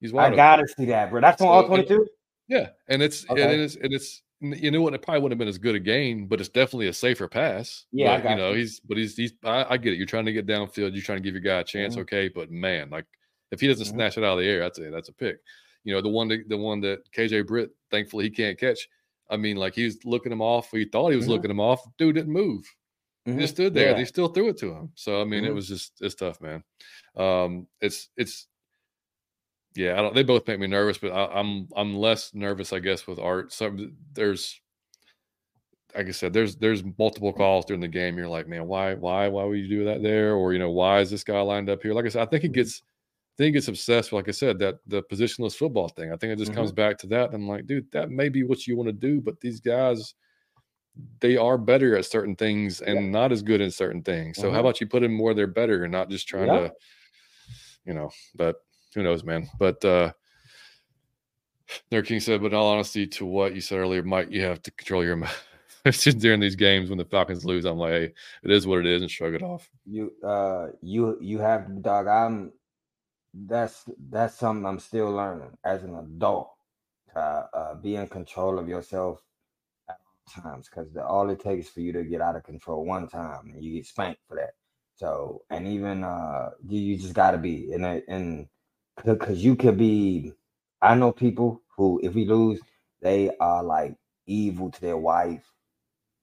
[0.00, 1.20] He's I gotta see that, bro.
[1.20, 2.06] That's on all twenty two.
[2.48, 3.42] Yeah, and it's okay.
[3.42, 4.94] and it's and it's you know what?
[4.94, 7.86] It probably wouldn't have been as good a game, but it's definitely a safer pass.
[7.92, 8.58] Yeah, but, you know, you.
[8.58, 9.96] he's but he's he's I, I, get it.
[9.96, 10.94] You're trying to get downfield.
[10.94, 11.94] You're trying to give your guy a chance.
[11.94, 12.02] Mm-hmm.
[12.02, 13.06] Okay, but man, like
[13.50, 13.96] if he doesn't mm-hmm.
[13.96, 15.38] snatch it out of the air, that's a that's a pick.
[15.84, 18.88] You know, the one that the one that KJ Britt, thankfully he can't catch.
[19.30, 20.70] I mean, like he was looking him off.
[20.70, 21.32] He thought he was mm-hmm.
[21.32, 21.80] looking him off.
[21.98, 22.64] Dude didn't move.
[23.24, 23.62] He just mm-hmm.
[23.62, 23.90] stood there.
[23.90, 23.96] Yeah.
[23.96, 24.90] They still threw it to him.
[24.94, 25.56] So I mean, it mm-hmm.
[25.56, 26.62] was just it's tough, man.
[27.16, 28.46] Um, it's it's
[29.78, 29.92] yeah.
[29.92, 30.14] I don't.
[30.14, 33.52] They both make me nervous, but I, I'm I'm less nervous, I guess, with Art.
[33.52, 33.76] So
[34.12, 34.60] there's
[35.96, 38.18] like I said, there's there's multiple calls during the game.
[38.18, 40.34] You're like, man, why why why would you do that there?
[40.34, 41.94] Or you know, why is this guy lined up here?
[41.94, 42.82] Like I said, I think he gets
[43.34, 44.10] I think gets obsessed.
[44.10, 46.12] With, like I said, that the positionless football thing.
[46.12, 46.58] I think it just mm-hmm.
[46.58, 47.32] comes back to that.
[47.32, 50.14] I'm like, dude, that may be what you want to do, but these guys,
[51.20, 53.10] they are better at certain things and yeah.
[53.10, 54.38] not as good in certain things.
[54.38, 54.54] So mm-hmm.
[54.54, 56.58] how about you put in more they're better and not just trying yeah.
[56.58, 56.72] to,
[57.86, 58.56] you know, but
[58.98, 59.48] who knows, man.
[59.58, 60.12] But uh
[61.92, 64.62] Nerd King said, but in all honesty, to what you said earlier, Mike, you have
[64.62, 65.22] to control your
[65.86, 68.12] just during these games when the Falcons lose, I'm like, hey,
[68.42, 69.68] it is what it is, and shrug it off.
[69.84, 72.06] You, uh, you, you have dog.
[72.06, 72.52] I'm.
[73.34, 76.50] That's that's something I'm still learning as an adult
[77.12, 79.22] to uh, be in control of yourself
[79.88, 79.98] at
[80.42, 83.62] times because all it takes for you to get out of control one time and
[83.62, 84.54] you get spanked for that.
[84.96, 88.48] So and even uh, you, you just got to be and and
[89.04, 90.32] because you could be.
[90.80, 92.60] I know people who, if we lose,
[93.02, 93.94] they are like
[94.26, 95.42] evil to their wife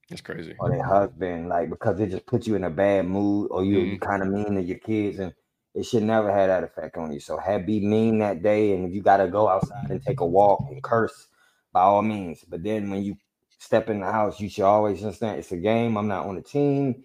[0.09, 0.55] that's crazy.
[0.59, 3.77] Or their husband, like because it just puts you in a bad mood, or you
[3.77, 4.05] mm-hmm.
[4.05, 5.33] kind of mean to your kids, and
[5.73, 7.19] it should never have that effect on you.
[7.19, 10.25] So have be mean that day, and if you gotta go outside and take a
[10.25, 11.27] walk and curse,
[11.73, 12.43] by all means.
[12.47, 13.17] But then when you
[13.57, 15.97] step in the house, you should always understand it's a game.
[15.97, 17.03] I'm not on the team,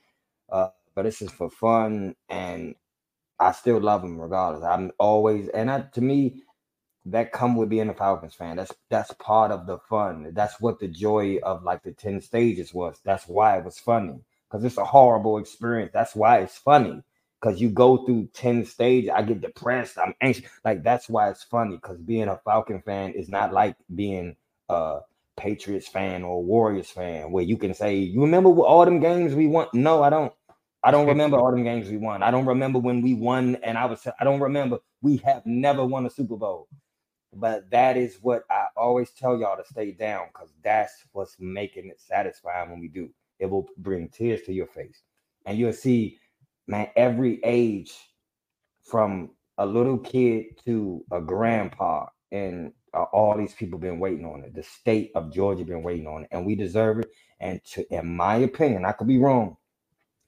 [0.51, 2.75] uh, but this is for fun, and
[3.41, 4.65] I still love them regardless.
[4.65, 6.43] I'm always, and I, to me,
[7.07, 8.57] that come with being a Falcons fan.
[8.57, 10.33] That's that's part of the fun.
[10.35, 13.01] That's what the joy of like the 10 stages was.
[13.05, 14.21] That's why it was funny.
[14.49, 15.93] Because it's a horrible experience.
[15.95, 17.03] That's why it's funny.
[17.41, 19.11] Because you go through 10 stages.
[19.15, 19.99] I get depressed.
[19.99, 20.51] I'm anxious.
[20.65, 21.77] Like that's why it's funny.
[21.77, 24.37] Because being a Falcon fan is not like being
[24.69, 25.01] a
[25.37, 29.47] Patriots fan or Warriors fan, where you can say, You remember all them games we
[29.47, 29.69] won?
[29.73, 30.33] No, I don't.
[30.83, 32.23] I don't remember all them games we won.
[32.23, 35.85] I don't remember when we won, and I was I don't remember we have never
[35.85, 36.69] won a Super Bowl.
[37.35, 41.89] But that is what I always tell y'all to stay down because that's what's making
[41.89, 43.11] it satisfying when we do.
[43.39, 45.03] It will bring tears to your face.
[45.47, 46.19] And you'll see,
[46.67, 47.95] man, every age
[48.83, 54.43] from a little kid to a grandpa and uh, all these people been waiting on
[54.45, 54.55] it.
[54.55, 57.11] The state of Georgia been waiting on it, and we deserve it.
[57.41, 59.57] And to, in my opinion, I could be wrong.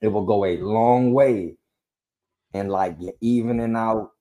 [0.03, 1.55] It will go a long way
[2.53, 4.11] in like evening out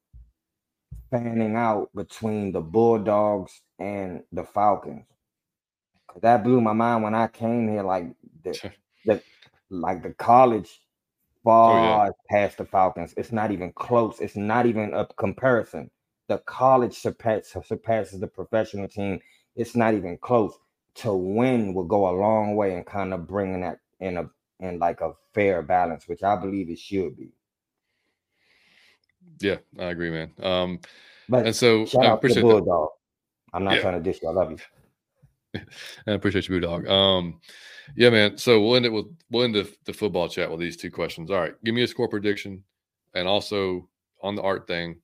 [1.11, 5.05] fanning out between the Bulldogs and the Falcons.
[6.21, 7.83] That blew my mind when I came here.
[7.83, 8.07] Like
[8.45, 8.71] the, oh,
[9.05, 9.23] the
[9.71, 10.81] like the college
[11.43, 12.11] far oh, yeah.
[12.31, 13.13] past the Falcons.
[13.17, 14.21] It's not even close.
[14.21, 15.91] It's not even a comparison.
[16.29, 19.19] the college surpass, surpasses the professional team,
[19.57, 20.55] it's not even close.
[20.97, 24.31] To win will go a long way in kind of bringing that in a
[24.63, 27.33] in like a fair balance, which I believe it should be.
[29.41, 30.33] Yeah, I agree, man.
[30.41, 30.81] Um,
[31.29, 32.89] but and so shout I out to appreciate the that.
[33.53, 33.81] I'm not Yeah.
[33.81, 34.29] trying to dish you.
[34.29, 34.59] I love you.
[36.07, 36.87] I appreciate you, Dog.
[36.87, 37.41] Um,
[37.97, 38.39] yeah, man.
[38.39, 41.31] So we'll end it with we'll end the, the football chat with these two questions.
[41.31, 42.63] All right, give me a score prediction,
[43.15, 43.89] and also
[44.23, 45.01] on the art thing,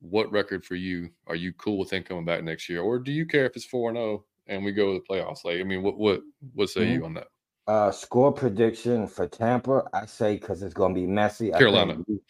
[0.00, 3.12] what record for you are you cool with him coming back next year, or do
[3.12, 5.44] you care if it's four and zero and we go to the playoffs?
[5.44, 6.20] Like, I mean, what what
[6.54, 6.92] what say Mm-hmm.
[6.92, 7.28] you on that?
[7.70, 11.54] Uh, score prediction for Tampa, I say because it's going to be messy.
[11.54, 12.04] I think Carolina.
[12.08, 12.20] we-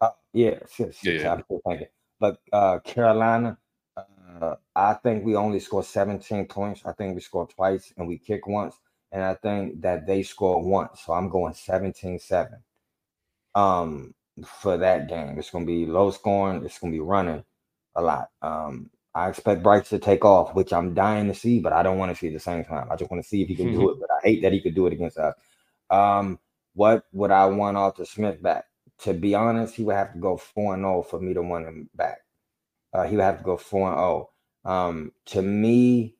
[0.00, 0.58] uh, yeah,
[1.02, 1.40] Yeah, yeah.
[2.20, 3.58] But uh, Carolina,
[4.40, 6.82] uh, I think we only score 17 points.
[6.86, 8.74] I think we score twice and we kick once.
[9.12, 11.02] And I think that they score once.
[11.04, 12.58] So I'm going 17 7
[13.54, 14.14] um,
[14.46, 15.38] for that game.
[15.38, 17.44] It's going to be low scoring, it's going to be running
[17.96, 18.28] a lot.
[18.42, 21.98] Um, I expect Bryce to take off, which I'm dying to see, but I don't
[21.98, 22.88] want to see at the same time.
[22.90, 24.60] I just want to see if he can do it, but I hate that he
[24.60, 25.34] could do it against us.
[25.90, 26.38] Um,
[26.74, 28.64] what would I want Arthur Smith back?
[29.00, 31.66] To be honest, he would have to go 4 and 0 for me to want
[31.66, 32.18] him back.
[32.92, 34.30] Uh, he would have to go 4 and 0.
[34.64, 36.16] Um, to me,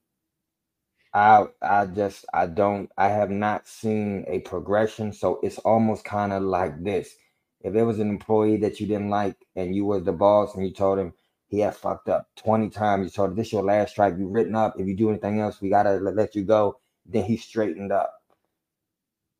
[1.14, 5.12] I I just I don't I have not seen a progression.
[5.12, 7.16] So it's almost kind of like this.
[7.62, 10.66] If there was an employee that you didn't like and you was the boss and
[10.66, 11.14] you told him
[11.48, 14.54] he had fucked up 20 times, you told him this your last strike, you written
[14.54, 14.78] up.
[14.78, 16.78] If you do anything else, we gotta let you go.
[17.08, 18.14] Then he straightened up.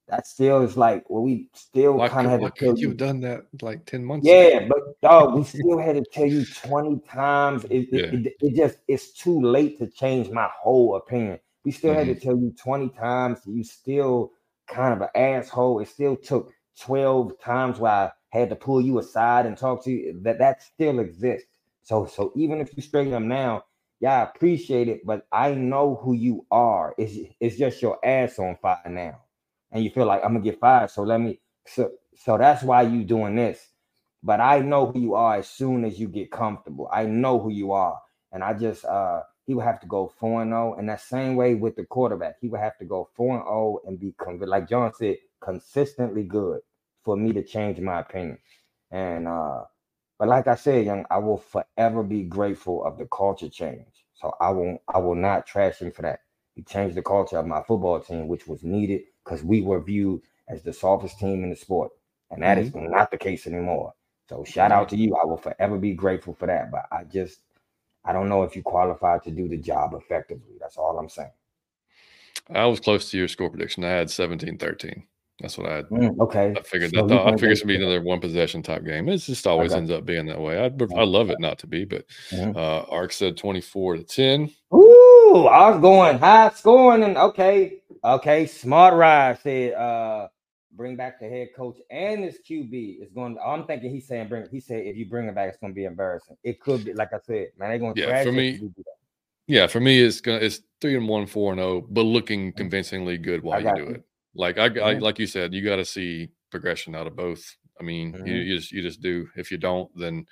[0.08, 2.88] That still is like well, we still kind of had to tell you you.
[2.88, 4.32] have done that like ten months?
[4.32, 4.50] ago?
[4.50, 7.64] Yeah, but dog, we still had to tell you 20 times.
[7.64, 8.12] It, it, Yeah.
[8.12, 11.38] it, it just it's too late to change my whole opinion.
[11.64, 12.18] We still had to Mm-hmm.
[12.18, 13.40] tell you 20 times.
[13.46, 14.32] You still
[14.68, 15.80] kind of an asshole.
[15.80, 19.90] It still took 12 times where I had to pull you aside and talk to
[19.90, 20.20] you.
[20.22, 21.48] That that still exists.
[21.82, 23.64] So so even if you straighten them now,
[24.00, 26.94] yeah, I appreciate it, but I know who you are.
[26.98, 29.22] It's it's just your ass on fire now.
[29.72, 30.90] And you feel like I'm gonna get fired.
[30.90, 33.66] So let me so so that's why you doing this.
[34.22, 36.88] But I know who you are as soon as you get comfortable.
[36.92, 38.00] I know who you are.
[38.32, 40.74] And I just uh he would have to go 4 and 0.
[40.78, 43.80] And that same way with the quarterback, he would have to go 4 and 0
[43.86, 46.60] and be con- like John said, consistently good
[47.02, 48.38] for me to change my opinion.
[48.90, 49.62] And uh
[50.18, 54.04] but like I said, young, I will forever be grateful of the culture change.
[54.14, 56.20] So I won't I will not trash him for that.
[56.54, 60.22] He changed the culture of my football team, which was needed because we were viewed
[60.48, 61.92] as the softest team in the sport.
[62.30, 62.90] And that is mm-hmm.
[62.90, 63.92] not the case anymore.
[64.28, 64.80] So shout mm-hmm.
[64.80, 65.14] out to you.
[65.16, 66.70] I will forever be grateful for that.
[66.70, 67.40] But I just
[68.04, 70.56] I don't know if you qualified to do the job effectively.
[70.60, 71.32] That's all I'm saying.
[72.54, 73.84] I was close to your score prediction.
[73.84, 75.02] I had 17-13.
[75.40, 75.88] That's what I had.
[75.90, 76.54] Mm, okay.
[76.56, 77.08] I figured So that.
[77.10, 79.08] thought, I figured gonna be another one possession type game.
[79.08, 79.78] It just always Okay.
[79.78, 80.58] ends up being that way.
[80.58, 82.56] I I love it not to be, but Mhm.
[82.56, 84.50] uh, Ark said twenty four to ten.
[84.74, 88.46] Ooh, I was going high scoring and okay, okay.
[88.46, 90.28] Smart ride said, uh,
[90.72, 93.02] bring back the head coach and his QB.
[93.02, 93.36] is going.
[93.44, 94.48] I'm thinking he's saying bring.
[94.50, 96.38] He said if you bring it back, it's going to be embarrassing.
[96.44, 97.68] It could be like I said, man.
[97.70, 98.92] They're going to Yeah, for me- you do that.
[99.48, 103.16] Yeah, for me, it's gonna it's three and one, four and zero, but looking convincingly
[103.18, 103.88] good while you do you.
[103.90, 104.05] it.
[104.36, 107.56] Like I, I like you said, you got to see progression out of both.
[107.80, 108.46] I mean, you, Mhm.
[108.46, 109.28] you just you just do.
[109.36, 110.26] If you don't, then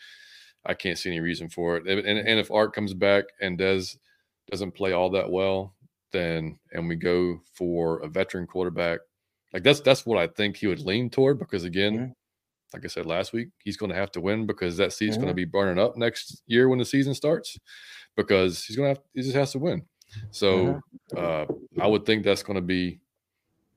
[0.66, 1.86] I can't see any reason for it.
[1.86, 3.98] And and, and if Art comes back and does
[4.50, 5.74] doesn't play all that well,
[6.12, 9.00] then and we go for a veteran quarterback,
[9.52, 11.98] like that's that's what I think he would lean toward because again.
[11.98, 12.12] Mhm.
[12.72, 15.28] Like I said last week, he's going to have to win because that seat's going
[15.28, 17.56] to be burning up next year when the season starts.
[18.16, 19.84] Because he's going to have, he just has to win.
[20.32, 20.80] So
[21.16, 21.46] uh,
[21.78, 22.98] I would think that's going to be,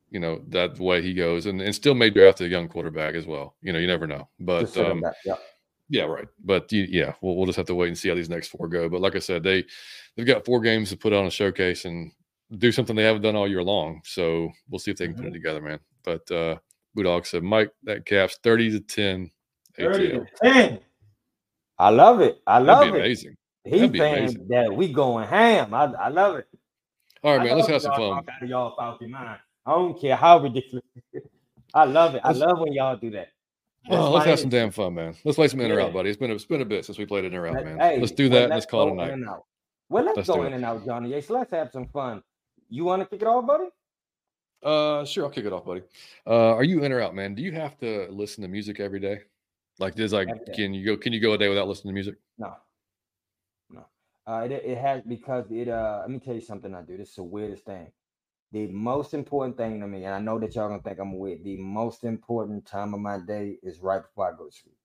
[0.10, 3.26] you know, that way he goes, and, and still may draft a young quarterback as
[3.26, 3.56] well.
[3.62, 4.28] You know, you never know.
[4.40, 5.36] But Just set up um, that- yeah.
[5.90, 6.28] yeah, right.
[6.44, 8.68] But you, yeah, we'll, we'll just have to wait and see how these next four
[8.68, 8.88] go.
[8.90, 9.66] But like I said, they
[10.16, 12.12] they've got four games to put on a showcase and
[12.58, 14.02] do something they haven't done all year long.
[14.06, 15.30] So we'll see if they can put Mm-hmm.
[15.32, 15.80] it together, man.
[16.04, 16.58] But uh
[16.98, 19.30] Budog said, Mike, that caps thirty to ten.
[19.78, 20.26] 30 ATL.
[20.42, 20.80] to 10.
[21.78, 22.42] I love it.
[22.48, 23.02] I love That'd be it.
[23.06, 23.36] amazing.
[23.64, 24.48] He's That'd be saying amazing.
[24.50, 25.74] that we going ham.
[25.74, 26.48] I, I love it.
[27.24, 27.58] All right, man.
[27.58, 28.12] Let's have some fun.
[28.28, 29.38] Out of y'all mind.
[29.68, 30.84] I don't care how ridiculous.
[31.74, 32.22] I love it.
[32.24, 33.28] I Let's- love when y'all do that.
[33.90, 35.16] Well, let's have some damn fun, man.
[35.24, 36.10] Let's play some in or out, buddy.
[36.10, 37.80] It's been a, it's been a bit since we played in or out, man.
[37.80, 39.40] hey, let's do that and let's call it a night.
[39.90, 40.58] Well, let's, Let's go in it.
[40.58, 41.10] and out, Johnny.
[41.12, 42.22] Yes, let's have some fun.
[42.70, 43.70] You want to kick it off, buddy?
[44.62, 45.24] Uh, sure.
[45.26, 45.84] I'll kick it off, buddy.
[46.26, 47.34] Uh, are you in or out, man?
[47.36, 49.20] Do you have to listen to music every day?
[49.80, 50.98] Like, there's like, can you go?
[50.98, 52.16] Can you go a day without listening to music?
[52.38, 52.56] No,
[53.70, 53.86] no.
[54.26, 55.70] Uh, it it has because it.
[55.70, 56.98] Uh, let me tell you something I do.
[56.98, 57.88] This is the weirdest thing.
[58.52, 61.44] The most important thing to me, and I know that y'all gonna think I'm weird.
[61.44, 64.76] The most important time of my day is right before I go to sleep.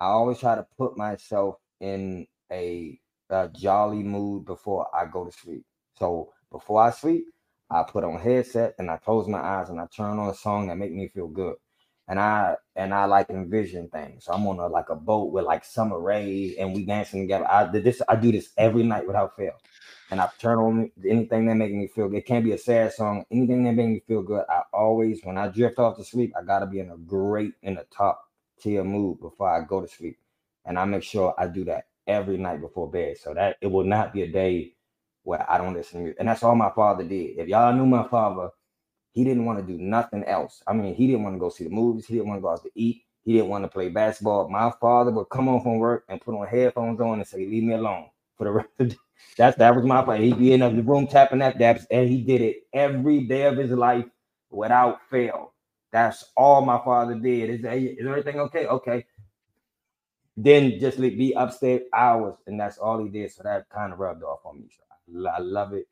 [0.00, 2.98] I always try to put myself in a,
[3.30, 5.64] a jolly mood before I go to sleep.
[5.98, 7.26] So before I sleep,
[7.70, 10.68] I put on headset and I close my eyes and I turn on a song
[10.68, 11.56] that make me feel good.
[12.08, 14.24] And I and I like envision things.
[14.26, 17.50] So I'm on a like a boat with like Summer rays and we dancing together.
[17.50, 18.02] I did this.
[18.08, 19.54] I do this every night without fail.
[20.12, 22.18] And I turn on anything that make me feel good.
[22.18, 23.24] It can't be a sad song.
[23.30, 24.44] Anything that make me feel good.
[24.46, 27.78] I always when I drift off to sleep, I gotta be in a great in
[27.78, 28.28] a top
[28.60, 30.18] tier mood before I go to sleep.
[30.66, 33.16] And I make sure I do that every night before bed.
[33.16, 34.74] So that it will not be a day
[35.22, 36.18] where I don't listen to music.
[36.20, 37.38] And that's all my father did.
[37.38, 38.50] If y'all knew my father,
[39.12, 40.62] he didn't want to do nothing else.
[40.66, 42.04] I mean, he didn't want to go see the movies.
[42.04, 43.04] He didn't want to go out to eat.
[43.24, 44.50] He didn't want to play basketball.
[44.50, 47.62] My father would come home from work and put on headphones on and say, "Leave
[47.62, 48.96] me alone." For the rest of the
[49.36, 50.22] that's that was my father.
[50.22, 53.56] He'd be in the room tapping that daps, and he did it every day of
[53.56, 54.06] his life
[54.50, 55.54] without fail.
[55.92, 57.50] That's all my father did.
[57.50, 58.66] Is, is everything okay?
[58.66, 59.04] Okay.
[60.36, 63.30] Then just be upstairs hours, and that's all he did.
[63.30, 64.68] So that kind of rubbed off on me.
[64.70, 65.86] So I love it.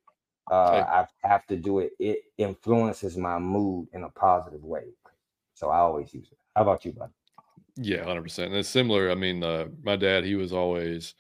[0.51, 1.93] Uh, I have to do it.
[1.99, 4.85] It influences my mood in a positive way.
[5.55, 6.39] So I always use it.
[6.57, 7.13] How about you, buddy?
[7.77, 8.49] Yeah, hundred percent.
[8.49, 9.11] And it's similar.
[9.11, 11.15] I mean, uh, my dad, he was always,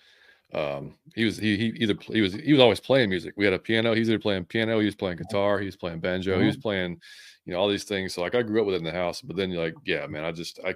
[0.54, 3.34] um, he was he, he either he was he was always playing music.
[3.36, 3.94] We had a piano.
[3.94, 6.40] He was either playing piano, he was playing guitar, he was playing banjo, mm-hmm.
[6.40, 6.62] he was mm-hmm.
[6.62, 7.00] playing,
[7.44, 8.14] you know, all these things.
[8.14, 9.20] So like I grew up with it in the house.
[9.20, 10.74] But then you're like, yeah, man, I just I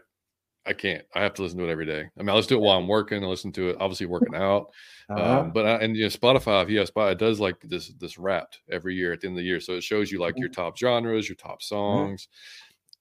[0.67, 1.05] I can't.
[1.15, 2.09] I have to listen to it every day.
[2.19, 3.23] I mean, I listen to it while I'm working.
[3.23, 4.71] I listen to it, obviously working out.
[5.11, 5.41] Uh-huh.
[5.41, 7.89] Um, but I, and you know, Spotify, if you have Spotify, it does like this
[7.99, 10.39] this wrapped every year at the end of the year, so it shows you like
[10.39, 10.63] your mm-hmm.
[10.63, 11.75] top genres, your top mm-hmm.
[11.75, 12.29] songs.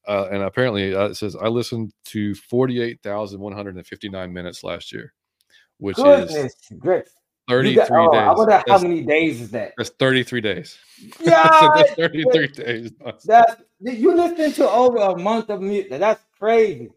[0.05, 3.87] Uh, and apparently, uh, it says I listened to forty eight thousand one hundred and
[3.87, 5.13] fifty nine minutes last year,
[5.83, 7.03] which Goodness, is great.
[7.49, 8.19] 33 got, oh, days.
[8.21, 9.73] I wonder how that's, many days is that?
[9.77, 10.77] That's 33 days.
[11.19, 12.91] Yeah, so that's 33 days.
[13.25, 15.99] That's you listen to over a month of music.
[15.99, 16.89] That's crazy.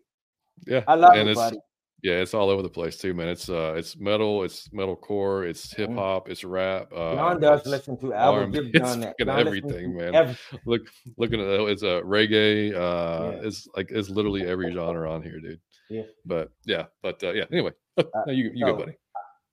[0.67, 1.59] Yeah, I love and it, buddy.
[2.05, 3.27] Yeah, it's all over the place too, man.
[3.27, 5.97] It's uh, it's metal, it's metal core, it's hip Mm.
[5.97, 6.93] hop, it's rap.
[6.95, 8.15] Uh, John does listen to.
[8.15, 9.17] R&B, it's that.
[9.19, 10.15] John everything, man.
[10.15, 10.83] every- Look,
[11.17, 12.73] looking at it's a reggae.
[12.73, 13.47] Uh, Yeah.
[13.49, 15.59] it's like it's literally every genre on here, dude.
[15.91, 16.03] Yeah.
[16.25, 17.45] But yeah, but uh, yeah.
[17.51, 18.93] Anyway, Uh, no, you you so- go, buddy.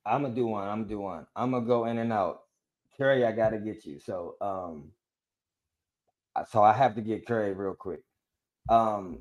[0.06, 0.68] I'm gonna do one.
[0.68, 1.28] I'm gonna do one.
[1.36, 2.42] I'm gonna go in and out.
[2.98, 4.00] Curry, I gotta get you.
[4.00, 4.92] So um,
[6.50, 8.02] so I have to get Curry real quick.
[8.70, 9.20] Um,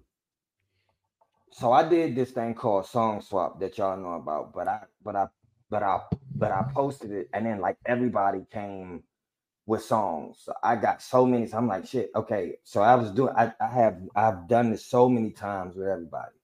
[1.53, 5.15] so I did this thing called Song Swap that y'all know about, but I but
[5.17, 5.29] I
[5.71, 6.01] but I
[6.35, 9.05] but I posted it, and then like everybody came
[9.67, 10.39] with songs.
[10.45, 11.47] So I got so many.
[11.47, 12.11] So I'm like, shit.
[12.17, 13.35] Okay, so I was doing.
[13.37, 16.35] I, I have I've done this so many times with everybody.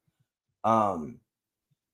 [0.64, 1.20] Um,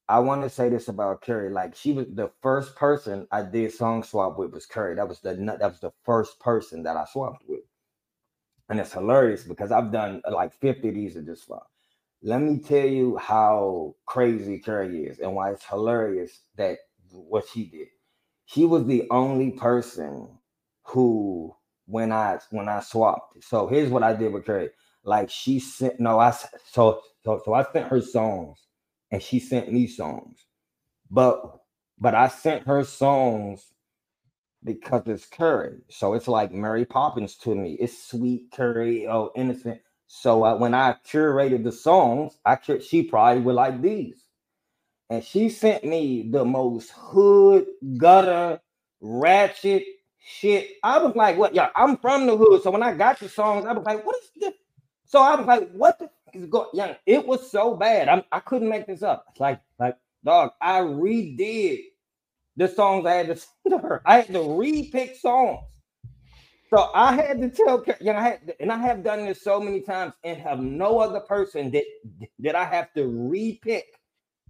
[0.09, 1.51] I want to say this about Curry.
[1.51, 4.94] Like she was the first person I did song swap with was Curry.
[4.97, 7.60] That was the that was the first person that I swapped with.
[8.68, 11.66] And it's hilarious because I've done uh, like 50 of these at this swap.
[12.22, 16.78] Let me tell you how crazy Curry is and why it's hilarious that
[17.10, 17.89] what she did.
[18.47, 20.28] She was the only person
[20.85, 21.55] who
[21.86, 23.43] when I when I swapped.
[23.43, 24.70] So here's what I did with Curry.
[25.02, 26.31] Like she sent no, I
[26.70, 28.63] so so so I sent her songs
[29.14, 30.46] and she sent me songs.
[31.10, 31.42] But
[31.98, 33.66] but I sent her songs
[34.64, 35.78] because it's Curry.
[35.90, 37.74] So it's like Mary Poppins to me.
[37.80, 39.80] It's sweet Curry, oh innocent.
[40.08, 44.24] So uh, when I curated the songs, I cur- she probably would like these.
[45.10, 47.66] And she sent me the most hood,
[47.96, 48.60] gutter,
[49.00, 49.84] ratchet
[50.18, 50.70] shit.
[50.82, 51.54] I was like, what?
[51.54, 52.62] Yeah, I'm from the hood.
[52.62, 54.54] So when I got the songs, I was like, what is this?
[55.06, 56.97] So I was like, what the is going?
[57.06, 58.09] It was so bad.
[58.09, 59.27] I'm, I couldn't make this up.
[59.39, 61.81] Like, like, dog, I redid
[62.56, 63.36] the songs I had to
[63.69, 64.02] send her.
[64.05, 65.61] I had to repick songs.
[66.70, 69.61] So I had to tell, you know, I had, and I have done this so
[69.61, 71.85] many times, and have no other person that
[72.40, 73.82] that I have to repick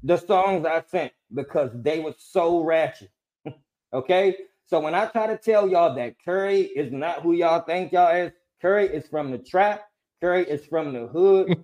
[0.02, 3.10] the songs I sent because they were so ratchet.
[3.92, 4.36] okay,
[4.66, 8.14] so when I try to tell y'all that Curry is not who y'all think y'all
[8.14, 8.32] is,
[8.62, 9.82] Curry is from the trap.
[10.24, 11.54] Curry is from the hood.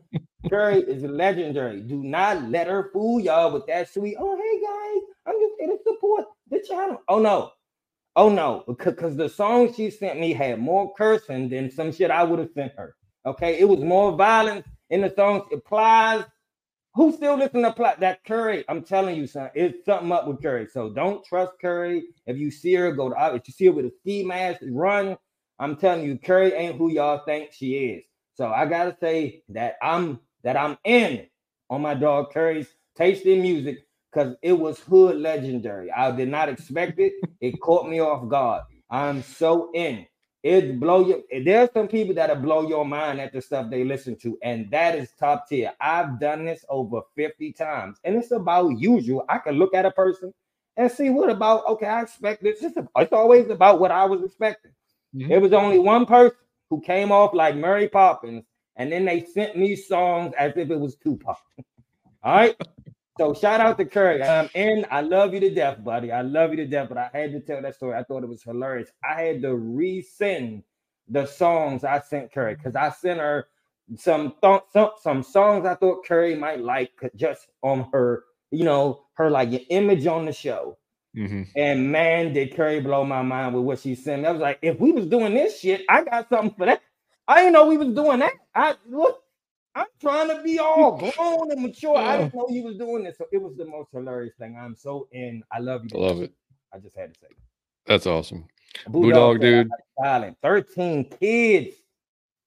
[0.51, 1.81] Curry is legendary.
[1.81, 4.19] Do not let her fool y'all with that sweet.
[4.20, 7.01] Oh, hey guys, I'm just here to support the channel.
[7.09, 7.53] Oh no,
[8.16, 12.23] oh no, because the song she sent me had more cursing than some shit I
[12.23, 12.97] would have sent her.
[13.24, 15.45] Okay, it was more violence in the songs.
[15.51, 16.24] It applies.
[16.97, 18.66] Who still listen to plot that Curry?
[18.69, 20.66] I'm telling you, son, it's something up with Curry.
[20.70, 22.03] So don't trust Curry.
[22.27, 25.16] If you see her, go to if you see her with a ski mask, run.
[25.59, 28.05] I'm telling you, Curry ain't who y'all think she is.
[28.41, 31.27] So I gotta say that I'm that I'm in
[31.69, 35.93] on my dog Curry's tasting music because it was hood legendary.
[35.93, 37.12] I did not expect it.
[37.43, 38.62] It caught me off guard.
[38.89, 40.07] I'm so in.
[40.43, 41.23] It blow you.
[41.45, 44.95] There's some people that'll blow your mind at the stuff they listen to, and that
[44.95, 45.75] is top tier.
[45.79, 49.27] I've done this over 50 times, and it's about usual.
[49.29, 50.33] I can look at a person
[50.79, 52.62] and see what about okay, I expect this.
[52.62, 54.73] It's, it's always about what I was expecting.
[55.15, 55.31] Mm-hmm.
[55.31, 56.39] It was only one person
[56.71, 58.45] who came off like Mary Poppins,
[58.77, 61.37] and then they sent me songs as if it was Tupac.
[62.23, 62.57] All right.
[63.19, 64.23] So shout out to Curry.
[64.23, 64.87] Um, I'm in.
[64.91, 66.11] I love you to death, buddy.
[66.13, 66.89] I love you to death.
[66.89, 67.97] But I had to tell that story.
[67.97, 68.89] I thought it was hilarious.
[69.05, 70.63] I had to resend
[71.09, 73.49] the songs I sent Curry because I sent her
[73.97, 79.03] some th- some some songs I thought Curry might like just on her, you know,
[79.15, 80.79] her like your image on the show.
[81.16, 81.43] Mm-hmm.
[81.57, 84.28] And man, did Curry blow my mind with what she sent me.
[84.28, 86.82] I was like, if we was doing this shit, I got something for that.
[87.27, 88.32] I didn't know we was doing that.
[88.55, 89.23] I look,
[89.74, 91.97] I'm trying to be all grown and mature.
[91.97, 93.19] I didn't know you was doing this.
[93.19, 94.57] So it was the most hilarious thing.
[94.61, 95.43] I'm so in.
[95.53, 95.91] I love you.
[95.99, 96.32] I love it.
[96.73, 97.27] I just had to say.
[97.87, 98.47] That's awesome.
[98.89, 99.69] Boo dog, dude.
[100.01, 100.37] Silent.
[100.43, 101.77] 13 kids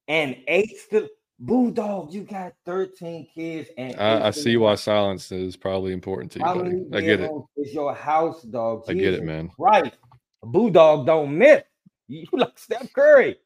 [0.08, 1.08] and eight still.
[1.40, 6.32] Boo dog, you got 13 kids and I, I see why silence is probably important
[6.34, 6.86] to you, buddy.
[6.94, 7.32] I get it.
[7.58, 8.86] It's your house, dog.
[8.88, 9.52] Jesus I get it, man.
[9.58, 9.94] Right.
[10.42, 11.64] Boo dog don't miss.
[12.08, 13.38] You like Steph Curry.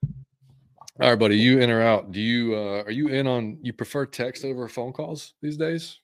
[1.00, 1.38] All right, buddy.
[1.38, 2.12] You in or out?
[2.12, 6.00] Do you uh are you in on you prefer text over phone calls these days?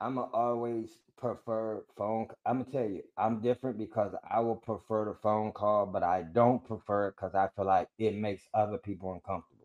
[0.00, 2.28] I'm always prefer phone.
[2.46, 6.22] I'm gonna tell you, I'm different because I will prefer the phone call, but I
[6.22, 9.57] don't prefer it because I feel like it makes other people uncomfortable.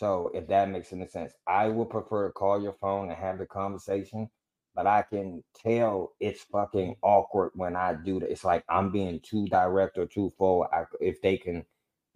[0.00, 3.36] So if that makes any sense, I would prefer to call your phone and have
[3.36, 4.30] the conversation,
[4.74, 8.30] but I can tell it's fucking awkward when I do that.
[8.30, 10.66] It's like I'm being too direct or too full.
[10.72, 11.66] I, if they can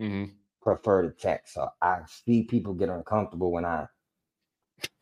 [0.00, 0.32] mm-hmm
[0.64, 1.54] prefer to text.
[1.54, 3.86] So I see people get uncomfortable when I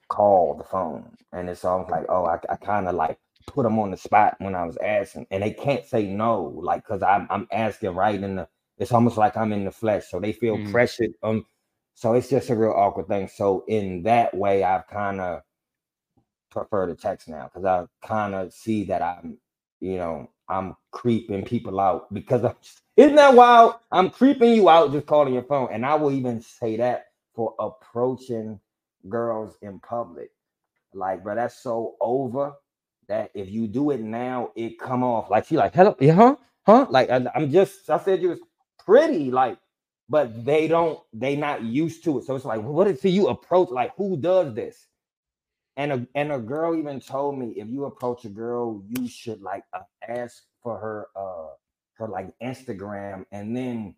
[0.09, 1.16] call the phone.
[1.32, 4.34] And it's almost like, oh, I, I kind of like put them on the spot
[4.40, 5.28] when I was asking.
[5.30, 9.16] And they can't say no, like, because I'm, I'm asking right in the, it's almost
[9.16, 10.10] like I'm in the flesh.
[10.10, 10.70] So they feel mm.
[10.70, 11.12] pressured.
[11.22, 11.46] Um,
[11.94, 13.28] so it's just a real awkward thing.
[13.28, 15.43] So in that way, I've kind of
[16.51, 19.39] prefer to text now because I kind of see that I'm,
[19.81, 22.55] you know, I'm creeping people out because I'm
[22.97, 23.77] isn't that wild?
[23.90, 25.69] I'm creeping you out just calling your phone.
[25.73, 28.60] And I will even say that for approaching
[29.09, 30.31] girls in public.
[30.93, 32.52] Like, bro, that's so over
[33.09, 36.36] that if you do it now, it come off like she like, hello, yeah, huh?
[36.66, 36.86] Huh?
[36.90, 38.40] Like I, am just I said you was
[38.85, 39.59] pretty, like,
[40.09, 42.24] but they don't, they not used to it.
[42.24, 43.70] So it's like, what see you approach?
[43.70, 44.87] Like, who does this?
[45.77, 49.41] And a and a girl even told me if you approach a girl, you should
[49.43, 51.55] like uh, ask for her uh
[51.95, 53.95] her like Instagram and then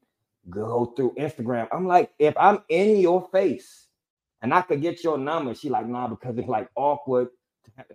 [0.51, 1.69] go through Instagram.
[1.73, 3.89] I'm like, if I'm in your face
[4.43, 7.29] and I could get your number, she like, nah, because it's like awkward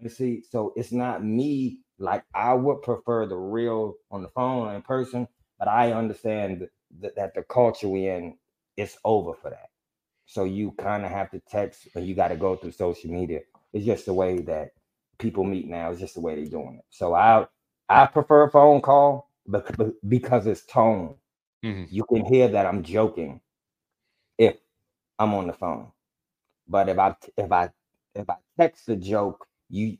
[0.02, 0.44] to see.
[0.49, 1.80] So it's not me.
[1.99, 5.27] Like I would prefer the real on the phone in person,
[5.57, 6.68] but I understand
[7.01, 8.37] that, that the culture we in
[8.77, 9.69] it's over for that.
[10.25, 13.41] So you kind of have to text and you got to go through social media.
[13.73, 14.71] It's just the way that
[15.17, 15.91] people meet now.
[15.91, 16.85] It's just the way they're doing it.
[16.89, 17.47] So I
[17.89, 19.29] I prefer a phone call
[20.07, 21.15] because it's tone.
[21.65, 21.85] Mm-hmm.
[21.89, 23.41] You can hear that I'm joking
[24.37, 24.55] if
[25.17, 25.91] I'm on the phone.
[26.67, 27.69] But if I if I
[28.15, 29.97] if I text a joke, you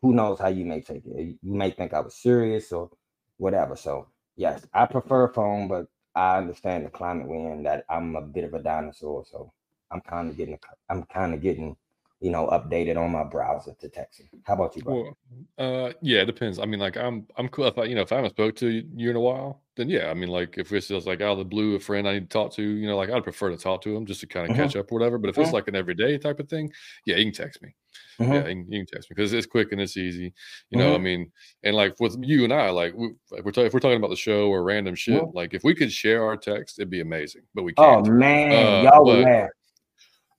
[0.00, 1.38] who knows how you may take it.
[1.42, 2.90] You may think I was serious or
[3.38, 3.76] whatever.
[3.76, 8.22] So yes, I prefer phone, but I understand the climate we're in that I'm a
[8.22, 9.24] bit of a dinosaur.
[9.30, 9.52] So
[9.90, 11.76] I'm kind of getting I'm kind of getting
[12.22, 14.28] you know, updated on my browser to text him.
[14.44, 15.16] How about you, bro?
[15.58, 16.60] Well, uh, yeah, it depends.
[16.60, 18.68] I mean, like I'm, I'm cool if I, you know, if I haven't spoke to
[18.68, 21.38] you in a while, then yeah, I mean, like if it's just like out of
[21.38, 23.56] the blue, a friend I need to talk to, you know, like I'd prefer to
[23.56, 24.62] talk to him just to kind of mm-hmm.
[24.62, 25.18] catch up or whatever.
[25.18, 25.42] But if mm-hmm.
[25.42, 26.72] it's like an everyday type of thing,
[27.04, 27.74] yeah, you can text me.
[28.20, 28.32] Mm-hmm.
[28.32, 30.32] Yeah, you can, you can, text me because it's quick and it's easy.
[30.70, 31.04] You know, I mm-hmm.
[31.04, 31.32] mean,
[31.62, 33.10] and like with you and I, like we,
[33.42, 35.92] we're ta- if we're talking about the show or random shit, like if we could
[35.92, 37.42] share our text, it'd be amazing.
[37.54, 38.08] But we oh, can't.
[38.08, 39.48] Oh man, uh, y'all but, would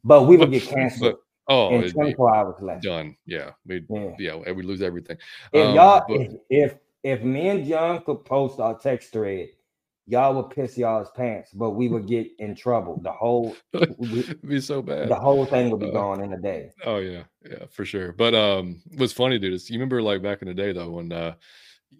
[0.04, 1.14] But we would get canceled.
[1.14, 1.20] But,
[1.50, 2.84] Oh, in 24 hours left.
[2.84, 3.16] Done.
[3.26, 3.52] Yeah.
[3.66, 4.12] We, yeah.
[4.18, 4.52] yeah.
[4.52, 5.18] We lose everything.
[5.52, 9.50] If um, y'all, but, if, if, if me and John could post our text thread,
[10.06, 13.00] y'all would piss y'all's pants, but we would get in trouble.
[13.02, 15.10] The whole It'd be so bad.
[15.10, 16.72] The whole thing would be uh, gone in a day.
[16.86, 18.14] Oh yeah, yeah, for sure.
[18.14, 21.12] But um, what's funny, dude, is you remember like back in the day though when
[21.12, 21.36] uh,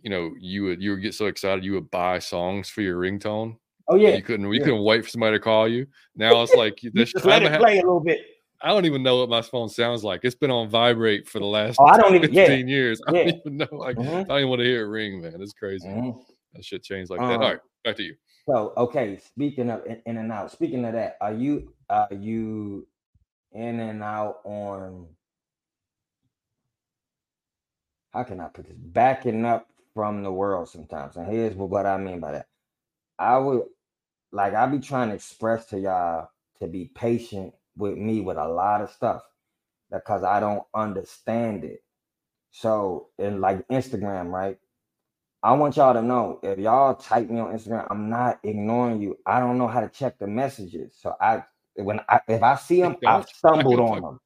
[0.02, 3.00] you know, you would you would get so excited you would buy songs for your
[3.00, 3.58] ringtone.
[3.88, 4.66] Oh yeah, you couldn't you yeah.
[4.66, 5.88] couldn't wait for somebody to call you.
[6.16, 7.12] Now it's like this.
[7.12, 8.20] just let it play a little bit.
[8.62, 10.22] I don't even know what my phone sounds like.
[10.24, 12.74] It's been on vibrate for the last oh, I don't even, 15 yeah.
[12.74, 13.02] years.
[13.08, 13.68] I don't even know.
[13.74, 14.10] Like, mm-hmm.
[14.10, 15.42] I don't even want to hear it ring, man.
[15.42, 15.86] It's crazy.
[15.86, 16.18] Mm-hmm.
[16.54, 17.42] That shit changed like um, that.
[17.42, 18.16] All right, back to you.
[18.50, 22.88] So, okay, speaking of in, in and out, speaking of that, are you are you
[23.54, 25.08] in and out on
[28.14, 28.78] how can I put this?
[28.78, 31.18] Backing up from the world sometimes.
[31.18, 32.48] And here's what I mean by that.
[33.20, 33.64] I would
[34.32, 36.30] like I be trying to express to y'all
[36.60, 39.24] to be patient with me with a lot of stuff
[39.92, 41.84] because I don't understand it.
[42.52, 44.58] So in like Instagram, right?
[45.44, 49.18] I want y'all to know if y'all type me on Instagram, I'm not ignoring you.
[49.26, 50.96] I don't know how to check the messages.
[50.98, 51.44] So I
[51.76, 54.20] when I if I see them, I've stumbled on them.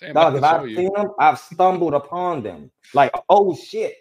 [0.00, 2.70] Damn, Dog, if I've seen them, I've stumbled upon them.
[2.94, 3.96] Like, oh shit.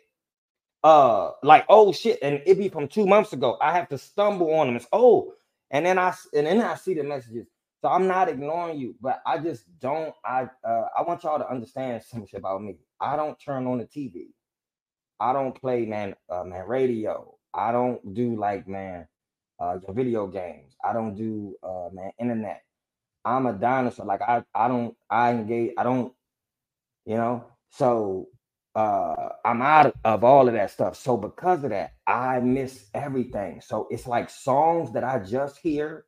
[0.83, 3.57] Uh, like oh shit, and it be from two months ago.
[3.61, 4.77] I have to stumble on them.
[4.77, 5.33] It's oh,
[5.71, 7.47] and then I and then I see the messages.
[7.81, 10.13] So I'm not ignoring you, but I just don't.
[10.23, 12.77] I uh, I want y'all to understand something about me.
[12.99, 14.27] I don't turn on the TV.
[15.21, 17.35] I don't play man uh, man radio.
[17.53, 19.07] I don't do like man
[19.59, 20.75] uh video games.
[20.83, 22.63] I don't do uh man internet.
[23.25, 24.07] I'm a dinosaur.
[24.07, 25.73] Like I I don't I engage.
[25.77, 26.13] I don't
[27.05, 27.45] you know.
[27.69, 28.29] So
[28.75, 30.97] uh I'm out of all of that stuff.
[30.97, 33.61] So because of that, I miss everything.
[33.61, 36.05] So it's like songs that I just hear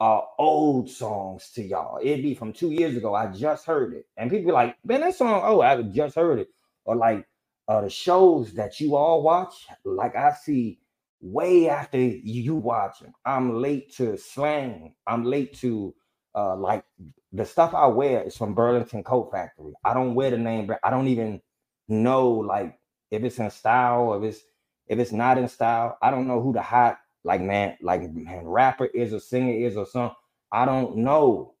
[0.00, 2.00] are old songs to y'all.
[2.02, 3.14] It'd be from two years ago.
[3.14, 4.06] I just heard it.
[4.16, 6.48] And people like, man, that song, oh, I just heard it.
[6.84, 7.26] Or like
[7.72, 10.78] uh the shows that you all watch, like I see
[11.22, 13.14] way after you watch them.
[13.24, 14.94] I'm late to slang.
[15.06, 15.94] I'm late to
[16.34, 16.84] uh like
[17.32, 19.72] the stuff I wear is from Burlington Coat Factory.
[19.84, 21.40] I don't wear the name, but I don't even
[21.88, 22.78] know like
[23.10, 24.44] if it's in style, if it's
[24.88, 25.96] if it's not in style.
[26.02, 29.78] I don't know who the hot like man, like man, rapper is or singer is
[29.78, 30.16] or something.
[30.52, 31.54] I don't know.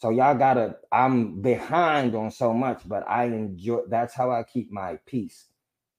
[0.00, 4.70] So y'all gotta, I'm behind on so much, but I enjoy that's how I keep
[4.72, 5.46] my peace.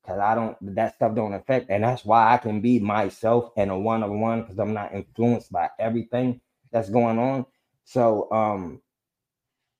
[0.10, 3.72] Cause I don't that stuff don't affect, and that's why I can be myself and
[3.72, 6.41] a one-on-one because I'm not influenced by everything
[6.73, 7.45] that's going on.
[7.86, 8.81] So um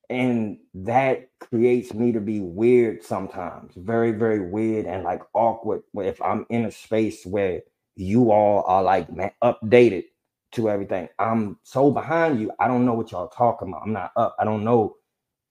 [0.10, 6.22] and that creates me to be weird sometimes, very, very weird and like awkward if
[6.22, 7.62] I'm in a space where
[7.98, 10.06] you all are like man updated
[10.54, 11.10] to everything.
[11.20, 12.52] I'm so behind you.
[12.60, 13.84] I don't know what y'all talking about.
[13.84, 14.38] I'm not up.
[14.40, 14.98] I don't know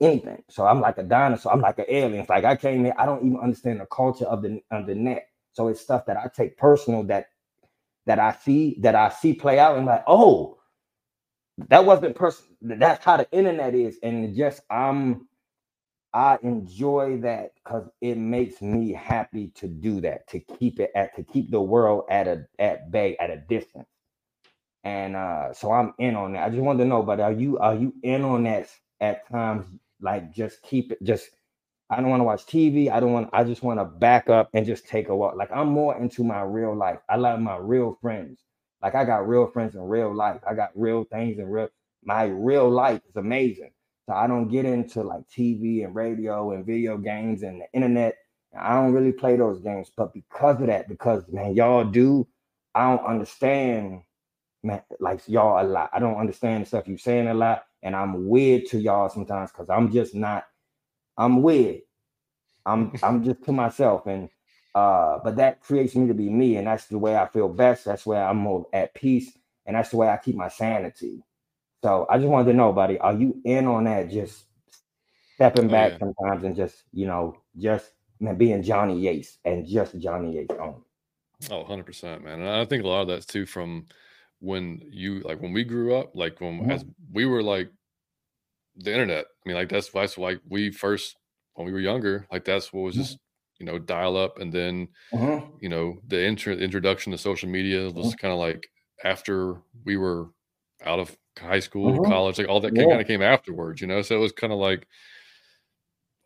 [0.01, 0.43] anything.
[0.51, 1.53] So I'm like a dinosaur.
[1.53, 2.21] I'm like an alien.
[2.23, 2.95] It's like I came here.
[2.99, 5.29] I don't even understand the culture of the of the net.
[5.53, 7.27] So it's stuff that I take personal that
[8.07, 10.59] that I see that I see play out and like, oh,
[11.69, 12.51] that wasn't personal.
[12.63, 15.29] That's how the internet is, and just I'm
[16.13, 21.15] I enjoy that because it makes me happy to do that, to keep it at
[21.17, 23.89] to keep the world at a at bay at a distance.
[24.85, 26.47] And uh so I'm in on that.
[26.47, 28.69] I just wanted to know, but are you are you in on that
[29.01, 29.67] at times?
[30.01, 31.29] Like just keep it just
[31.91, 32.91] I don't want to watch TV.
[32.91, 35.37] I don't want I just want to back up and just take a walk.
[35.37, 36.99] Like I'm more into my real life.
[37.09, 38.41] I love my real friends.
[38.83, 40.41] Like I got real friends in real life.
[40.49, 41.69] I got real things in real
[42.05, 43.71] my real life is amazing.
[44.07, 48.17] So I don't get into like TV and radio and video games and the internet.
[48.59, 49.91] I don't really play those games.
[49.95, 52.27] But because of that, because man, y'all do,
[52.75, 54.03] I don't understand
[54.63, 55.91] man, like y'all a lot.
[55.93, 57.65] I don't understand the stuff you're saying a lot.
[57.83, 60.45] And I'm weird to y'all sometimes because I'm just not,
[61.17, 61.81] I'm weird.
[62.67, 64.07] I'm I'm just to myself.
[64.07, 64.29] And
[64.75, 67.85] uh, but that creates me to be me, and that's the way I feel best.
[67.85, 69.37] That's where I'm more at peace,
[69.67, 71.23] and that's the way I keep my sanity.
[71.83, 74.11] So I just wanted to know, buddy, are you in on that?
[74.11, 74.45] Just
[75.35, 75.99] stepping back yeah.
[75.99, 80.83] sometimes and just, you know, just man, being Johnny Yates and just Johnny Yates on.
[81.51, 82.41] Oh, 100%, man.
[82.41, 83.87] And I think a lot of that's too from
[84.41, 86.71] when you, like, when we grew up, like, when mm-hmm.
[86.71, 87.71] as we were like
[88.77, 89.27] the internet.
[89.27, 91.17] I mean, like, that's, that's like we first,
[91.55, 93.03] when we were younger, like, that's what was mm-hmm.
[93.03, 93.19] just,
[93.59, 94.39] you know, dial up.
[94.39, 95.57] And then, mm-hmm.
[95.61, 98.17] you know, the intro, introduction to social media was mm-hmm.
[98.21, 98.69] kind of like
[99.05, 100.29] after we were
[100.85, 102.11] out of high school, mm-hmm.
[102.11, 102.85] college, like all that yeah.
[102.85, 104.03] kind of came afterwards, you know.
[104.03, 104.87] So it was kind of like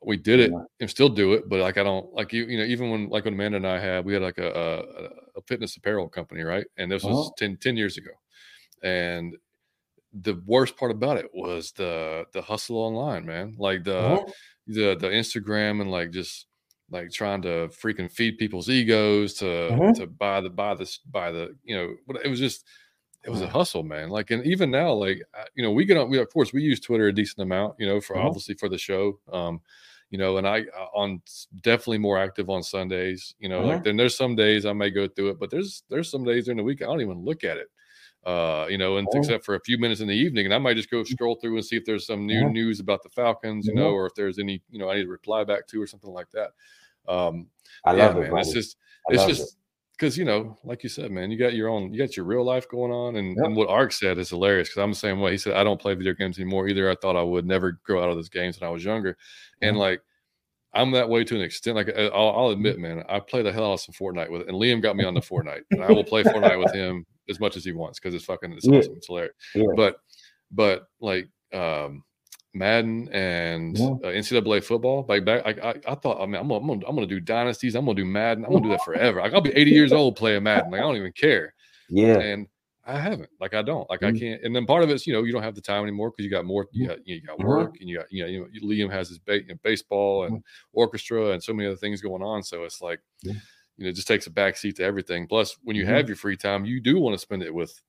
[0.04, 0.64] we did it yeah.
[0.80, 3.24] and still do it, but like I don't like you, you know, even when like
[3.24, 6.66] when Amanda and I had, we had like a a, a fitness apparel company, right?
[6.76, 7.34] And this was uh-huh.
[7.38, 8.10] 10, 10 years ago.
[8.82, 9.36] And
[10.12, 13.54] the worst part about it was the the hustle online, man.
[13.58, 14.24] Like the uh-huh.
[14.66, 16.46] the the Instagram and like just
[16.90, 19.92] like trying to freaking feed people's egos to uh-huh.
[19.94, 22.64] to buy the buy this buy the you know but it was just
[23.24, 24.10] it was a hustle, man.
[24.10, 25.22] Like, and even now, like,
[25.54, 27.86] you know, we get on, we, of course, we use Twitter a decent amount, you
[27.86, 28.26] know, for uh-huh.
[28.26, 29.18] obviously for the show.
[29.32, 29.60] Um,
[30.10, 31.22] you know, and I uh, on
[31.62, 33.68] definitely more active on Sundays, you know, uh-huh.
[33.68, 36.44] like then there's some days I may go through it, but there's, there's some days
[36.44, 37.68] during the week I don't even look at it,
[38.26, 39.18] uh, you know, and oh.
[39.18, 40.44] except for a few minutes in the evening.
[40.44, 41.06] And I might just go mm.
[41.06, 42.52] scroll through and see if there's some new uh-huh.
[42.52, 45.08] news about the Falcons, you know, or if there's any, you know, I need to
[45.08, 46.50] reply back to or something like that.
[47.08, 47.46] Um,
[47.84, 48.32] I love yeah, it.
[48.32, 48.76] Man, it's just,
[49.08, 49.61] it's just, it
[50.02, 52.44] because you know, like you said, man, you got your own, you got your real
[52.44, 53.46] life going on, and, yep.
[53.46, 55.30] and what Ark said is hilarious because I'm the same way.
[55.30, 56.90] He said, "I don't play video games anymore either.
[56.90, 59.68] I thought I would never grow out of those games when I was younger, mm-hmm.
[59.68, 60.00] and like."
[60.74, 61.76] I'm that way to an extent.
[61.76, 62.52] Like I'll, I'll, mm-hmm.
[62.54, 65.04] admit, man, I play the hell out of some Fortnite with, and Liam got me
[65.04, 68.00] on the Fortnite, and I will play Fortnite with him as much as he wants
[68.00, 68.78] because it's fucking it's yeah.
[68.78, 69.34] awesome, it's hilarious.
[69.54, 69.66] Yeah.
[69.76, 69.96] But,
[70.50, 72.04] but like, um,
[72.54, 75.06] Madden and uh, NCAA football.
[75.08, 77.20] Like back, I, I, I thought, I mean, I'm gonna, I'm gonna, I'm gonna do
[77.20, 77.74] dynasties.
[77.74, 78.44] I'm gonna do Madden.
[78.44, 79.20] I'm gonna do that forever.
[79.20, 80.70] Like I'll be 80 years old playing Madden.
[80.70, 81.54] Like I don't even care.
[81.88, 82.18] Yeah.
[82.18, 82.46] And
[82.84, 83.30] I haven't.
[83.40, 83.88] Like I don't.
[83.88, 84.16] Like mm-hmm.
[84.16, 84.42] I can't.
[84.42, 86.30] And then part of it's you know you don't have the time anymore because you
[86.30, 86.66] got more.
[86.72, 87.48] You got you got mm-hmm.
[87.48, 90.24] work and you got you know, you know Liam has his ba- you know, baseball
[90.24, 90.78] and mm-hmm.
[90.78, 92.42] orchestra and so many other things going on.
[92.42, 93.34] So it's like yeah.
[93.76, 95.26] you know it just takes a backseat to everything.
[95.28, 95.94] Plus, when you mm-hmm.
[95.94, 97.80] have your free time, you do want to spend it with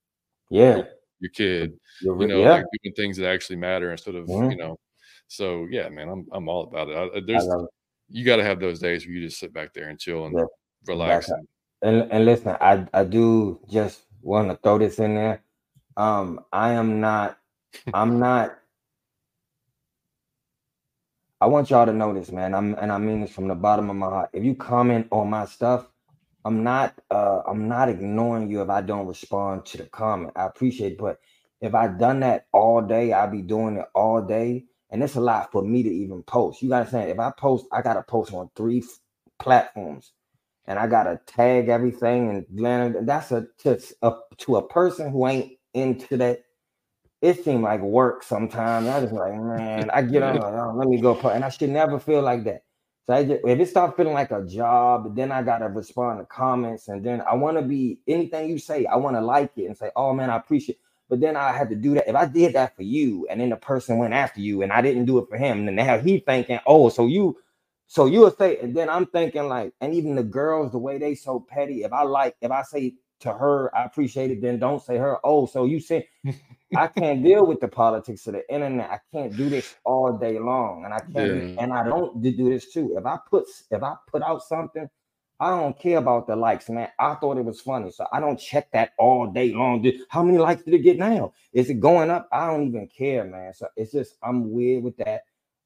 [0.50, 0.84] yeah
[1.24, 1.74] your, kid.
[2.02, 2.52] you know, yeah.
[2.52, 4.78] like doing things that actually matter instead of you know.
[5.28, 6.98] So yeah, man, I'm I'm all about it.
[6.98, 7.64] I, there's I
[8.10, 10.36] you got to have those days where you just sit back there and chill and
[10.38, 10.46] yeah.
[10.86, 11.30] relax.
[11.30, 11.48] And,
[11.82, 15.42] and, and listen, I I do just want to throw this in there.
[15.96, 17.38] Um, I am not,
[17.94, 18.58] I'm not.
[21.42, 22.54] I want y'all to know this, man.
[22.54, 24.30] I'm and I mean this from the bottom of my heart.
[24.34, 25.88] If you comment on my stuff,
[26.46, 30.34] I'm not uh I'm not ignoring you if I don't respond to the comment.
[30.36, 31.20] I appreciate it, but
[31.62, 34.66] if I done that all day, I'd be doing it all day.
[34.92, 36.62] And it's a lot for me to even post.
[36.62, 38.84] You gotta say if I post, I gotta post on three
[39.40, 40.14] platforms
[40.66, 45.54] and I gotta tag everything and that's a to a to a person who ain't
[45.74, 46.44] into that.
[47.22, 48.88] It seemed like work sometimes.
[48.88, 52.00] I just like, man, I get on, oh, let me go, and I should never
[52.00, 52.64] feel like that.
[53.06, 56.26] So I just, if it starts feeling like a job, then I gotta respond to
[56.26, 59.66] comments, and then I want to be anything you say, I want to like it
[59.66, 60.80] and say, oh man, I appreciate.
[61.10, 62.08] But then I had to do that.
[62.08, 64.82] If I did that for you, and then the person went after you, and I
[64.82, 67.38] didn't do it for him, then now he thinking, oh, so you
[67.88, 70.98] so you would say, and then I'm thinking like, and even the girls, the way
[70.98, 71.84] they so petty.
[71.84, 75.20] If I like, if I say to her, I appreciate it, then don't say her.
[75.24, 76.08] Oh, so you say
[76.76, 78.90] I can't deal with the politics of the internet.
[78.90, 81.64] I can't do this all day long, and I can't, yeah.
[81.64, 82.96] and I don't do this too.
[82.98, 84.90] If I put if I put out something,
[85.40, 86.90] I don't care about the likes, man.
[87.00, 89.86] I thought it was funny, so I don't check that all day long.
[90.10, 91.34] How many likes did it get now?
[91.52, 92.30] Is it going up?
[92.32, 93.54] I don't even care, man.
[93.54, 95.24] So it's just I'm weird with that.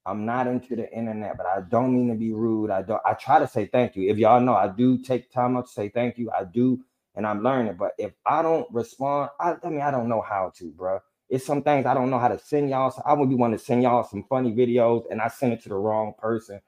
[0.08, 2.72] I'm not into the internet, but I don't mean to be rude.
[2.72, 3.02] I don't.
[3.06, 4.10] I try to say thank you.
[4.10, 6.32] If y'all know, I do take time out to say thank you.
[6.32, 6.80] I do,
[7.18, 7.76] and I'm learning.
[7.77, 10.99] But if I don't respond, I, I mean, I don't know how to, bro.
[11.30, 12.91] It's some things I don't know how to send y'all.
[12.91, 15.61] So I would be wanting to send y'all some funny videos, and I send it
[15.64, 16.61] to the wrong person.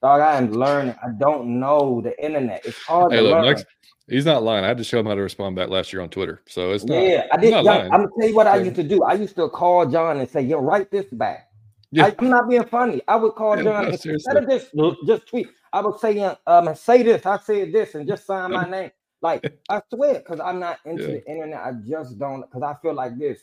[0.00, 0.94] Dog, I am learning.
[1.02, 2.64] I don't know the internet.
[2.64, 3.44] It's hard hey, to look, learn.
[3.44, 3.66] Next,
[4.08, 4.64] he's not lying.
[4.64, 6.40] I had to show him how to respond back last year on Twitter.
[6.46, 7.02] So it's not.
[7.02, 7.52] Yeah, I did.
[7.52, 9.02] I'm gonna tell you what I used to do.
[9.02, 11.50] I used to call John and say, "Yo, write this back."
[11.90, 12.06] Yeah.
[12.06, 13.02] I, am not being funny.
[13.08, 14.70] I would call John no, instead of this,
[15.06, 15.48] just tweet.
[15.72, 17.26] I would say, um, say this.
[17.26, 18.90] I said this, and just sign my name.
[19.22, 21.08] Like I swear, because I'm not into yeah.
[21.08, 21.60] the internet.
[21.60, 22.40] I just don't.
[22.42, 23.40] Because I feel like this.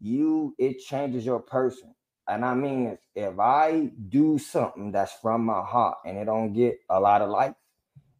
[0.00, 1.92] You, it changes your person,
[2.28, 3.00] and I mean this.
[3.16, 7.30] If I do something that's from my heart and it don't get a lot of
[7.30, 7.58] likes,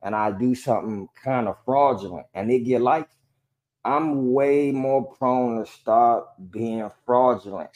[0.03, 3.15] and I do something kind of fraudulent and it get likes,
[3.85, 7.71] I'm way more prone to start being fraudulent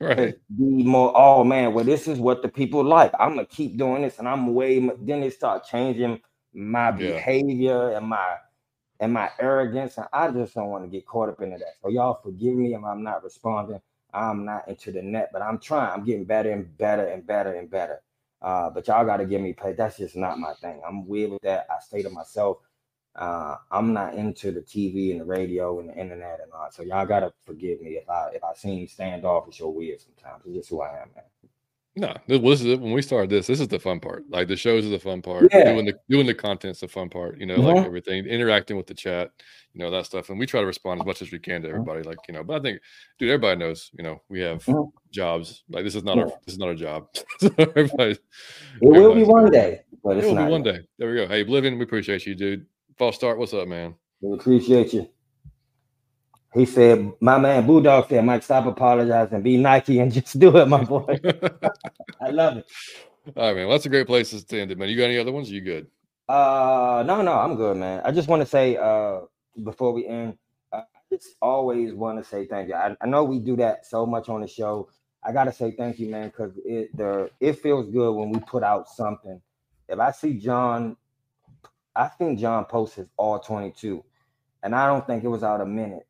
[0.00, 3.76] right be more oh man well this is what the people like i'm gonna keep
[3.76, 6.18] doing this and i'm way then they start changing
[6.52, 7.12] my yeah.
[7.12, 8.36] behavior and my
[9.00, 11.88] and my arrogance and i just don't want to get caught up into that so
[11.88, 13.80] y'all forgive me if i'm not responding
[14.12, 17.54] i'm not into the net but i'm trying i'm getting better and better and better
[17.54, 18.02] and better
[18.42, 21.30] uh, but y'all got to give me pay that's just not my thing i'm weird
[21.30, 22.58] with that i stay to myself
[23.16, 26.70] uh, I'm not into the TV and the radio and the internet and all.
[26.70, 30.42] So y'all gotta forgive me if I if I seem standoffish or weird sometimes.
[30.46, 31.49] It's just who I am, man.
[31.96, 33.48] No, this is when we started this.
[33.48, 34.24] This is the fun part.
[34.30, 35.48] Like the shows is the fun part.
[35.52, 35.72] Yeah.
[35.72, 37.40] Doing the doing the content's the fun part.
[37.40, 37.66] You know, mm-hmm.
[37.66, 39.32] like everything, interacting with the chat,
[39.72, 41.68] you know that stuff, and we try to respond as much as we can to
[41.68, 41.76] mm-hmm.
[41.76, 42.02] everybody.
[42.04, 42.80] Like you know, but I think,
[43.18, 43.90] dude, everybody knows.
[43.98, 44.88] You know, we have mm-hmm.
[45.10, 45.64] jobs.
[45.68, 47.08] Like this is not our this is not our job.
[47.40, 48.18] so everybody, it
[48.82, 50.80] will be one day, but it will be one day.
[50.98, 51.26] There we go.
[51.26, 52.66] Hey, Oblivion, we appreciate you, dude.
[52.98, 53.36] False start.
[53.36, 53.96] What's up, man?
[54.20, 55.08] We appreciate you.
[56.52, 60.66] He said, my man Bulldog said, Mike, stop apologizing, be Nike and just do it,
[60.66, 61.18] my boy.
[62.20, 62.66] I love it.
[63.36, 63.66] All right, man.
[63.68, 64.88] Well, that's a great place to end it, man.
[64.88, 65.50] You got any other ones?
[65.50, 65.86] you good?
[66.28, 68.02] Uh no, no, I'm good, man.
[68.04, 69.20] I just want to say uh
[69.64, 70.38] before we end,
[70.72, 70.82] I
[71.12, 72.74] just always want to say thank you.
[72.74, 74.88] I, I know we do that so much on the show.
[75.24, 78.62] I gotta say thank you, man, because it the it feels good when we put
[78.62, 79.40] out something.
[79.88, 80.96] If I see John
[81.96, 84.02] I think John posted all 22,
[84.62, 86.06] and I don't think it was out a minute.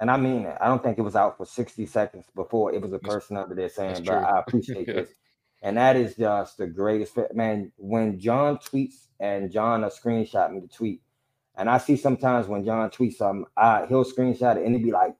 [0.00, 0.56] And I mean it.
[0.60, 3.54] I don't think it was out for 60 seconds before it was a person under
[3.54, 4.94] there saying, but I appreciate yeah.
[4.94, 5.10] this.
[5.62, 7.16] And that is just the greatest.
[7.34, 11.02] Man, when John tweets and John a screenshot me the tweet,
[11.56, 14.92] and I see sometimes when John tweets something, I, he'll screenshot it and it'd be
[14.92, 15.14] like,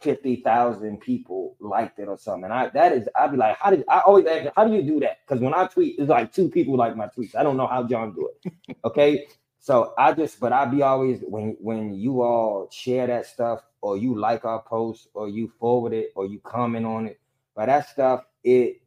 [0.00, 2.44] fifty thousand people liked it or something.
[2.44, 4.82] And I that is I'd be like, how did I always ask how do you
[4.82, 5.18] do that?
[5.26, 7.34] Because when I tweet, it's like two people like my tweets.
[7.34, 8.76] I don't know how John do it.
[8.84, 9.26] okay.
[9.64, 13.96] So I just but I be always when when you all share that stuff or
[13.96, 17.18] you like our post or you forward it or you comment on it,
[17.56, 18.82] but that stuff it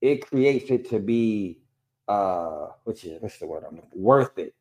[0.00, 1.58] it creates it to be
[2.06, 4.54] uh which is what's the word I'm worth it.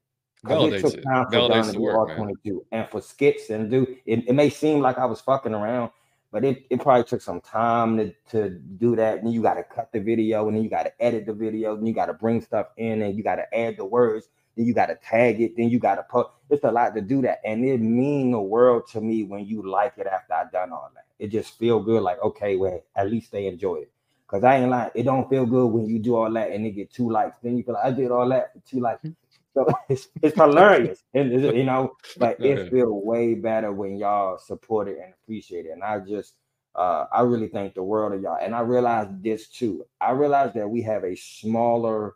[0.44, 0.82] Validates it.
[0.82, 4.34] Took time for Validates to do all 22 and for skits and do it, it
[4.34, 5.91] may seem like I was fucking around,
[6.32, 9.19] but it, it probably took some time to, to do that.
[9.19, 11.78] And you got to cut the video and then you got to edit the video
[11.78, 14.30] and you got to bring stuff in and you got to add the words.
[14.58, 15.56] Then you got to tag it.
[15.56, 17.42] Then you got to put it's a lot to do that.
[17.46, 20.92] And it mean the world to me when you like it after I done all
[20.96, 21.06] that.
[21.20, 23.92] It just feel good, like, okay, well, at least they enjoy it.
[24.28, 26.72] Cause I ain't like it don't feel good when you do all that and they
[26.72, 27.38] get two likes.
[27.42, 29.08] Then you feel like I did all that for two likes.
[29.54, 34.90] So it's, it's hilarious, and you know, but it feel way better when y'all support
[34.90, 35.72] it and appreciate it.
[35.72, 36.34] And I just,
[36.76, 38.38] uh, I really thank the world of y'all.
[38.40, 39.86] And I realized this too.
[40.02, 42.16] I realized that we have a smaller,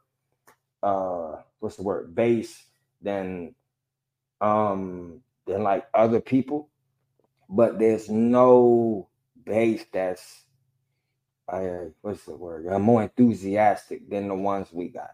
[0.83, 2.65] uh, what's the word, base
[3.01, 3.55] than,
[4.41, 6.69] um, than like other people,
[7.49, 9.09] but there's no
[9.45, 10.45] base that's,
[11.51, 15.11] uh, what's the word, I'm more enthusiastic than the ones we got.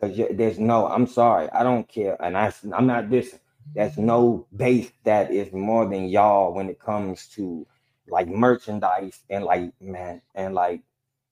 [0.00, 3.38] Cause there's no, I'm sorry, I don't care, and I, I'm not this.
[3.74, 7.66] There's no base that is more than y'all when it comes to
[8.08, 10.82] like merchandise and like man and like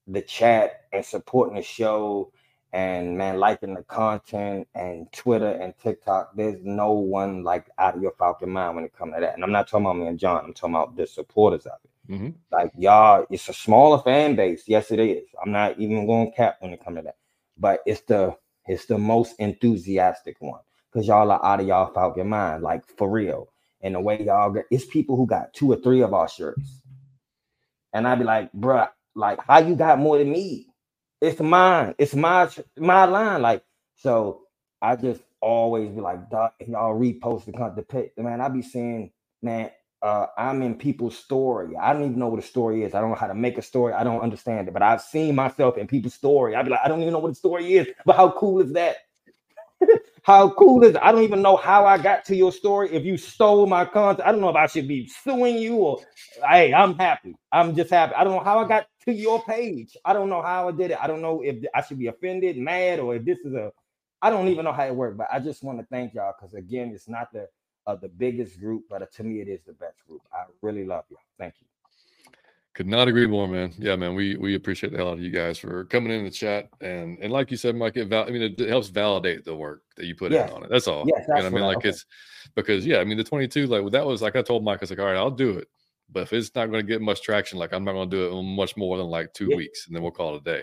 [0.08, 2.32] the chat and supporting the show
[2.72, 6.34] and man liking the content and Twitter and TikTok.
[6.34, 9.34] There's no one like out of your Falcon mind when it comes to that.
[9.34, 10.44] And I'm not talking about me and John.
[10.44, 12.12] I'm talking about the supporters of it.
[12.12, 12.30] Mm-hmm.
[12.50, 14.64] Like y'all, it's a smaller fan base.
[14.66, 15.28] Yes, it is.
[15.44, 17.16] I'm not even going cap when it comes to that.
[17.58, 18.36] But it's the
[18.66, 23.08] it's the most enthusiastic one because y'all are out of y'all Falcon mind, like for
[23.10, 23.48] real.
[23.82, 26.80] And the way y'all get, it's people who got two or three of our shirts.
[27.92, 30.71] And I'd be like, bruh, like how you got more than me?
[31.22, 31.96] It's mine.
[31.98, 33.42] It's my my line.
[33.42, 33.64] Like,
[33.96, 34.44] so
[34.82, 38.10] I just always be like, y'all repost the content.
[38.18, 39.12] Man, I be saying,
[39.42, 39.72] man,
[40.02, 41.76] uh, I'm in people's story.
[41.76, 42.94] I don't even know what a story is.
[42.94, 43.94] I don't know how to make a story.
[43.94, 44.74] I don't understand it.
[44.74, 46.56] But I've seen myself in people's story.
[46.56, 47.88] I'd be like, I don't even know what a story is.
[48.06, 48.98] But how cool is that?
[50.22, 51.00] how cool is it?
[51.02, 52.90] I don't even know how I got to your story.
[52.94, 56.00] If you stole my content, I don't know if I should be suing you or
[56.48, 57.36] hey, I'm happy.
[57.52, 58.14] I'm just happy.
[58.14, 59.96] I don't know how I got to your page.
[60.04, 60.98] I don't know how I did it.
[61.02, 63.72] I don't know if I should be offended, mad, or if this is a
[64.22, 65.18] I don't even know how it worked.
[65.18, 67.48] But I just want to thank y'all because again, it's not the
[67.86, 70.22] uh, the biggest group, but uh, to me, it is the best group.
[70.32, 71.20] I really love y'all.
[71.38, 71.71] Thank you.
[72.74, 73.74] Could not agree more, man.
[73.76, 74.14] Yeah, man.
[74.14, 77.18] We we appreciate the hell out of you guys for coming in the chat and
[77.18, 79.82] and like you said, Mike, it val- I mean it, it helps validate the work
[79.96, 80.48] that you put yes.
[80.48, 80.70] in on it.
[80.70, 81.04] That's all.
[81.06, 81.90] Yes, that's I mean, like okay.
[81.90, 82.06] it's
[82.54, 84.90] because yeah, I mean the 22, like that was like I told Mike, I was
[84.90, 85.68] like, all right, I'll do it.
[86.10, 88.38] But if it's not going to get much traction, like I'm not going to do
[88.38, 89.56] it much more than like two yeah.
[89.56, 90.62] weeks, and then we'll call it a day,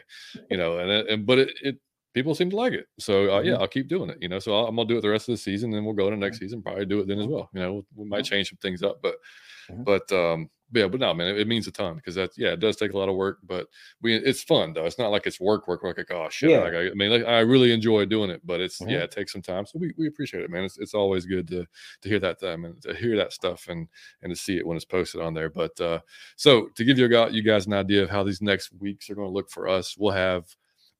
[0.50, 0.80] you know.
[0.80, 1.80] And and but it, it
[2.14, 2.88] people seem to like it.
[3.00, 3.62] So uh, yeah, mm-hmm.
[3.62, 4.18] I'll keep doing it.
[4.20, 5.96] You know, so i am gonna do it the rest of the season, and we'll
[5.96, 6.46] go to next mm-hmm.
[6.46, 7.50] season, probably do it then as well.
[7.54, 9.16] You know, we might change some things up, but
[9.70, 9.84] mm-hmm.
[9.84, 12.60] but um, yeah, but no, man, it, it means a ton because that's yeah, it
[12.60, 13.68] does take a lot of work, but
[14.02, 14.86] we it's fun though.
[14.86, 15.98] It's not like it's work, work, work.
[15.98, 16.60] Like oh shit, yeah.
[16.60, 18.92] like, I, I, mean, like, I really enjoy doing it, but it's mm-hmm.
[18.92, 19.66] yeah, it takes some time.
[19.66, 20.64] So we, we appreciate it, man.
[20.64, 21.66] It's, it's always good to
[22.02, 23.88] to hear that time and to hear that stuff and
[24.22, 25.50] and to see it when it's posted on there.
[25.50, 26.00] But uh,
[26.36, 29.28] so to give you you guys an idea of how these next weeks are going
[29.28, 30.46] to look for us, we'll have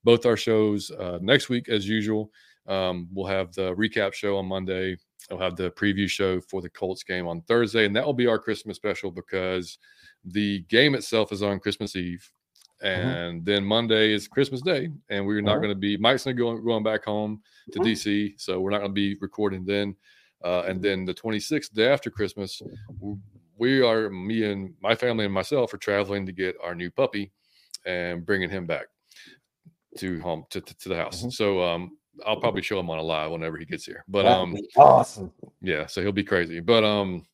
[0.04, 2.32] both our shows uh, next week as usual.
[2.70, 4.96] Um, we'll have the recap show on Monday.
[5.30, 8.28] We'll have the preview show for the Colts game on Thursday, and that will be
[8.28, 9.78] our Christmas special because
[10.24, 12.32] the game itself is on Christmas Eve,
[12.84, 13.08] mm-hmm.
[13.08, 13.44] and mm-hmm.
[13.44, 15.64] then Monday is Christmas Day, and we're not mm-hmm.
[15.64, 15.98] going to be.
[15.98, 17.42] Mike's going to go going back home
[17.72, 17.90] to mm-hmm.
[17.90, 19.96] DC, so we're not going to be recording then.
[20.44, 22.62] Uh, and then the 26th day after Christmas,
[23.58, 27.32] we are me and my family and myself are traveling to get our new puppy
[27.86, 28.86] and bringing him back
[29.98, 31.20] to home to, to, to the house.
[31.20, 31.30] Mm-hmm.
[31.30, 34.04] So um, I'll probably show him on a live whenever he gets here.
[34.08, 35.32] But That'd um, awesome.
[35.62, 36.60] Yeah, so he'll be crazy.
[36.60, 37.26] But um,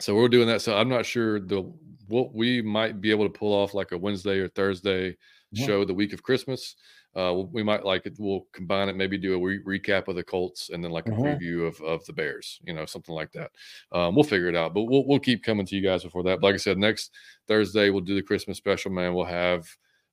[0.00, 0.62] so we're doing that.
[0.62, 1.70] So I'm not sure the
[2.08, 5.16] what we might be able to pull off like a Wednesday or Thursday
[5.52, 5.66] yeah.
[5.66, 6.76] show the week of Christmas.
[7.16, 8.16] Uh, we might like it.
[8.18, 11.12] We'll combine it, maybe do a re- recap of the Colts and then like a
[11.12, 11.22] mm-hmm.
[11.22, 13.52] preview of, of the Bears, you know, something like that.
[13.92, 16.40] Um, we'll figure it out, but we'll, we'll keep coming to you guys before that.
[16.40, 17.12] But like I said, next
[17.46, 19.14] Thursday, we'll do the Christmas special, man.
[19.14, 19.64] We'll have,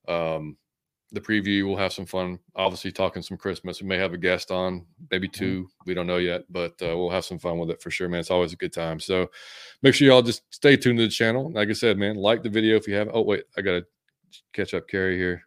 [0.06, 0.56] um,
[1.12, 1.66] the preview.
[1.66, 3.80] We'll have some fun, obviously talking some Christmas.
[3.80, 5.44] We may have a guest on, maybe mm-hmm.
[5.44, 8.08] 2 We don't know yet, but uh, we'll have some fun with it for sure,
[8.08, 8.20] man.
[8.20, 8.98] It's always a good time.
[8.98, 9.30] So
[9.82, 11.52] make sure y'all just stay tuned to the channel.
[11.52, 13.10] Like I said, man, like the video if you have.
[13.12, 13.84] Oh wait, I gotta
[14.52, 15.42] catch up, Carrie here.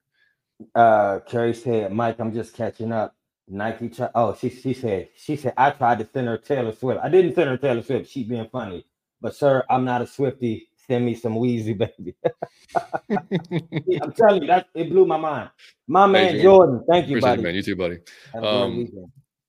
[0.73, 3.15] Uh, Carrie said, Mike, I'm just catching up.
[3.47, 3.89] Nike.
[3.89, 6.99] Try- oh, she she said she said I tried to send her Taylor Swift.
[7.03, 8.09] I didn't send her Taylor Swift.
[8.09, 8.85] She being funny,
[9.21, 12.15] but sir, I'm not a Swiftie send me some Weezy, baby.
[14.01, 15.49] I'm telling you, that it blew my mind.
[15.87, 17.41] My man hey, Jordan, thank you, Appreciate buddy.
[17.41, 17.55] It, man.
[17.55, 17.99] You too, buddy.
[18.35, 18.89] Um,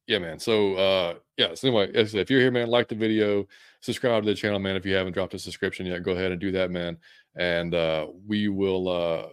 [0.06, 0.38] yeah, man.
[0.38, 3.46] So uh yeah, so anyway, if you're here, man, like the video,
[3.80, 4.76] subscribe to the channel, man.
[4.76, 6.96] If you haven't dropped a subscription yet, go ahead and do that, man.
[7.36, 9.28] And uh we will uh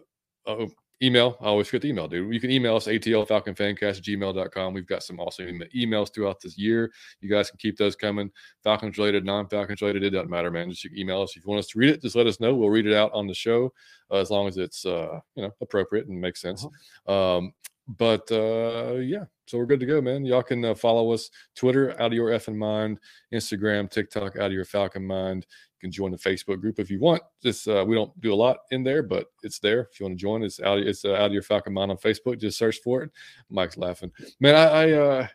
[0.47, 0.69] oh,
[1.03, 1.37] email.
[1.41, 2.33] I always forget the email, dude.
[2.33, 4.73] You can email us atlfalconfancast gmail.com.
[4.73, 6.91] We've got some awesome emails throughout this year.
[7.21, 8.31] You guys can keep those coming.
[8.63, 10.71] Falcons related, non-Falcons related, it doesn't matter, man.
[10.71, 11.35] Just email us.
[11.35, 12.55] If you want us to read it, just let us know.
[12.55, 13.73] We'll read it out on the show
[14.11, 16.65] uh, as long as it's uh, you know appropriate and makes sense.
[16.65, 17.37] Uh-huh.
[17.37, 17.53] Um,
[17.87, 20.25] but uh, yeah, so we're good to go, man.
[20.25, 22.99] Y'all can uh, follow us Twitter, out of your effing mind,
[23.33, 25.45] Instagram, TikTok, out of your Falcon mind.
[25.83, 27.21] Can join the Facebook group if you want.
[27.41, 30.17] Just uh, we don't do a lot in there, but it's there if you want
[30.17, 30.41] to join.
[30.41, 30.79] It's out.
[30.79, 32.39] It's uh, out of your Falcon mind on Facebook.
[32.39, 33.11] Just search for it.
[33.49, 34.55] Mike's laughing, man.
[34.55, 35.27] I, I uh,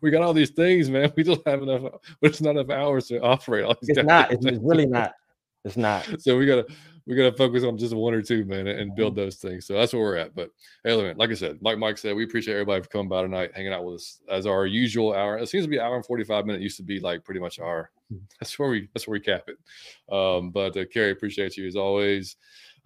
[0.00, 1.12] we got all these things, man.
[1.16, 1.92] We don't have enough.
[2.22, 3.96] It's not enough hours to operate all these.
[3.96, 4.30] It's not.
[4.30, 5.14] It's, it's really not.
[5.64, 6.08] It's not.
[6.20, 6.66] So we gotta
[7.06, 9.24] we gotta focus on just one or two, man, and build mm-hmm.
[9.24, 9.66] those things.
[9.66, 10.34] So that's where we're at.
[10.34, 10.50] But
[10.84, 13.52] hey, man, like I said, like Mike said, we appreciate everybody for coming by tonight,
[13.54, 15.36] hanging out with us as our usual hour.
[15.38, 16.62] It seems to be hour and forty five minute.
[16.62, 17.90] Used to be like pretty much our.
[18.12, 18.24] Mm-hmm.
[18.40, 19.58] That's where we that's where we cap it.
[20.14, 22.36] Um, but uh, Kerry, appreciate you as always,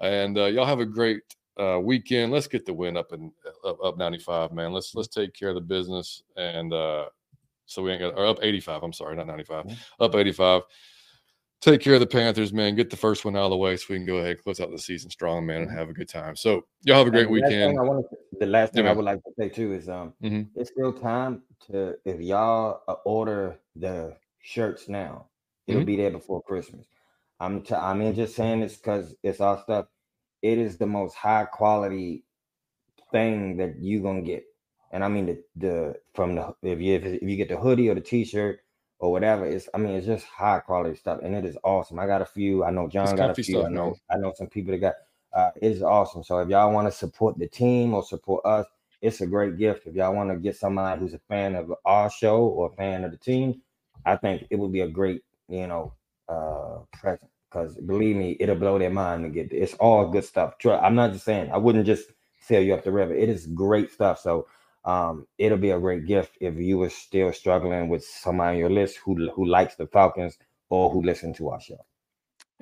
[0.01, 1.23] and uh, y'all have a great
[1.59, 2.33] uh, weekend.
[2.33, 3.33] Let's get the win up and
[3.65, 4.73] up, up 95, man.
[4.73, 7.07] Let's let's take care of the business and uh
[7.67, 8.83] so we ain't got or up 85.
[8.83, 10.03] I'm sorry, not 95, mm-hmm.
[10.03, 10.63] up 85
[11.61, 12.75] take care of the Panthers, man.
[12.75, 14.61] Get the first one out of the way so we can go ahead and close
[14.61, 15.79] out the season strong, man, and mm-hmm.
[15.79, 16.37] have a good time.
[16.37, 17.77] So y'all have a great weekend.
[17.77, 18.03] To,
[18.39, 20.43] the last thing yeah, I would like to say too is um mm-hmm.
[20.55, 25.27] it's still time to if y'all uh, order the shirts now,
[25.67, 25.87] it'll mm-hmm.
[25.87, 26.87] be there before Christmas.
[27.41, 29.87] I'm t- I mean just saying this because it's our stuff.
[30.43, 32.25] It is the most high quality
[33.11, 34.45] thing that you're gonna get.
[34.93, 37.89] And I mean the the from the if you if, if you get the hoodie
[37.89, 38.61] or the t-shirt
[38.99, 39.47] or whatever.
[39.47, 41.99] It's I mean, it's just high quality stuff, and it is awesome.
[41.99, 42.65] I got a few.
[42.65, 43.45] I know John got a few.
[43.45, 43.95] Stuff, I know man.
[44.11, 44.95] I know some people that got.
[45.33, 46.25] Uh, it is awesome.
[46.25, 48.67] So if y'all want to support the team or support us,
[49.03, 49.87] it's a great gift.
[49.87, 53.05] If y'all want to get somebody who's a fan of our show or a fan
[53.05, 53.61] of the team,
[54.07, 55.93] I think it would be a great, you know,
[56.29, 57.31] uh, present.
[57.51, 59.53] Because believe me, it'll blow their mind to get.
[59.53, 60.55] It's all good stuff.
[60.65, 61.51] I'm not just saying.
[61.51, 62.11] I wouldn't just
[62.41, 63.15] sell you up the river.
[63.15, 64.21] It is great stuff.
[64.21, 64.47] So
[64.89, 68.71] um, it'll be a great gift if you were still struggling with somebody on your
[68.71, 70.39] list who who likes the Falcons
[70.71, 71.85] or who listen to our show.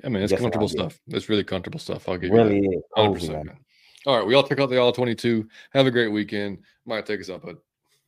[0.03, 0.99] I mean, it's Guess comfortable stuff.
[1.07, 2.09] It's really comfortable stuff.
[2.09, 3.01] I'll give really you that.
[3.01, 3.55] 100%.
[4.05, 5.47] All right, we all check out the all 22.
[5.71, 6.59] Have a great weekend.
[6.85, 7.57] Might take us up, but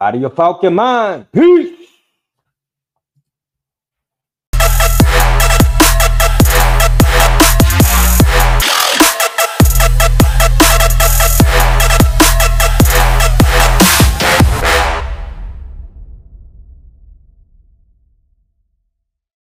[0.02, 1.32] out of your Falcon mind.
[1.32, 1.79] Peace.